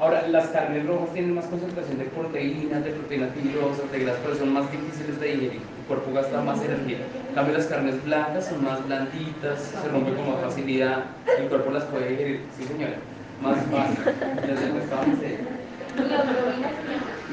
Ahora, 0.00 0.28
las 0.28 0.46
carnes 0.48 0.86
rojas 0.86 1.12
tienen 1.12 1.34
más 1.34 1.46
concentración 1.46 1.98
de 1.98 2.04
proteínas, 2.04 2.84
de 2.84 2.90
proteínas 2.92 3.30
fibrosas, 3.34 3.90
de 3.90 3.98
grasas, 3.98 4.20
pero 4.22 4.36
son 4.36 4.52
más 4.52 4.70
difíciles 4.70 5.18
de 5.18 5.26
digerir. 5.26 5.52
El 5.60 5.84
cuerpo 5.88 6.12
gasta 6.12 6.40
más 6.40 6.62
energía. 6.62 6.98
En 7.28 7.34
cambio, 7.34 7.56
las 7.56 7.66
carnes 7.66 8.04
blancas 8.04 8.46
son 8.46 8.62
más 8.64 8.86
blanditas, 8.86 9.58
se 9.82 9.88
rompen 9.88 10.14
con 10.14 10.30
más 10.34 10.40
facilidad, 10.42 11.04
el 11.38 11.46
cuerpo 11.48 11.72
las 11.72 11.84
puede 11.84 12.10
digerir. 12.10 12.42
Sí, 12.56 12.64
señora, 12.64 12.94
más 13.42 13.58
fácil. 13.66 14.14
Ya 14.48 14.56
se 14.56 14.72
me 14.72 14.78
estaba 14.80 15.04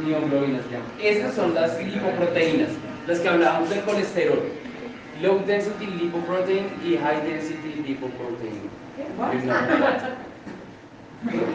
Mioglobinas 0.06 0.62
se. 0.70 1.08
Esas 1.08 1.34
son 1.34 1.54
las 1.54 1.82
lipoproteínas, 1.84 2.70
las 3.08 3.20
que 3.20 3.30
hablábamos 3.30 3.70
del 3.70 3.82
colesterol. 3.82 4.44
Low 5.22 5.40
density 5.46 5.86
lipoprotein 5.86 6.66
y 6.84 6.98
high 6.98 7.22
density 7.26 7.84
lipoprotein. 7.88 8.70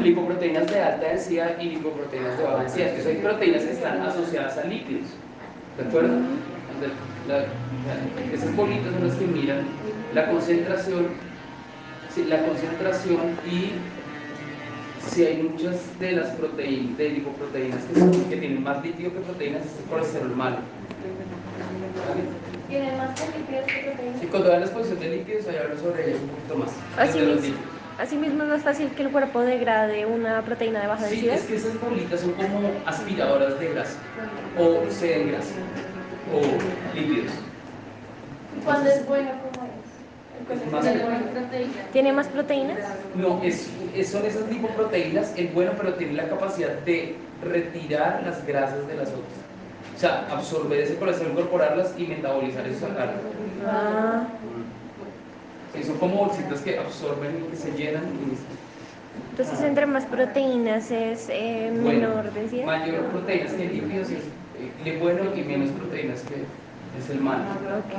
Lipoproteínas 0.03 0.67
de 0.67 0.81
alta 0.81 1.07
densidad 1.07 1.61
y 1.61 1.65
lipoproteínas 1.71 2.39
de 2.39 2.45
baja 2.45 2.63
densidad. 2.63 2.95
Que 2.95 3.03
son 3.03 3.17
proteínas 3.23 3.63
que 3.65 3.73
están 3.73 4.01
asociadas 4.01 4.57
a 4.59 4.65
lípidos. 4.65 5.11
¿De 5.77 5.85
acuerdo? 5.85 6.17
Esas 8.33 8.57
bolitas 8.57 8.93
son 8.93 9.09
las 9.09 9.17
que 9.17 9.27
miran 9.27 9.61
la 10.15 10.31
concentración, 10.31 11.09
la 12.29 12.43
concentración 12.47 13.21
y 13.47 13.73
si 15.09 15.25
hay 15.25 15.43
muchas 15.43 15.77
de 15.99 16.13
las 16.13 16.29
proteínas, 16.31 16.97
de 16.99 17.09
lipoproteínas 17.11 17.83
que, 17.85 17.95
son- 18.01 18.25
que 18.25 18.37
tienen 18.37 18.63
más 18.63 18.85
lípido 18.85 19.13
que 19.13 19.21
proteínas, 19.21 19.65
es 19.67 19.79
el 19.79 19.85
colesterol 19.85 20.37
malo. 20.37 20.57
¿Vale? 22.09 22.23
Tiene 22.69 22.97
más 22.97 23.11
lípidos 23.37 23.65
que 23.67 23.81
proteínas. 23.91 24.21
Sí, 24.21 24.27
cuando 24.27 24.49
vean 24.49 24.61
la 24.61 24.67
exposición 24.67 25.01
de 25.01 25.09
lípidos, 25.17 25.47
ahí 25.49 25.57
hablo 25.57 25.79
sobre 25.79 26.09
ellos 26.09 26.21
un 26.23 26.29
poquito 26.29 26.57
más. 26.57 26.71
Así 26.99 27.19
mismo. 27.19 27.57
Asimismo, 27.99 28.43
es 28.45 28.49
más 28.49 28.63
fácil 28.63 28.89
que 28.93 29.03
el 29.03 29.11
cuerpo 29.11 29.41
degrade 29.41 30.07
una 30.07 30.41
proteína 30.43 30.81
de 30.81 30.87
baja 30.87 31.05
Sí, 31.05 31.11
densidad. 31.17 31.35
es 31.37 31.43
que 31.43 31.57
esas 31.57 31.79
bolitas 31.81 32.21
son 32.21 32.33
como 32.33 32.71
aspiradoras 32.87 33.61
de 33.61 33.69
grasa, 33.75 33.99
o 34.59 34.87
ceden 34.91 35.29
grasa, 35.33 35.53
o 36.33 36.41
lípidos. 36.97 37.33
Cuando 38.65 38.89
es 38.91 39.07
bueno, 39.07 39.31
¿cómo 39.33 39.50
es? 39.50 39.50
Es 39.50 39.50
más 40.71 40.83
Tiene 40.83 40.99
que- 40.99 41.05
buenas 41.05 41.23
proteínas. 41.31 41.91
¿Tiene 41.93 42.13
más 42.13 42.27
proteínas? 42.29 42.79
No, 43.15 43.41
es, 43.43 43.69
es- 43.97 44.09
son 44.09 44.25
esas 44.25 44.49
lipoproteínas, 44.51 45.33
el 45.37 45.49
bueno, 45.49 45.73
pero 45.77 45.95
tiene 45.95 46.15
la 46.15 46.29
capacidad 46.29 46.71
de 46.85 47.17
retirar 47.43 48.23
las 48.25 48.47
grasas 48.47 48.87
de 48.87 48.95
las 48.97 49.09
otras. 49.09 49.25
O 49.97 49.99
sea, 50.01 50.27
absorber 50.31 50.81
ese 50.81 50.97
colesterol, 50.97 51.33
incorporarlas 51.33 51.95
y 51.99 52.07
metabolizar 52.07 52.67
eso 52.67 52.81
sacarlo. 52.87 53.21
Ah, 53.67 54.25
Sí, 55.75 55.85
son 55.85 55.99
como 55.99 56.17
bolsitas 56.27 56.61
que 56.63 56.79
absorben 56.79 57.45
y 57.47 57.51
que 57.51 57.57
se 57.57 57.71
llenan 57.73 58.03
y 58.27 58.31
listo. 58.31 58.47
entonces, 59.31 59.61
entre 59.65 59.87
más 59.87 60.05
proteínas 60.05 60.91
es 60.91 61.29
eh, 61.31 61.71
Bueno, 61.81 62.09
menor 62.09 62.33
densidad. 62.33 62.67
Mayor 62.67 63.05
proteínas 63.07 63.53
que 63.53 63.65
lípidos 63.67 64.11
es 64.11 64.19
eh, 64.85 64.99
bueno 65.01 65.23
y 65.37 65.43
menos 65.43 65.71
proteínas 65.71 66.23
que 66.23 66.35
es 66.99 67.11
el 67.11 67.21
malo. 67.21 67.45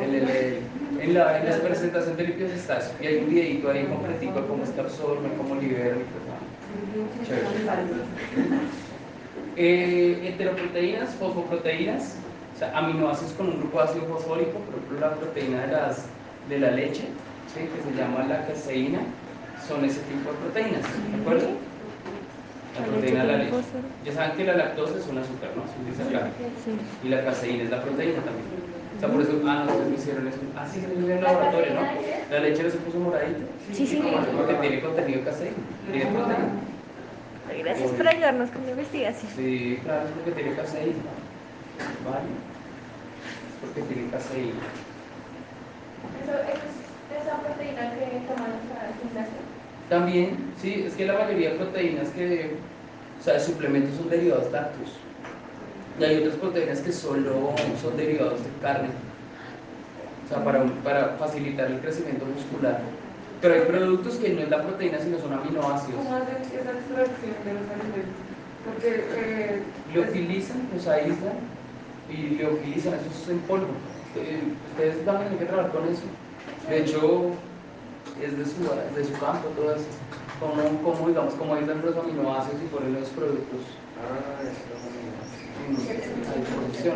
El- 0.01 0.15
el- 0.15 0.29
el- 0.29 0.57
en, 0.99 1.13
la, 1.13 1.39
en 1.39 1.49
la 1.49 1.57
presentación 1.57 2.15
de 2.17 2.23
lípidos 2.27 2.51
está 2.51 2.77
eso. 2.79 2.91
Y 3.01 3.07
hay 3.07 3.15
un 3.17 3.29
videito 3.29 3.71
ahí 3.71 3.85
completico 3.85 4.41
de 4.41 4.47
cómo 4.47 4.63
es 4.63 4.69
que 4.71 4.81
absorben, 4.81 5.31
cómo 5.37 5.55
ah, 5.55 5.59
chévere. 7.25 7.45
Eh, 9.57 10.19
heteroproteínas, 10.33 11.09
fosfoproteínas, 11.15 12.15
o 12.55 12.59
sea, 12.59 12.77
aminoácidos 12.77 13.33
con 13.33 13.49
un 13.49 13.59
grupo 13.59 13.77
de 13.79 13.83
ácido 13.85 14.05
fosfórico, 14.05 14.51
por 14.59 14.75
ejemplo 14.75 14.99
la 14.99 15.15
proteína 15.15 15.61
de, 15.65 15.71
las, 15.73 16.05
de 16.49 16.59
la 16.59 16.71
leche, 16.71 17.03
¿sí? 17.53 17.61
que 17.67 17.89
se 17.91 17.97
llama 17.97 18.23
la 18.25 18.45
caseína, 18.45 18.99
son 19.67 19.83
ese 19.83 19.99
tipo 20.01 20.31
de 20.31 20.37
proteínas, 20.37 20.81
¿de 20.83 21.21
acuerdo? 21.21 21.47
La 22.79 22.85
proteína 22.85 23.21
de 23.25 23.31
la 23.31 23.37
leche. 23.39 23.55
Ya 24.05 24.13
saben 24.13 24.37
que 24.37 24.43
la 24.45 24.55
lactosa 24.55 24.97
es 24.97 25.07
un 25.07 25.17
azúcar, 25.17 25.49
¿no? 25.55 25.63
Es 25.65 25.77
un 25.77 25.85
disacárido. 25.85 26.35
Sí. 26.63 26.71
Y 27.07 27.09
la 27.09 27.25
caseína 27.25 27.63
es 27.63 27.69
la 27.69 27.81
proteína 27.83 28.21
también. 28.23 28.45
O 29.01 29.03
sea, 29.03 29.13
por 29.13 29.21
eso, 29.23 29.33
ah, 29.47 29.63
no, 29.65 29.71
ustedes 29.71 29.89
me 29.89 29.95
hicieron 29.95 30.27
eso. 30.27 30.37
Ah, 30.55 30.67
sí, 30.71 30.79
se 30.79 30.87
lo 30.87 30.93
hicieron 30.93 31.09
en 31.09 31.17
el 31.17 31.23
laboratorio, 31.23 31.73
¿no? 31.73 31.81
La 32.29 32.39
leche 32.39 32.61
no 32.61 32.69
se 32.69 32.77
puso 32.77 32.99
moradita. 32.99 33.39
Sí, 33.73 33.87
sí. 33.87 33.99
Porque 34.37 34.53
tiene 34.53 34.79
contenido 34.79 35.25
caseína, 35.25 35.57
tiene 35.91 36.05
proteína. 36.05 36.49
Gracias 37.57 37.91
por 37.93 38.07
ayudarnos 38.07 38.51
con 38.51 38.63
la 38.63 38.71
investigación. 38.71 39.31
Sí, 39.35 39.79
claro, 39.81 40.05
es 40.05 40.11
porque 40.11 40.31
tiene 40.39 40.55
caseína. 40.55 41.01
¿Vale? 42.05 42.29
Es 43.49 43.55
porque 43.65 43.81
tiene 43.91 44.11
caseína. 44.11 44.61
Eso, 46.21 46.33
es 46.45 47.25
esa 47.25 47.41
proteína 47.41 47.81
que 47.97 48.05
tomamos 48.29 48.61
para 48.69 48.85
el 48.85 48.93
gimnasio. 49.01 49.41
También, 49.89 50.53
sí, 50.61 50.85
es 50.85 50.93
que 50.93 51.07
la 51.07 51.13
mayoría 51.13 51.53
de 51.53 51.55
proteínas 51.55 52.09
que, 52.09 52.53
o 53.19 53.23
sea, 53.23 53.33
de 53.33 53.39
suplementos 53.39 53.97
son 53.97 54.11
derivados 54.11 54.51
lácteos. 54.51 54.93
Y 56.01 56.03
hay 56.03 56.17
otras 56.17 56.35
proteínas 56.37 56.79
que 56.79 56.91
solo 56.91 57.53
son 57.79 57.95
derivados 57.95 58.43
de 58.43 58.49
carne. 58.59 58.89
O 60.25 60.29
sea, 60.29 60.43
para, 60.43 60.63
para 60.83 61.09
facilitar 61.19 61.69
el 61.69 61.79
crecimiento 61.79 62.25
muscular. 62.25 62.81
Pero 63.39 63.53
hay 63.53 63.61
productos 63.61 64.15
que 64.15 64.29
no 64.29 64.41
es 64.41 64.49
la 64.49 64.63
proteína, 64.63 64.97
sino 64.97 65.19
son 65.19 65.33
aminoácidos. 65.33 66.03
¿Cómo 66.03 66.15
hacen 66.15 66.37
esa 66.37 66.71
extracción 66.71 67.35
de 67.45 67.53
los 67.53 67.69
alimentos? 67.69 68.17
Porque 68.65 69.05
eh, 69.15 69.61
Leofilizan, 69.93 70.69
los 70.73 70.87
aíslan 70.87 71.37
y 72.09 72.35
leofilizan, 72.35 72.95
eso 72.95 73.23
es 73.23 73.29
en 73.29 73.39
polvo. 73.41 73.67
Eh, 74.15 74.41
Ustedes 74.71 75.05
van 75.05 75.17
a 75.17 75.23
tener 75.25 75.37
que 75.37 75.45
trabajar 75.45 75.71
con 75.71 75.87
eso. 75.87 76.01
De 76.67 76.79
hecho, 76.79 77.29
es 78.19 78.37
de 78.39 78.45
su, 78.45 78.63
de 78.95 79.05
su 79.05 79.13
campo 79.19 79.49
todo 79.49 79.75
eso. 79.75 79.85
Como, 80.39 80.81
como 80.81 81.09
digamos, 81.09 81.35
como 81.35 81.53
aíslan 81.53 81.83
los 81.85 81.95
aminoácidos 81.95 82.59
y 82.59 82.73
ponen 82.73 82.93
los 82.93 83.09
productos 83.09 83.61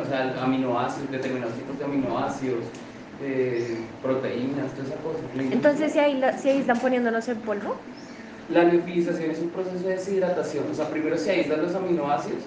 O 0.01 0.05
sea, 0.07 0.35
aminoácidos, 0.43 1.11
determinados 1.11 1.53
tipos 1.55 1.77
de 1.79 1.85
aminoácidos, 1.85 2.65
eh, 3.21 3.77
proteínas, 4.01 4.71
toda 4.73 4.87
esa 4.87 4.95
cosa. 4.97 5.19
Entonces, 5.51 5.91
si 5.93 5.99
ahí, 5.99 6.19
la- 6.19 6.37
si 6.37 6.49
ahí 6.49 6.59
están 6.59 6.79
poniéndonos 6.79 7.27
en 7.27 7.37
polvo, 7.39 7.75
La 8.47 8.63
liofilización 8.63 9.31
es 9.31 9.39
un 9.39 9.49
proceso 9.49 9.87
de 9.87 9.95
deshidratación, 9.95 10.65
o 10.71 10.75
sea, 10.75 10.87
primero 10.89 11.17
se 11.17 11.31
aíslan 11.31 11.63
los 11.63 11.73
aminoácidos 11.73 12.43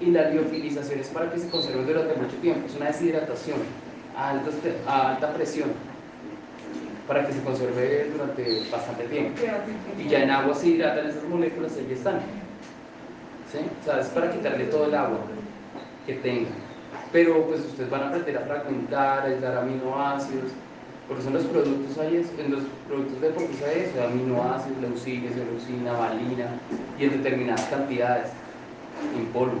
y 0.00 0.06
la 0.10 0.30
liofilización 0.30 1.00
es 1.00 1.08
para 1.08 1.30
que 1.30 1.38
se 1.38 1.50
conserven 1.50 1.86
durante 1.86 2.14
mucho 2.14 2.34
tiempo, 2.36 2.66
es 2.66 2.74
una 2.76 2.86
deshidratación 2.86 3.58
a, 4.16 4.30
altas 4.30 4.54
te- 4.62 4.74
a 4.86 5.10
alta 5.10 5.34
presión 5.34 5.68
para 7.06 7.26
que 7.26 7.34
se 7.34 7.40
conserve 7.42 8.08
durante 8.10 8.62
bastante 8.72 9.04
tiempo. 9.04 9.32
Y 9.98 10.08
ya 10.08 10.22
en 10.22 10.30
agua 10.30 10.54
se 10.54 10.68
hidratan 10.68 11.08
esas 11.08 11.24
moléculas, 11.24 11.72
ahí 11.76 11.92
están. 11.92 12.20
Es 13.54 14.08
para 14.08 14.32
quitarle 14.32 14.64
todo 14.64 14.86
el 14.86 14.94
agua 14.94 15.18
que 16.06 16.14
tenga. 16.14 16.50
Pero 17.12 17.46
pues 17.46 17.60
ustedes 17.60 17.88
van 17.88 18.02
a 18.02 18.08
aprender 18.08 18.36
a 18.36 18.40
fragmentar, 18.40 19.20
a 19.20 19.24
aislar 19.24 19.56
aminoácidos. 19.58 20.50
Por 21.08 21.18
eso 21.18 21.28
en 21.28 21.34
los 21.34 21.44
productos 21.44 21.90
eso, 21.90 22.30
en 22.40 22.50
los 22.50 22.62
productos 22.88 23.20
de 23.20 23.28
deportes 23.28 23.62
hay 23.62 24.04
aminoácidos, 24.04 24.78
leucina, 24.80 25.30
leucina, 25.30 25.92
valina, 25.92 26.46
y 26.98 27.04
en 27.04 27.10
determinadas 27.10 27.62
cantidades, 27.66 28.30
en 29.16 29.26
polvo. 29.26 29.60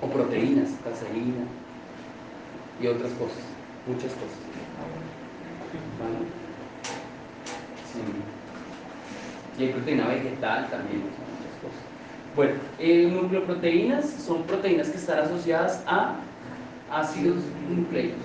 O 0.00 0.08
proteínas, 0.08 0.70
caseína 0.84 1.44
y 2.80 2.86
otras 2.86 3.12
cosas, 3.12 3.44
muchas 3.86 4.12
cosas. 4.12 4.38
Y 9.58 9.62
hay 9.62 9.72
proteína 9.72 10.06
vegetal 10.06 10.70
también. 10.70 11.35
Bueno, 12.36 12.52
eh, 12.78 13.10
nucleoproteínas 13.10 14.04
son 14.10 14.42
proteínas 14.42 14.90
que 14.90 14.98
están 14.98 15.20
asociadas 15.20 15.82
a 15.86 16.16
ácidos 16.92 17.38
nucleicos. 17.74 18.20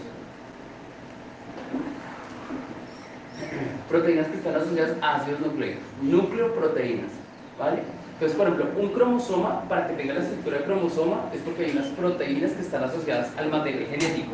Proteínas 3.87 4.27
que 4.27 4.35
están 4.35 4.55
asociadas 4.57 4.97
a 5.01 5.15
ácidos 5.15 5.39
nucleicos. 5.39 5.83
Nucleoproteínas, 6.01 7.09
¿vale? 7.57 7.83
Entonces, 8.15 8.37
por 8.37 8.47
ejemplo, 8.47 8.81
un 8.81 8.89
cromosoma, 8.89 9.63
para 9.69 9.87
que 9.87 9.93
tenga 9.93 10.15
la 10.15 10.19
estructura 10.19 10.57
de 10.57 10.65
cromosoma, 10.65 11.29
es 11.33 11.39
porque 11.41 11.65
hay 11.65 11.71
unas 11.71 11.87
proteínas 11.87 12.51
que 12.51 12.61
están 12.61 12.83
asociadas 12.83 13.31
al 13.37 13.49
material 13.49 13.85
genético. 13.85 14.33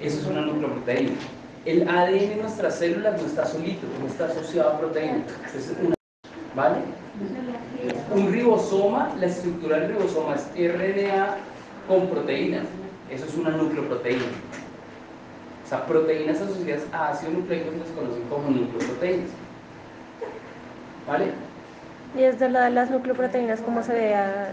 Eso 0.00 0.20
es 0.20 0.26
una 0.26 0.42
nucleoproteína. 0.42 1.12
El 1.64 1.88
ADN 1.88 2.28
de 2.28 2.36
nuestras 2.42 2.78
células 2.78 3.18
no 3.18 3.26
está 3.26 3.46
solito, 3.46 3.86
no 4.00 4.06
está 4.06 4.26
asociado 4.26 4.70
a 4.70 4.78
proteínas. 4.78 5.24
Es 5.56 5.74
una, 5.82 5.94
¿Vale? 6.56 6.76
Un 8.14 8.32
ribosoma, 8.32 9.14
la 9.18 9.26
estructura 9.26 9.78
del 9.80 9.88
ribosoma 9.96 10.34
es 10.34 10.46
RNA 10.72 11.36
con 11.88 12.08
proteínas. 12.08 12.64
Eso 13.10 13.26
es 13.26 13.34
una 13.36 13.50
nucleoproteína. 13.50 14.22
O 15.64 15.68
sea, 15.68 15.84
proteínas 15.86 16.40
asociadas 16.40 16.84
a 16.92 17.08
ácido 17.10 17.32
nucleico 17.32 17.70
se 17.72 17.78
les 17.78 17.88
conocen 17.90 18.22
como 18.28 18.50
nucleoproteínas. 18.50 19.30
¿Vale? 21.08 21.26
Y 22.16 22.20
desde 22.22 22.46
el 22.46 22.52
lado 22.52 22.64
de 22.66 22.70
las 22.70 22.90
nucleoproteínas, 22.90 23.60
¿cómo 23.60 23.82
se 23.82 23.92
ve? 23.92 24.14
a- 24.14 24.50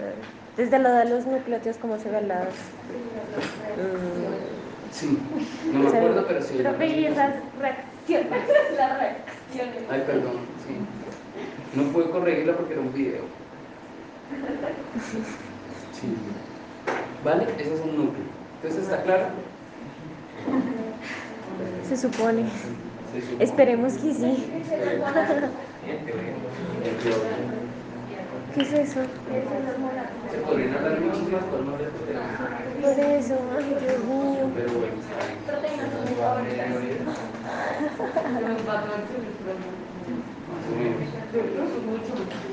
desde 0.58 0.76
el 0.76 0.84
lado 0.84 0.98
de 0.98 1.06
los 1.06 1.26
nucleótidos, 1.26 1.78
¿cómo 1.78 1.98
se 1.98 2.10
ven 2.10 2.28
las... 2.28 2.44
mm, 3.78 4.92
Sí, 4.92 5.18
no 5.72 5.80
me 5.80 5.88
acuerdo, 5.88 6.26
pero 6.28 6.42
sí. 6.42 6.56
Esas 6.60 6.76
reacciones, 7.58 8.30
las 8.78 9.00
reacciones. 9.00 9.84
Ay, 9.90 10.04
perdón, 10.06 10.34
sí. 10.68 10.76
No 11.74 11.84
pude 11.92 12.10
corregirla 12.10 12.56
porque 12.58 12.74
era 12.74 12.82
un 12.82 12.94
video. 12.94 13.24
Sí. 15.94 16.08
¿Vale? 17.24 17.46
Ese 17.58 17.74
es 17.76 17.82
un 17.82 17.96
núcleo. 17.96 18.26
Entonces, 18.62 18.84
¿está 18.84 19.04
claro? 19.04 19.26
se 21.88 21.98
supone. 21.98 22.44
Se 23.14 23.22
supone. 23.22 23.44
Esperemos 23.44 23.94
que 23.94 24.14
sí. 24.14 24.48
¿Qué 28.54 28.62
es 28.62 28.74
eso? 28.74 29.00
Se 30.32 30.38
podrían 30.40 30.76
hablar 30.76 31.00
muchísimas 31.00 31.44
cosas 31.46 31.66
más 31.68 31.80
de 31.80 31.86
proteínas, 31.86 32.40
Por 32.82 33.00
eso, 33.00 33.36
ay 33.58 33.78
Dios 33.80 34.04
mío. 34.04 34.52
pero 34.56 34.72
bueno, 34.74 34.96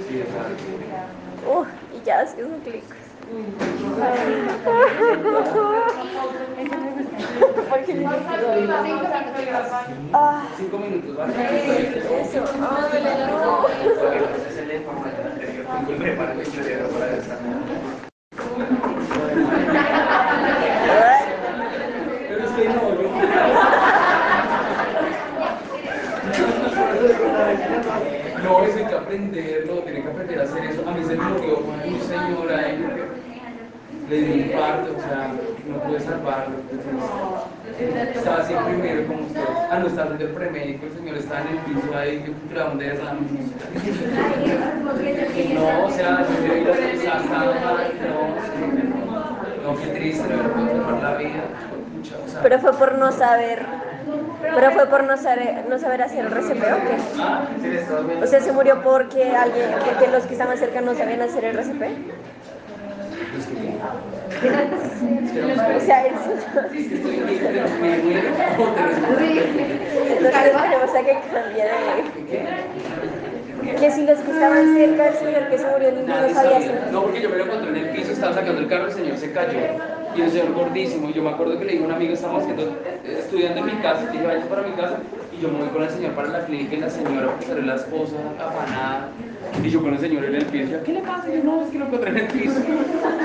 Sí. 0.09 0.23
Uh, 1.47 1.65
y 1.97 2.03
ya, 2.05 2.27
sí, 2.27 2.43
un 2.43 2.61
clic. 2.61 2.85
Cinco 7.87 8.83
minutos. 8.83 9.09
ah, 10.15 10.43
Cinco 10.57 10.79
minutos, 10.79 11.17
¿vale? 11.17 11.35
eso, 12.23 12.45
ah, 12.61 13.59
Porque 13.61 14.21
pues 14.21 14.47
es 14.47 14.59
el 14.59 14.81
información 14.81 15.27
anterior 15.27 15.67
que 15.87 15.95
prepara 15.95 16.33
el 16.33 16.47
cerebro 16.47 16.89
para 16.89 17.17
esta 17.17 17.39
Pero 22.29 22.45
es 22.45 22.51
que 22.53 22.69
no, 22.69 22.81
yo. 23.03 23.09
No, 28.49 28.59
hay 28.59 28.73
que 28.73 28.95
aprenderlo, 28.95 29.75
tiene 29.83 30.03
que 30.03 30.09
aprender 30.09 30.41
a 30.41 30.43
hacer 30.45 30.65
eso. 30.65 30.89
A 30.89 30.93
mí 30.93 31.05
se 31.05 31.17
me 31.17 31.25
murió 31.25 31.59
un 31.59 32.01
señor 32.01 32.53
ahí 32.53 32.85
le 34.09 34.23
dio 34.23 34.35
un 34.35 34.41
infarto, 34.41 34.97
o 34.97 35.01
sea, 35.01 35.33
no 35.69 35.79
pude 35.83 36.01
salvarlo. 36.01 36.57
Estaba 38.15 38.39
así 38.39 38.55
primero 38.55 39.07
como 39.07 39.27
usted. 39.27 39.41
Ah, 39.71 39.79
no, 39.79 39.87
estaba 39.87 40.11
haciendo 40.11 40.25
el 40.25 40.33
premédico, 40.33 40.87
el 40.87 40.93
señor 40.95 41.17
estaba 41.19 41.41
en 41.43 41.49
el 41.49 41.59
piso 41.59 41.97
ahí, 41.97 42.21
que 42.21 42.55
era 42.55 42.67
un 42.67 42.79
derrame. 42.79 43.21
No, 45.55 45.85
o 45.85 45.91
sea, 45.91 46.27
yo 46.27 46.55
vi 46.55 46.61
las 46.65 46.77
cosas, 46.77 46.95
estaba 46.95 47.23
mal, 47.23 47.49
no, 49.63 49.73
no, 49.73 49.79
qué 49.79 49.87
triste, 49.89 50.25
no 50.29 50.97
me 50.97 51.03
la 51.03 51.15
vida. 51.17 51.45
Pero 52.43 52.59
fue 52.61 52.73
por 52.73 52.99
no 52.99 53.13
saber, 53.13 53.67
pero 54.55 54.73
fue 54.73 54.87
por 54.87 55.05
no 55.05 55.17
saber, 55.17 55.65
no 55.69 55.79
saber 55.79 56.03
hacer 56.03 56.27
el 56.27 56.33
RCP 56.33 56.63
o 56.63 56.81
qué? 56.85 58.23
O 58.23 58.27
sea, 58.27 58.41
se 58.41 58.53
murió 58.53 58.83
porque 58.83 59.31
alguien, 59.37 59.71
porque 59.85 60.09
los 60.09 60.25
que 60.25 60.33
estaban 60.35 60.59
cerca 60.59 60.81
no 60.81 60.95
sabían 60.95 61.23
hacer 61.23 61.45
el 61.45 61.57
RCP. 61.59 61.83
O 65.77 65.81
sea, 65.81 66.05
muero. 67.81 68.19
Entonces 70.19 70.47
esperemos 70.47 70.95
a 70.95 71.03
que 71.03 71.13
cambie 71.33 71.65
de... 71.65 73.18
Que 73.77 73.91
si 73.91 74.07
los 74.07 74.19
que 74.19 74.31
estaban 74.31 74.75
cerca 74.75 75.05
del 75.05 75.15
señor 75.15 75.49
que 75.51 75.59
se 75.59 75.67
murió 75.67 75.93
ninguno 75.93 76.15
sabía. 76.35 76.89
No, 76.93 77.03
porque 77.03 77.21
yo 77.23 77.31
me 77.31 77.37
lo 77.37 77.45
encontré 77.45 77.69
en 77.71 77.77
el 77.77 77.89
piso, 77.91 78.13
estaba 78.13 78.33
sacando 78.35 78.61
el 78.61 78.69
carro, 78.69 78.87
el 78.87 78.93
señor 78.93 79.17
se 79.17 79.33
cayó. 79.33 79.59
Y 80.17 80.21
el 80.23 80.31
señor 80.31 80.53
gordísimo. 80.55 81.09
Y 81.11 81.13
yo 81.13 81.23
me 81.23 81.31
acuerdo 81.31 81.59
que 81.59 81.65
le 81.65 81.73
dije 81.73 81.85
a 81.85 81.87
un 81.87 81.93
amigo, 81.93 82.15
estamos 82.15 82.43
haciendo, 82.43 82.63
eh, 82.65 83.17
estudiando 83.19 83.61
en 83.61 83.67
mi 83.67 83.73
casa, 83.83 84.03
y 84.09 84.13
dije, 84.13 84.27
vaya 84.27 84.45
para 84.49 84.63
mi 84.63 84.73
casa. 84.73 84.97
Y 85.37 85.41
yo 85.43 85.49
me 85.51 85.59
voy 85.61 85.69
con 85.69 85.83
el 85.83 85.91
señor 85.91 86.13
para 86.13 86.29
la 86.29 86.45
clínica 86.47 86.75
y 86.75 86.81
la 86.81 86.91
señora, 86.91 87.29
pues 87.37 87.49
era 87.51 87.61
la 87.63 87.75
esposa, 87.77 88.17
afanada. 88.41 89.09
Y 89.63 89.71
yo 89.71 89.81
con 89.83 89.93
el 89.95 90.01
señor 90.01 90.25
en 90.25 90.35
el 90.35 90.45
piso, 90.47 90.71
yo, 90.73 90.83
¿qué 90.83 90.93
le 90.95 91.01
pasa? 91.01 91.29
Y 91.29 91.37
yo, 91.39 91.45
no, 91.45 91.63
es 91.63 91.71
que 91.71 91.79
lo 91.79 91.87
encontré 91.87 92.11
en 92.11 92.17
el 92.19 92.27
piso. 92.27 92.61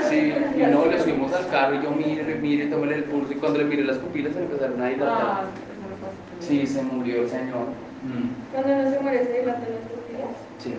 Sí, 0.08 0.32
y 0.56 0.62
no, 0.70 0.86
le 0.86 1.00
subimos 1.00 1.32
al 1.32 1.48
carro 1.48 1.74
y 1.74 1.82
yo, 1.82 1.90
mire, 1.90 2.22
mire, 2.40 2.66
tómale 2.66 2.96
el 2.96 3.04
pulso. 3.04 3.32
Y 3.32 3.36
cuando 3.36 3.58
le 3.58 3.64
miré 3.64 3.82
las 3.84 3.96
pupilas 3.98 4.32
se 4.32 4.38
empezaron 4.40 4.80
a 4.80 4.86
Ah, 4.86 4.88
dilatar. 4.90 5.14
no 5.16 5.20
pasa. 5.26 5.44
Sí, 6.40 6.66
se 6.66 6.82
murió 6.82 7.22
el 7.22 7.28
señor. 7.28 7.66
Mm. 8.04 8.52
Cuando 8.52 8.72
uno 8.80 8.90
se 8.90 9.00
muere, 9.00 9.24
se 9.24 9.32
dilatan 9.40 9.62
las 9.62 9.80
pupilas. 9.80 9.93
Sí. 10.58 10.74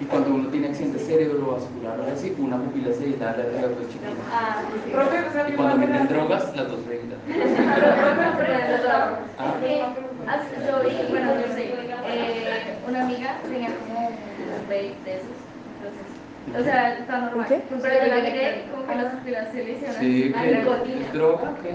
Y 0.00 0.04
cuando 0.04 0.30
uno 0.30 0.48
tiene 0.48 0.68
accidente 0.68 0.98
cerebrovascular 1.00 1.98
o 2.00 2.04
así, 2.12 2.32
una 2.38 2.56
pupila 2.56 2.92
se 2.92 3.04
dilata, 3.06 3.36
la 3.38 3.66
otra 3.66 3.82
es 3.82 3.88
chiquita. 3.88 4.10
Ah, 4.32 4.62
sí. 4.84 4.90
Sea, 5.32 5.48
Y 5.48 5.52
cuando 5.54 5.76
meten 5.76 6.06
drogas, 6.08 6.54
las 6.56 6.68
dos 6.68 6.80
se 6.86 6.98
dilatan. 6.98 7.26
Ah. 9.40 9.54
Eh, 9.62 9.82
yo 10.66 10.74
vi, 10.88 10.96
bueno, 11.10 11.28
yo 11.40 11.46
sé, 11.54 11.62
eh, 11.70 12.76
una 12.88 13.00
amiga 13.04 13.38
tenía 13.48 13.70
como 13.86 14.08
un 14.08 14.14
vape 14.64 14.94
de 15.04 15.12
esos, 15.14 15.38
entonces, 15.76 16.06
o 16.58 16.60
sea, 16.64 16.98
está 16.98 17.14
normal, 17.20 17.38
¿Un 17.40 17.44
qué? 17.46 17.62
pero 17.80 17.94
yo 18.06 18.14
la 18.14 18.20
miré 18.22 18.64
como 18.72 18.82
que 18.86 18.94
las 18.96 19.14
pupilas 19.14 19.46
se 19.52 19.64
lesionan 19.64 20.00
Sí, 20.00 20.32
a 20.36 20.42
¿qué? 20.42 20.48
nicotina. 20.56 21.06
¿Es 21.06 21.12
droga 21.12 21.50
o 21.50 21.54
qué? 21.62 21.72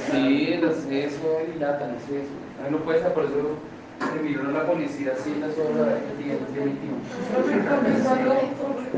Sí, 0.10 0.52
el 0.54 0.64
acceso 0.68 1.26
dilatan, 1.52 1.90
el 1.90 1.96
acceso. 1.96 2.32
A 2.64 2.70
mí 2.70 2.72
no 2.76 2.78
puede 2.78 3.02
ser, 3.02 3.12
por 3.12 3.24
eso 3.24 3.34
se 4.00 4.22
miró 4.22 4.50
la 4.50 4.66
policía 4.66 5.12
en 5.26 5.40
las 5.40 5.54
tiempo 5.54 6.44
definitivo. 6.54 6.96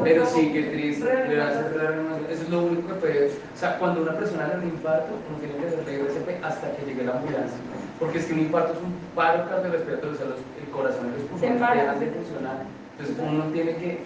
Pero 0.05 0.27
sí, 0.27 0.51
qué 0.53 0.63
triste. 0.65 1.05
le 1.29 1.43
hace 1.43 1.63
cerrar 1.71 1.99
una- 1.99 2.15
Eso 2.31 2.43
es 2.43 2.49
lo 2.51 2.63
único 2.65 2.89
que 2.89 2.95
puede. 2.95 3.27
O 3.27 3.57
sea, 3.59 3.79
cuando 3.79 4.03
una 4.03 4.13
persona 4.17 4.47
le 4.49 4.53
da 4.55 4.59
un 4.61 4.69
infarto, 4.69 5.09
uno 5.29 5.39
tiene 5.39 5.55
que 5.57 5.67
hacerle 5.67 6.01
RCP 6.01 6.45
hasta 6.45 6.73
que 6.77 6.87
llegue 6.87 7.05
la 7.05 7.13
ambulancia. 7.13 7.59
Porque 7.99 8.19
es 8.19 8.25
que 8.27 8.33
un 8.35 8.41
infarto 8.41 8.73
es 8.73 8.79
un 8.81 8.93
paro 9.15 9.49
cardiorrespiratorio, 9.49 10.15
o 10.15 10.17
sea, 10.19 10.27
los- 10.27 10.39
el 10.61 10.69
corazón 10.71 11.07
y 11.09 11.11
los 11.21 11.23
pulmones 11.31 11.61
dejan 11.81 12.01
de 12.01 12.07
funcionar. 12.07 12.57
Entonces 12.99 13.17
uno 13.25 13.45
tiene 13.53 13.77
que, 13.77 13.99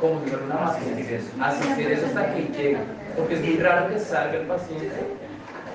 como 0.00 0.20
si 0.22 0.30
fuera 0.30 0.44
una 0.44 0.54
máquina, 0.54 0.96
asistir 1.40 1.92
eso 1.92 2.06
hasta 2.06 2.34
que 2.34 2.42
llegue. 2.42 2.78
Porque 3.16 3.34
es 3.34 3.40
muy 3.44 3.56
raro 3.56 3.88
que 3.88 3.98
salga 3.98 4.34
el 4.36 4.46
paciente 4.46 4.92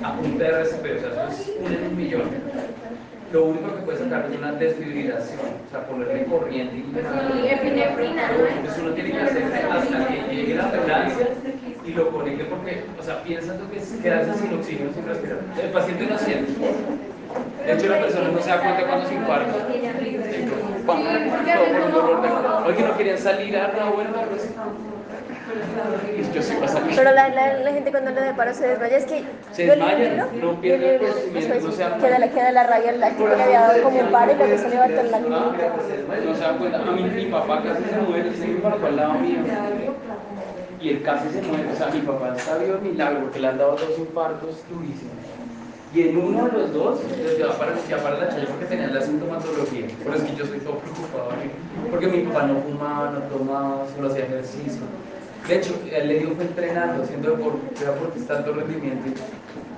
a 0.04 0.14
punta 0.16 0.44
de 0.44 0.50
RCP, 0.50 0.86
o 0.98 1.00
sea, 1.00 1.30
eso 1.30 1.42
es 1.42 1.90
un 1.90 1.96
millón. 1.98 2.30
Lo 3.32 3.46
único 3.46 3.76
que 3.76 3.82
puede 3.84 3.98
sacar 3.98 4.28
es 4.30 4.38
una 4.38 4.52
desfibrilación, 4.54 5.40
o 5.40 5.72
sea, 5.72 5.88
ponerle 5.88 6.26
corriente 6.26 6.76
y 6.76 6.80
Y 6.80 7.48
epinefrina, 7.48 8.32
¿no? 8.32 8.46
entonces 8.46 8.84
uno 8.84 8.92
tiene 8.92 9.12
que 9.12 9.22
hacer 9.22 9.44
hasta 9.72 10.08
que 10.08 10.36
llegue 10.36 10.56
la 10.56 10.64
ambulancia 10.66 11.28
y 11.86 11.94
lo 11.94 12.12
conecte 12.12 12.44
porque, 12.46 12.84
o 13.00 13.04
sea, 13.04 13.24
piensa 13.24 13.58
tú 13.58 13.70
que 13.72 13.78
es 13.78 13.90
quedarse 14.04 14.34
sin 14.38 14.54
oxígeno, 14.54 14.92
sin 14.94 15.06
respirar. 15.06 15.40
El 15.64 15.70
paciente 15.70 16.08
no 16.08 16.18
siente. 16.18 16.52
De 17.66 17.74
hecho, 17.74 17.88
la 17.88 18.00
persona 18.02 18.28
no 18.32 18.42
se 18.42 18.50
da 18.50 18.60
cuenta 18.60 18.86
cuando 18.86 19.08
se 19.08 19.14
infarta. 19.14 19.54
¡Pam! 20.86 21.04
Todo 21.04 21.66
por 21.72 21.82
un 21.86 21.92
dolor 21.94 22.22
de 22.22 22.28
cabeza. 22.28 22.66
Oye, 22.66 22.84
no 22.84 22.98
querían 22.98 23.18
salir 23.18 23.56
a 23.56 23.68
la 23.70 23.86
Pero 26.96 27.12
la, 27.12 27.30
la, 27.30 27.54
la 27.60 27.72
gente 27.72 27.92
cuando 27.92 28.12
le 28.12 28.22
da 28.22 28.36
paro 28.36 28.54
se 28.54 28.68
desmaya. 28.68 28.98
Es 28.98 29.06
que 29.06 29.24
Se 29.52 29.68
no 29.68 29.76
leí 29.76 30.06
el 30.06 30.18
conocimiento, 30.20 31.06
no 31.62 31.72
se 31.72 31.78
queda, 32.00 32.20
la, 32.20 32.30
queda 32.30 32.52
la 32.52 32.64
rabia, 32.68 32.92
la 32.94 33.10
le 33.10 33.44
había 33.44 33.62
dado 33.62 33.84
como 33.84 34.00
un 34.00 34.12
paro 34.12 34.32
y 34.32 34.36
luego 34.36 34.58
se 34.58 34.70
levantó 34.70 35.00
en 35.02 35.12
la 35.12 35.18
Ah, 35.18 35.22
clínica. 35.22 36.26
no 36.26 36.36
se 36.36 36.42
dan 36.42 36.58
cuenta. 36.58 36.78
A 36.80 36.92
mí, 36.92 37.04
mi 37.04 37.26
papá 37.26 37.64
casi 37.64 37.84
se 37.84 37.98
muere, 38.02 38.34
se 38.34 38.46
me 38.48 38.52
infartó 38.54 38.86
al 38.88 38.96
lado 38.96 39.14
mío. 39.16 39.40
Y 40.82 40.90
él 40.90 41.04
casi 41.04 41.30
se 41.30 41.42
muere. 41.42 41.70
O 41.72 41.76
sea, 41.76 41.88
mi 41.88 42.02
papá 42.02 42.34
está 42.36 42.58
vivo 42.58 42.76
de 42.76 42.82
milagro 42.90 43.22
porque 43.22 43.40
le 43.40 43.48
han 43.48 43.58
dado 43.58 43.72
dos 43.72 43.98
infartos 44.00 44.64
durísimos. 44.70 45.14
Y 45.94 46.08
en 46.08 46.18
uno 46.18 46.46
de 46.46 46.52
los 46.54 46.74
dos, 46.74 47.00
lleva 47.38 47.54
para, 47.56 47.74
ya 47.90 47.98
para 47.98 48.18
la 48.18 48.30
chayo 48.30 48.48
porque 48.48 48.66
tenían 48.66 48.94
la 48.96 49.02
sintomatología. 49.02 49.88
Pero 50.02 50.16
es 50.16 50.24
que 50.24 50.36
yo 50.38 50.46
soy 50.46 50.60
todo 50.60 50.76
preocupado. 50.78 51.32
Porque 51.92 52.08
mi 52.08 52.20
papá 52.24 52.44
no 52.48 52.62
fumaba, 52.62 53.12
no 53.12 53.20
tomaba, 53.24 53.86
solo 53.94 54.08
hacía 54.10 54.24
ejercicio. 54.24 54.82
De 55.48 55.56
hecho, 55.56 55.80
él 55.92 56.08
le 56.08 56.20
dio 56.20 56.32
fue 56.36 56.46
entrenando, 56.46 57.04
haciendo 57.04 57.32
deporte, 57.32 57.84
era 57.84 57.94
porque 57.96 58.20
está 58.20 58.38
alto 58.38 58.54
rendimiento. 58.54 59.22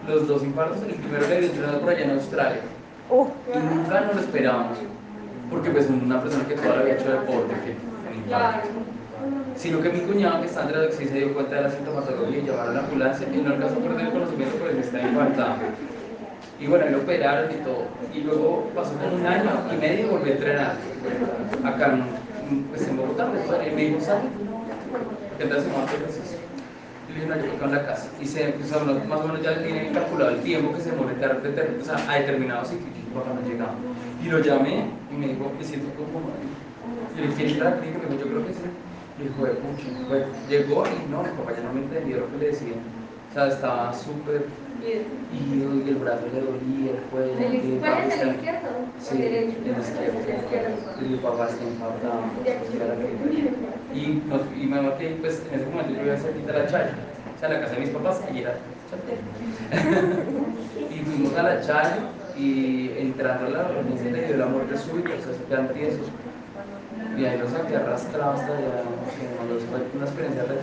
Los 0.07 0.27
dos 0.27 0.43
infartos, 0.43 0.77
el 0.83 0.95
primero 0.95 1.27
le 1.27 1.39
dio 1.39 1.49
entrenando 1.49 1.79
por 1.79 1.89
allá 1.89 2.03
en 2.03 2.11
Australia. 2.11 2.59
Uh, 3.09 3.27
Y 3.53 3.75
nunca 3.75 4.01
nos 4.01 4.15
lo 4.15 4.21
esperábamos. 4.21 4.77
Porque 5.49 5.69
pues 5.69 5.87
una 5.89 6.21
persona 6.21 6.47
que 6.47 6.55
toda 6.55 6.75
la 6.75 6.81
había 6.81 6.95
hecho 6.95 7.11
deporte, 7.11 7.53
que 7.63 8.17
infarto. 8.17 8.69
Sino 9.55 9.81
que 9.81 9.89
mi 9.89 9.99
cuñado 10.01 10.41
que 10.41 10.47
está 10.47 10.63
en 10.63 10.67
traducción 10.69 11.09
se 11.09 11.15
dio 11.15 11.33
cuenta 11.33 11.55
de 11.55 11.61
la 11.61 11.71
sintomatología 11.71 12.39
y 12.39 12.45
llamaron 12.45 12.71
a 12.71 12.73
la 12.73 12.79
ambulancia 12.81 13.27
y 13.31 13.37
no 13.37 13.53
alcanzó 13.53 13.75
a 13.77 13.83
perder 13.83 14.07
el 14.07 14.11
conocimiento 14.11 14.57
porque 14.57 14.79
está 14.79 15.01
infartado. 15.01 15.55
Y 16.59 16.67
bueno, 16.67 16.89
lo 16.89 16.97
operaron 16.99 17.51
y 17.51 17.55
todo. 17.63 17.85
Y 18.13 18.21
luego 18.21 18.69
pasó 18.75 18.93
como 18.95 19.15
un 19.15 19.25
año 19.25 19.49
y 19.73 19.77
medio 19.77 20.07
y 20.07 20.09
volvió 20.09 20.33
a 20.33 20.35
entrenar. 20.35 20.75
Acá 21.63 21.97
pues 22.69 22.87
en 22.87 22.97
Bogotá, 22.97 23.27
me 23.27 23.81
dijo, 23.81 24.01
sale, 24.01 24.21
¿qué 25.37 25.45
tal 25.45 25.61
si 25.61 25.67
vamos 25.69 25.81
a 25.81 25.85
hacer 25.85 26.01
ejercicio? 26.01 26.37
Y 27.09 27.11
le 27.13 27.15
dije, 27.15 27.27
no, 27.27 27.35
yo 27.35 27.41
creo 27.43 27.59
que 27.59 27.65
en 27.65 27.71
la 27.71 27.85
casa. 27.85 28.09
Y 28.21 28.25
se, 28.25 28.53
uno 28.81 28.93
más 29.07 29.19
o 29.21 29.27
menos 29.27 29.41
ya 29.43 29.51
le 29.51 29.67
calculado 29.91 30.31
el 30.31 30.39
tiempo 30.41 30.73
que 30.73 30.81
se 30.81 30.89
deter- 31.43 31.81
o 31.81 31.83
sea, 31.83 31.97
a 32.09 32.19
determinado 32.19 32.63
sitio 32.65 32.87
y 32.87 32.91
papá 33.13 33.31
no 33.33 33.47
llegaba. 33.47 33.75
Y 34.21 34.29
lo 34.29 34.39
llamé 34.39 34.85
y 35.11 35.15
me 35.15 35.27
dijo, 35.27 35.51
me 35.57 35.63
siento 35.63 35.89
como. 35.95 36.21
Y 37.13 37.15
le 37.17 37.21
dije, 37.23 37.35
¿quieres 37.35 37.55
ir 37.57 37.63
a 37.63 37.69
la 37.71 37.79
clínica? 37.79 37.99
Me 38.07 38.15
dijo, 38.15 38.19
yo 38.25 38.31
creo 38.31 38.47
que 38.47 38.53
sí. 38.53 38.59
Y 39.19 39.23
dijo, 39.23 39.35
"Joder, 39.37 39.57
mucho. 39.61 39.83
Bueno, 40.09 40.25
llegó 40.49 40.83
y 40.87 41.11
no, 41.11 41.21
mi 41.23 41.29
papá 41.29 41.53
ya 41.55 41.63
no 41.63 41.73
me 41.73 41.81
entendía 41.81 42.17
lo 42.17 42.31
que 42.31 42.37
le 42.37 42.45
decía. 42.47 42.73
O 43.33 43.35
sea, 43.35 43.47
estaba 43.47 43.91
súper 43.91 44.45
y 44.85 45.89
el 45.89 45.95
brazo 45.95 46.21
le 46.33 46.41
dolía, 46.41 46.91
el 46.91 46.97
cuello. 47.09 47.33
¿El 47.39 47.55
el 47.55 47.79
¿Cuál 47.79 48.03
es 48.03 48.21
el 48.21 48.35
izquierdo? 48.35 48.69
Sí, 48.99 49.23
el 49.23 49.49
izquierdo. 49.49 49.81
Y 51.01 51.03
mi 51.05 51.17
papá 51.17 51.49
está 51.49 51.63
infartado. 51.63 52.21
clínica. 53.23 53.51
Y, 53.95 54.21
nos, 54.27 54.41
y 54.55 54.67
me 54.67 54.81
marqué, 54.81 55.17
pues 55.19 55.41
en 55.51 55.59
ese 55.59 55.69
momento 55.69 55.93
yo 55.93 56.03
iba 56.03 56.13
a 56.13 56.17
cerquita 56.17 56.51
a 56.51 56.57
la 56.59 56.67
Chaya, 56.67 56.95
o 57.35 57.39
sea, 57.39 57.49
la 57.49 57.61
casa 57.61 57.73
de 57.73 57.79
mis 57.79 57.89
papás, 57.89 58.21
y 58.33 58.39
era 58.39 58.55
y 60.91 60.99
fuimos 60.99 61.35
a 61.35 61.43
la 61.43 61.61
Chaya 61.61 61.97
y 62.37 62.91
entrando 62.97 63.47
a 63.47 63.49
la 63.49 63.67
reunión 63.69 63.97
se 63.97 64.11
le 64.11 64.27
dio 64.27 64.37
la 64.37 64.45
muerte 64.45 64.77
súbita, 64.77 65.09
o 65.17 65.23
sea, 65.23 65.33
se 65.33 65.43
quedan 65.45 65.73
tiesos. 65.73 66.07
Y 67.17 67.25
ahí 67.25 67.37
lo 67.37 67.47
saqué 67.47 67.75
arrastrado 67.75 68.31
hasta 68.31 68.57
allá, 68.57 68.83
fue 69.69 69.81
una 69.95 70.05
experiencia 70.05 70.43
re 70.43 70.57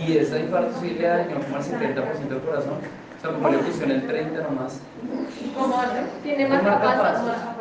Y 0.00 0.18
ese 0.18 0.40
infarto 0.40 0.78
sí 0.80 0.90
le 0.90 1.08
dañó 1.08 1.36
como 1.40 1.56
el 1.56 1.62
70% 1.62 2.28
del 2.28 2.40
corazón. 2.40 2.74
O 2.74 3.20
sea, 3.20 3.30
como 3.32 3.48
le 3.48 3.58
pusieron 3.58 3.90
el 3.90 4.06
30 4.06 4.42
nomás. 4.42 4.80
¿Cómo? 5.56 5.82
Tiene 6.22 6.48
más 6.48 6.62
capacidad. 6.62 7.56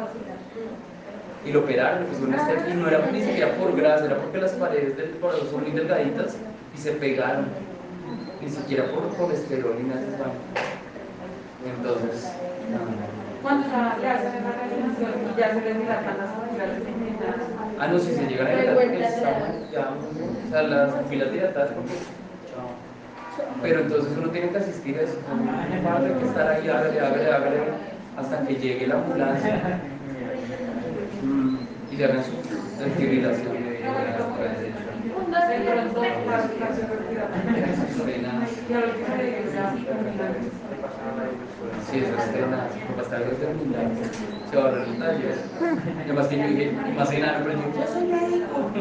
Y 1.45 1.51
lo 1.51 1.59
operaron, 1.59 2.03
le 2.03 2.05
pusieron 2.07 2.33
estética 2.33 2.69
y 2.69 2.73
no 2.73 2.87
era 2.87 3.11
ni 3.11 3.21
siquiera 3.21 3.53
por 3.55 3.75
grasa, 3.75 4.05
era 4.05 4.17
porque 4.17 4.37
las 4.39 4.51
paredes 4.51 4.97
del 4.97 5.17
corazón 5.19 5.47
son 5.49 5.61
muy 5.61 5.71
delgaditas 5.71 6.37
y 6.73 6.77
se 6.77 6.91
pegaron. 6.93 7.45
Ni 8.41 8.49
siquiera 8.49 8.91
por 8.91 9.07
colesterol 9.15 9.75
ni 9.77 9.89
nada. 9.89 10.01
Entonces, 11.65 12.31
hacen 14.09 14.33
esa 14.35 14.51
reanimación 14.53 15.11
y 15.33 15.39
ya 15.39 15.53
se 15.53 15.61
les 15.61 15.77
dilatan 15.79 16.17
las. 16.17 16.29
Ah, 17.79 17.87
no, 17.87 17.99
si 17.99 18.13
se 18.13 18.25
llegan 18.25 18.47
a 18.47 18.51
dilatar, 18.51 18.75
pues 18.75 19.01
estamos 19.01 19.71
ya, 19.71 19.89
o 19.89 20.49
sea, 20.49 20.61
las 20.63 20.93
pupilas 20.93 21.31
dilatadas, 21.31 21.71
como 21.71 21.85
que, 21.87 21.93
chao. 22.49 22.69
Pero 23.61 23.81
entonces 23.81 24.17
uno 24.17 24.29
tiene 24.29 24.49
que 24.49 24.57
asistir 24.57 24.97
a 24.97 25.01
eso, 25.01 25.19
uno 25.31 25.99
tiene 25.99 26.19
que 26.19 26.25
estar 26.25 26.47
ahí, 26.47 26.67
hágale, 26.69 26.99
hágale, 26.99 27.31
hágale, 27.31 27.57
hasta 28.17 28.47
que 28.47 28.55
llegue 28.55 28.87
la 28.87 28.95
ambulancia. 28.95 29.79
Mm, 31.23 31.57
y 31.91 31.95
le 31.97 32.05
hagan 32.05 32.23
su 32.23 32.31
desfibrilación. 32.83 33.53
De 35.45 35.59
pronto, 35.65 36.01
que. 40.75 41.91
Sí, 41.91 41.97
eso 41.99 42.17
es 42.17 42.33
tenaz, 42.33 42.71
como 42.87 43.01
hasta 43.01 43.17
algo 43.17 43.31
terminar, 43.31 43.91
se 44.49 44.57
va 44.57 44.69
a. 44.69 45.13
Y 45.15 46.03
además 46.03 46.27
que 46.27 46.37
yo 46.37 46.47
dije, 46.47 46.71
más 46.95 47.11
enano, 47.11 47.45
pero 47.45 47.59
yo, 47.59 47.87
soy 47.91 48.07
médico. 48.07 48.71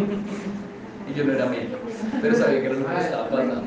Y 1.06 1.14
yo 1.14 1.24
no 1.24 1.32
era 1.34 1.46
médico, 1.46 1.76
pero 2.22 2.34
sabía 2.34 2.60
que 2.60 2.66
era 2.66 2.74
lo 2.76 2.86
que 2.86 3.00
estaba 3.00 3.28
pasando. 3.28 3.62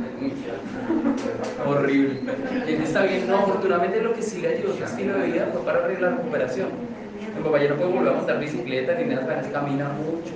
Horrible. 1.66 2.20
Él 2.68 2.82
está 2.82 3.04
bien, 3.04 3.28
no, 3.28 3.38
afortunadamente 3.38 4.02
lo 4.02 4.14
que 4.14 4.22
sí 4.22 4.42
le 4.42 4.56
ayudó 4.56 4.76
su 4.76 4.84
estilo 4.84 5.18
de 5.18 5.28
vida 5.28 5.50
fue 5.54 5.62
para 5.62 5.88
la 5.88 6.10
recuperación. 6.10 6.70
Mi 7.36 7.44
papá 7.44 7.62
ya 7.62 7.70
no 7.70 7.76
puede 7.76 7.94
volver 7.94 8.14
a 8.14 8.16
montar 8.18 8.40
bicicleta 8.40 8.96
ni 8.96 9.14
nada, 9.14 9.42
camina 9.52 9.90
mucho, 9.90 10.34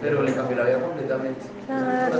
pero 0.00 0.22
le 0.22 0.34
cambió 0.34 0.56
la 0.56 0.64
vida 0.64 0.80
completamente. 0.80 1.40
Claro. 1.66 2.18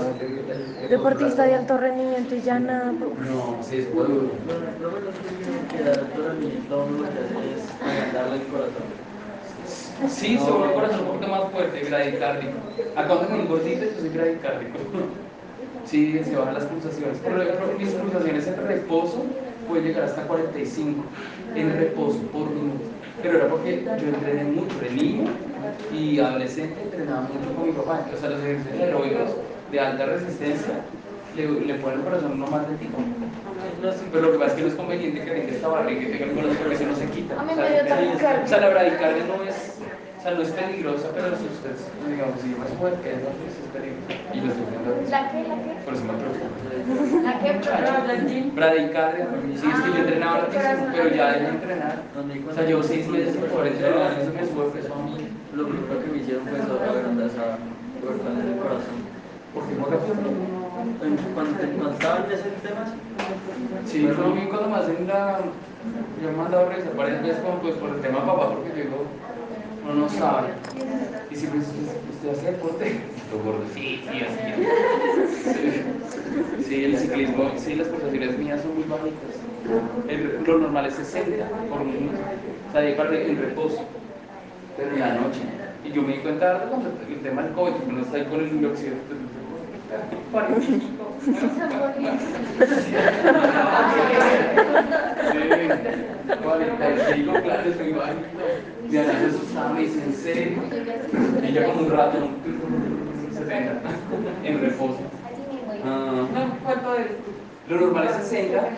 El 0.81 0.89
Deportista 0.89 1.43
de 1.43 1.55
alto 1.55 1.77
rendimiento 1.77 2.35
y 2.35 2.41
ya 2.41 2.59
nada. 2.59 2.91
No, 2.91 3.57
sí, 3.61 3.77
eso 3.77 3.89
fue 3.93 4.05
duro. 4.05 4.31
Bueno, 4.45 4.97
el 4.99 5.07
es 5.07 5.97
que 6.07 6.19
el 6.19 6.27
rendimiento 6.27 6.73
a 6.73 6.83
uno 6.83 6.97
lo 6.97 7.03
que 7.03 7.09
hace 7.09 7.55
es 7.55 7.81
agrandarle 7.81 8.35
el 8.37 8.47
corazón. 8.47 9.07
Sí, 10.09 10.37
sobre 10.37 10.69
un 10.69 10.73
corazón 10.73 10.99
un 11.01 11.07
poquito 11.07 11.27
más 11.27 11.51
fuerte, 11.51 11.83
bradicárdico. 11.83 12.57
Acá 12.95 13.07
cuando 13.07 13.37
me 13.37 13.45
gordito, 13.45 13.85
yo 13.85 13.99
soy 13.99 14.09
bradicárdico. 14.09 14.77
Sí, 15.85 16.19
se 16.21 16.35
bajan 16.35 16.53
las 16.53 16.65
pulsaciones. 16.65 17.17
Por 17.19 17.41
ejemplo, 17.41 17.67
mis 17.77 17.91
pulsaciones 17.91 18.45
en 18.45 18.67
reposo 18.67 19.23
pueden 19.69 19.85
llegar 19.85 20.03
hasta 20.03 20.23
45 20.23 21.01
en 21.55 21.77
reposo 21.77 22.19
por 22.33 22.49
minuto. 22.49 22.83
Pero 23.21 23.37
era 23.37 23.47
porque 23.47 23.85
yo 23.85 24.07
entrené 24.09 24.43
mucho 24.43 24.77
de 24.79 24.89
niño 24.89 25.29
y 25.93 26.19
adolescente, 26.19 26.81
entrenaba 26.83 27.21
mucho 27.21 27.53
con 27.55 27.65
mi 27.67 27.71
papá. 27.73 28.05
O 28.13 28.17
sea, 28.17 28.29
los 28.29 28.39
ejercicios 28.41 28.79
aeróbicos 28.81 29.29
de 29.71 29.79
alta 29.79 30.05
resistencia 30.05 30.73
le, 31.35 31.47
le 31.61 31.73
ponen 31.75 31.99
el 31.99 32.03
corazón 32.05 32.31
uno 32.33 32.47
más. 32.47 32.63
No, 33.81 33.91
sí, 33.91 34.05
pero 34.11 34.23
lo 34.25 34.31
que 34.33 34.37
pasa 34.39 34.51
es 34.51 34.55
que 34.55 34.61
no 34.63 34.67
es 34.69 34.73
conveniente 34.75 35.23
que 35.23 35.31
tenga 35.31 35.51
esta 35.53 35.67
barriga 35.67 36.01
y 36.01 36.05
que 36.05 36.17
tenga 36.17 36.25
el 36.25 36.33
corazón 36.35 36.57
porque 36.63 36.85
no 36.85 36.95
se 36.95 37.05
quita. 37.07 37.39
A 37.39 37.43
mí 37.43 37.51
O 37.51 37.55
sea, 37.55 37.63
me 37.63 37.69
dio 37.71 37.81
es- 37.81 37.87
taquicardia. 37.89 38.43
O 38.43 38.47
sea, 38.47 38.59
la 38.59 38.69
bradicardia 38.69 39.23
no 39.27 39.43
es, 39.43 39.77
o 40.17 40.21
sea, 40.21 40.31
no 40.33 40.41
es 40.41 40.49
peligrosa, 40.49 41.07
pero 41.13 41.27
si 41.37 41.45
usted, 41.45 41.75
digamos, 42.09 42.41
si 42.41 42.49
yo 42.51 42.57
me 42.57 42.67
subo 42.67 42.89
que 43.03 43.11
pues, 43.21 43.53
es 43.53 43.69
peligroso. 43.71 44.07
Y 44.33 44.39
lo 44.41 44.47
estoy 44.47 44.65
viendo 44.71 44.89
ahorita. 44.89 45.11
¿La 45.11 45.31
qué? 45.31 45.37
¿La 45.47 45.55
qué? 45.61 45.71
Por 45.85 45.93
eso 45.93 46.03
me 46.05 46.13
preocupa. 46.17 47.21
¿La 47.23 47.33
qué? 47.39 48.49
Bradicardia, 48.57 49.27
sí, 49.55 49.67
es 49.69 49.79
que 49.81 49.89
yo 49.91 49.97
entrenaba 49.97 50.35
hartísimo, 50.41 50.87
pero 50.91 51.09
ya 51.15 51.27
dejé 51.33 51.43
de 51.43 51.49
entrenar. 51.49 52.01
O 52.49 52.53
sea, 52.53 52.63
llevo 52.65 52.81
seis 52.83 53.07
meses 53.07 53.33
sin 53.33 53.41
poder 53.43 53.73
entrenar, 53.73 54.17
eso 54.19 54.31
me 54.33 54.45
sube 54.47 54.65
peso 54.73 54.93
a 54.95 55.03
mí. 55.05 55.26
Lo 55.57 55.65
primero 55.67 55.99
que 56.03 56.07
me 56.11 56.17
hicieron 56.19 56.45
fue 56.45 56.59
eso, 56.59 56.79
agrandar 56.79 57.25
esa 57.25 57.57
fortaleza 57.99 58.45
del 58.45 58.57
corazón. 58.57 58.97
Porque 59.55 59.73
En- 59.73 61.17
Cuando, 61.33 61.57
te- 61.59 61.67
cuando 61.69 61.91
estaba 61.93 62.25
en 62.25 62.31
ese 62.31 62.49
tema, 62.61 62.85
Sí, 63.85 64.01
yo 64.03 64.33
vi 64.33 64.41
cuando 64.47 64.69
me 64.69 64.75
hacen 64.75 65.07
la. 65.07 65.39
Yo 66.21 66.27
me 66.29 66.33
he 66.33 66.37
mandado 66.37 66.67
a 66.67 66.69
revisar 66.69 66.95
varias 66.95 67.23
veces 67.23 67.39
como 67.41 67.59
pues 67.61 67.75
por 67.75 67.89
el 67.89 68.01
tema 68.01 68.23
papá, 68.25 68.53
porque 68.53 68.69
yo 68.69 68.75
digo, 68.75 69.05
uno 69.83 69.93
no 69.95 70.09
sabe. 70.09 70.49
Y 71.31 71.35
si 71.35 71.47
pues, 71.47 71.63
usted 72.11 72.29
hace 72.29 72.51
deporte, 72.51 72.85
sí, 73.73 74.03
sí, 74.07 74.21
así. 74.21 74.53
Sí, 76.67 76.83
el 76.83 76.97
ciclismo, 76.97 77.51
sí, 77.57 77.75
las 77.75 77.87
pulsaciones 77.87 78.37
mías 78.37 78.61
son 78.61 78.75
muy 78.75 78.83
bajitas. 78.83 79.39
El- 80.07 80.43
lo 80.45 80.57
normal 80.59 80.85
es 80.85 80.93
60 80.95 81.47
por 81.69 81.83
minuto. 81.83 82.19
O 82.69 82.71
sea, 82.71 82.97
para 82.97 83.15
el 83.17 83.37
reposo, 83.37 83.87
pero 84.77 84.91
en 84.91 84.99
la 84.99 85.13
noche. 85.15 85.41
Y 85.83 85.91
yo 85.91 86.01
me 86.01 86.13
di 86.13 86.19
cuenta 86.19 86.59
cuando 86.69 86.89
el 87.09 87.19
tema 87.21 87.43
del 87.43 87.53
COVID, 87.53 87.73
uno 87.87 88.01
está 88.01 88.17
ahí 88.17 88.25
con 88.25 88.39
el 88.39 88.59
dióxido. 88.59 88.95
Sí, 95.31 95.39
45, 96.43 97.33
claro, 97.43 97.69
es 97.69 97.79
muy 97.79 97.91
bajito. 97.93 98.19
Y 98.89 98.97
Ana 98.97 99.19
se 99.19 99.25
asustaba, 99.27 99.73
me 99.73 99.81
dice, 99.81 100.03
¿en 100.03 100.13
serio? 100.13 100.61
Y 101.43 101.51
ya 101.53 101.65
como 101.65 101.81
un 101.81 101.91
rato, 101.91 102.17
un 102.17 103.33
70, 103.33 103.81
en 104.43 104.61
reposo. 104.61 104.99
Ah, 105.85 106.25
No, 106.33 106.57
¿cuánto 106.63 106.95
es? 106.95 107.07
Lo 107.69 107.81
normal 107.81 108.07
es 108.07 108.27
60, 108.27 108.69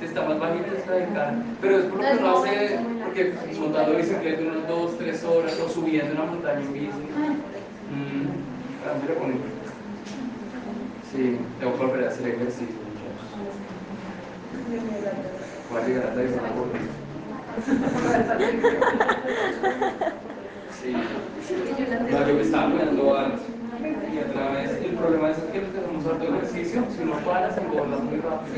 se 0.00 0.04
está 0.06 0.22
más 0.22 0.40
bajito 0.40 0.66
es 0.76 0.86
la 0.88 0.94
de 0.94 1.06
cara. 1.06 1.34
Pero 1.60 1.78
es 1.78 1.84
por 1.84 1.98
lo 1.98 2.04
que 2.04 2.18
uno 2.18 2.38
hace, 2.38 2.80
porque 3.04 3.34
montando 3.60 3.96
bicicleta 3.96 4.42
unas 4.42 4.68
2, 4.68 4.98
3 4.98 5.24
horas 5.24 5.60
o 5.60 5.68
subiendo 5.68 6.14
una 6.14 6.24
montaña 6.24 6.60
en 6.60 6.72
bici. 6.72 6.86
Mm, 6.88 8.26
ah, 8.84 8.94
mira, 9.00 9.14
Sí, 11.12 11.38
tengo 11.60 11.78
que 11.78 11.84
volver 11.84 12.04
a 12.04 12.08
hacer 12.08 12.26
ejercicio, 12.26 12.74
muchachos. 12.74 13.28
Voy 15.70 15.80
a 15.80 15.86
llegar 15.86 16.06
a 16.08 16.14
la. 16.16 16.22
Sí. 20.82 20.92
No, 22.10 22.26
yo 22.26 22.34
me 22.34 22.40
estaba 22.42 22.70
cuidando 22.72 23.16
antes. 23.16 23.42
Y 23.84 24.18
otra 24.18 24.50
vez, 24.52 24.70
el 24.82 24.92
problema 24.92 25.30
es 25.30 25.36
que 25.36 25.60
los 25.60 25.70
que 25.70 25.78
hacemos 25.78 26.06
harto 26.06 26.24
ejercicio, 26.24 26.84
si 26.96 27.02
uno 27.02 27.16
para, 27.18 27.52
se 27.52 27.60
engorda 27.60 27.98
muy 27.98 28.18
rápido. 28.18 28.54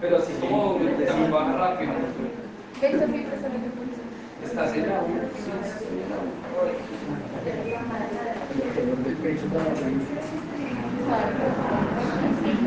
Pero 0.00 0.16
así 0.16 0.32
como 0.40 0.74
también 0.74 1.30
baja 1.30 1.52
rápido. 1.56 1.92
En 2.82 2.98
la 4.56 4.64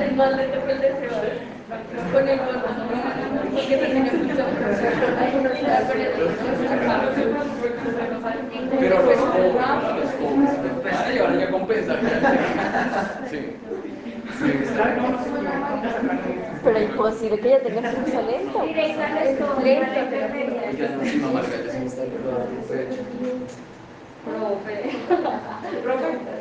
El 0.06 0.16
mal 0.16 0.38
de 0.38 0.44
el 0.44 0.82
deseo. 0.82 1.53
Con 1.70 2.28
el 2.28 2.40
gordo. 2.40 2.62
Porque 3.54 3.78
tenía 3.78 4.12
pulso. 4.12 4.44
Algunos 5.20 5.58
se 5.58 5.66
dan 5.66 5.86
con 5.88 5.98
el 6.02 6.10
Pero 8.80 8.96
los 9.04 9.20
a 9.22 9.38
llevar. 9.38 9.78
Sí. 13.30 13.40
Sé, 14.40 14.50
Pero 16.64 16.82
imposible 16.82 17.40
que 17.40 17.48
ella 17.48 17.62
tenga 17.64 17.82
pero 20.74 20.96
no, 21.22 21.40
el 21.40 21.46
pecho. 22.68 23.02
Profe. 24.26 24.76
Profe. 25.84 26.34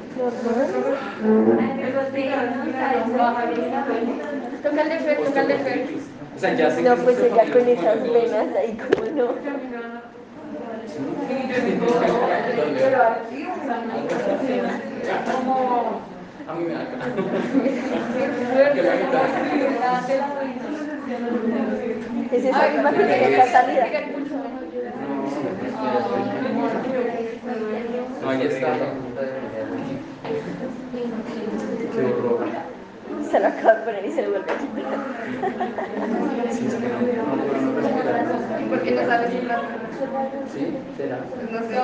Toca 4.62 4.82
el 4.82 4.88
de 4.88 4.98
Fer, 4.98 5.16
toca 5.24 5.40
el 5.40 5.48
de 5.48 5.58
Fer. 5.58 5.88
O 6.36 6.38
sea, 6.38 6.54
ya 6.54 6.70
sé 6.70 6.82
No, 6.82 6.96
pues 6.96 7.18
ella 7.18 7.44
con 7.52 7.68
esas 7.68 8.02
venas 8.02 8.56
ahí 8.56 8.76
como 8.76 9.04
no. 9.10 9.26
Como 15.32 16.02
A 16.48 16.54
mí 16.54 16.64
me 16.64 16.72
da 16.74 16.82
Es 22.32 22.44
esa 22.44 22.68
misma 22.68 22.90
que 22.92 23.04
tiene 23.04 23.36
esta 23.36 23.46
salida. 23.52 23.86
No, 27.44 28.30
ahí 28.30 28.42
está. 28.42 28.72
Qué 31.92 32.04
horror. 32.04 32.46
Se 33.30 33.40
lo 33.40 33.46
acaba 33.48 33.74
de 33.74 33.84
poner 33.84 34.06
y 34.06 34.12
se 34.12 34.22
lo 34.22 34.30
vuelve 34.30 34.52
a 34.52 34.58
quitar. 34.58 34.84
Sí, 36.52 36.66
es 36.66 36.74
que 36.74 36.88
no, 36.88 36.94
no 37.00 37.34
no 37.36 37.42
respirar. 37.80 38.26
Porque 38.70 38.90
no 38.92 39.02
sabes 39.06 39.34
hablar. 39.34 39.60
¿Sí? 40.52 40.62
¿Será? 40.96 41.18
No 41.50 41.58
sé. 41.60 41.74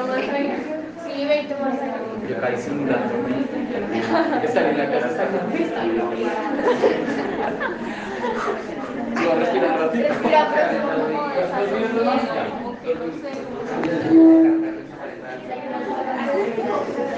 Sí, 1.04 1.24
ve 1.26 1.42
y 1.42 1.46
te 1.46 1.54
vas 1.54 1.74
a 1.74 2.28
Yo 2.28 2.40
caí 2.40 2.56
simulando. 2.56 3.14
Estar 4.44 4.64
en 4.64 4.78
la 4.78 4.90
casa 4.90 5.09
está 5.09 5.24
No, 9.14 9.34
respira 9.34 9.66
un 9.66 9.78
ratito. 9.80 10.09
Respira, 10.09 10.42
pero. 14.44 14.67
Cuando 16.39 16.62
troto, 16.62 17.09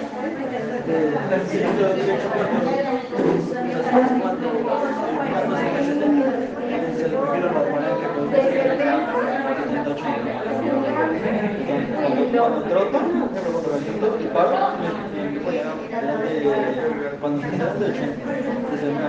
cuando 12.39 12.62
troto 12.62 12.99
y 14.20 14.26
paro, 14.28 14.57
cuando 17.20 17.43
se 17.43 17.49
de 17.49 17.91
80, 17.91 18.33
desde 18.70 18.89
una 18.91 19.09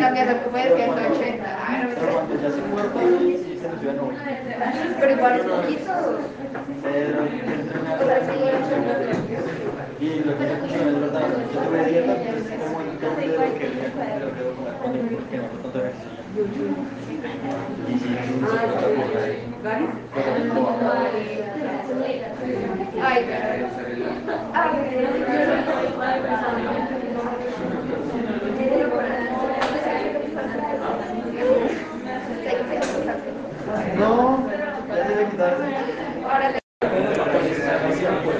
Cambiando 0.00 0.42
como 0.44 0.56
es 0.56 0.74
180. 0.74 1.66
Ay, 1.66 1.82
no 1.82 1.88
Pero 1.94 2.12
cuando 2.12 2.34
ya 2.40 2.50
se 2.50 2.60
muerde 2.62 3.00
y 3.24 3.58
se 3.58 3.68
nos 3.68 3.80
sube 3.80 3.90
a 3.90 3.94
90. 3.94 4.20
Pero 5.00 5.12
igual 5.12 5.34
es 5.34 5.44
poquito. 5.44 5.92
Y 10.02 10.18
lo 10.24 10.32
no 10.34 10.42
No, 33.98 34.48
ya 34.88 35.04
debe. 35.08 36.61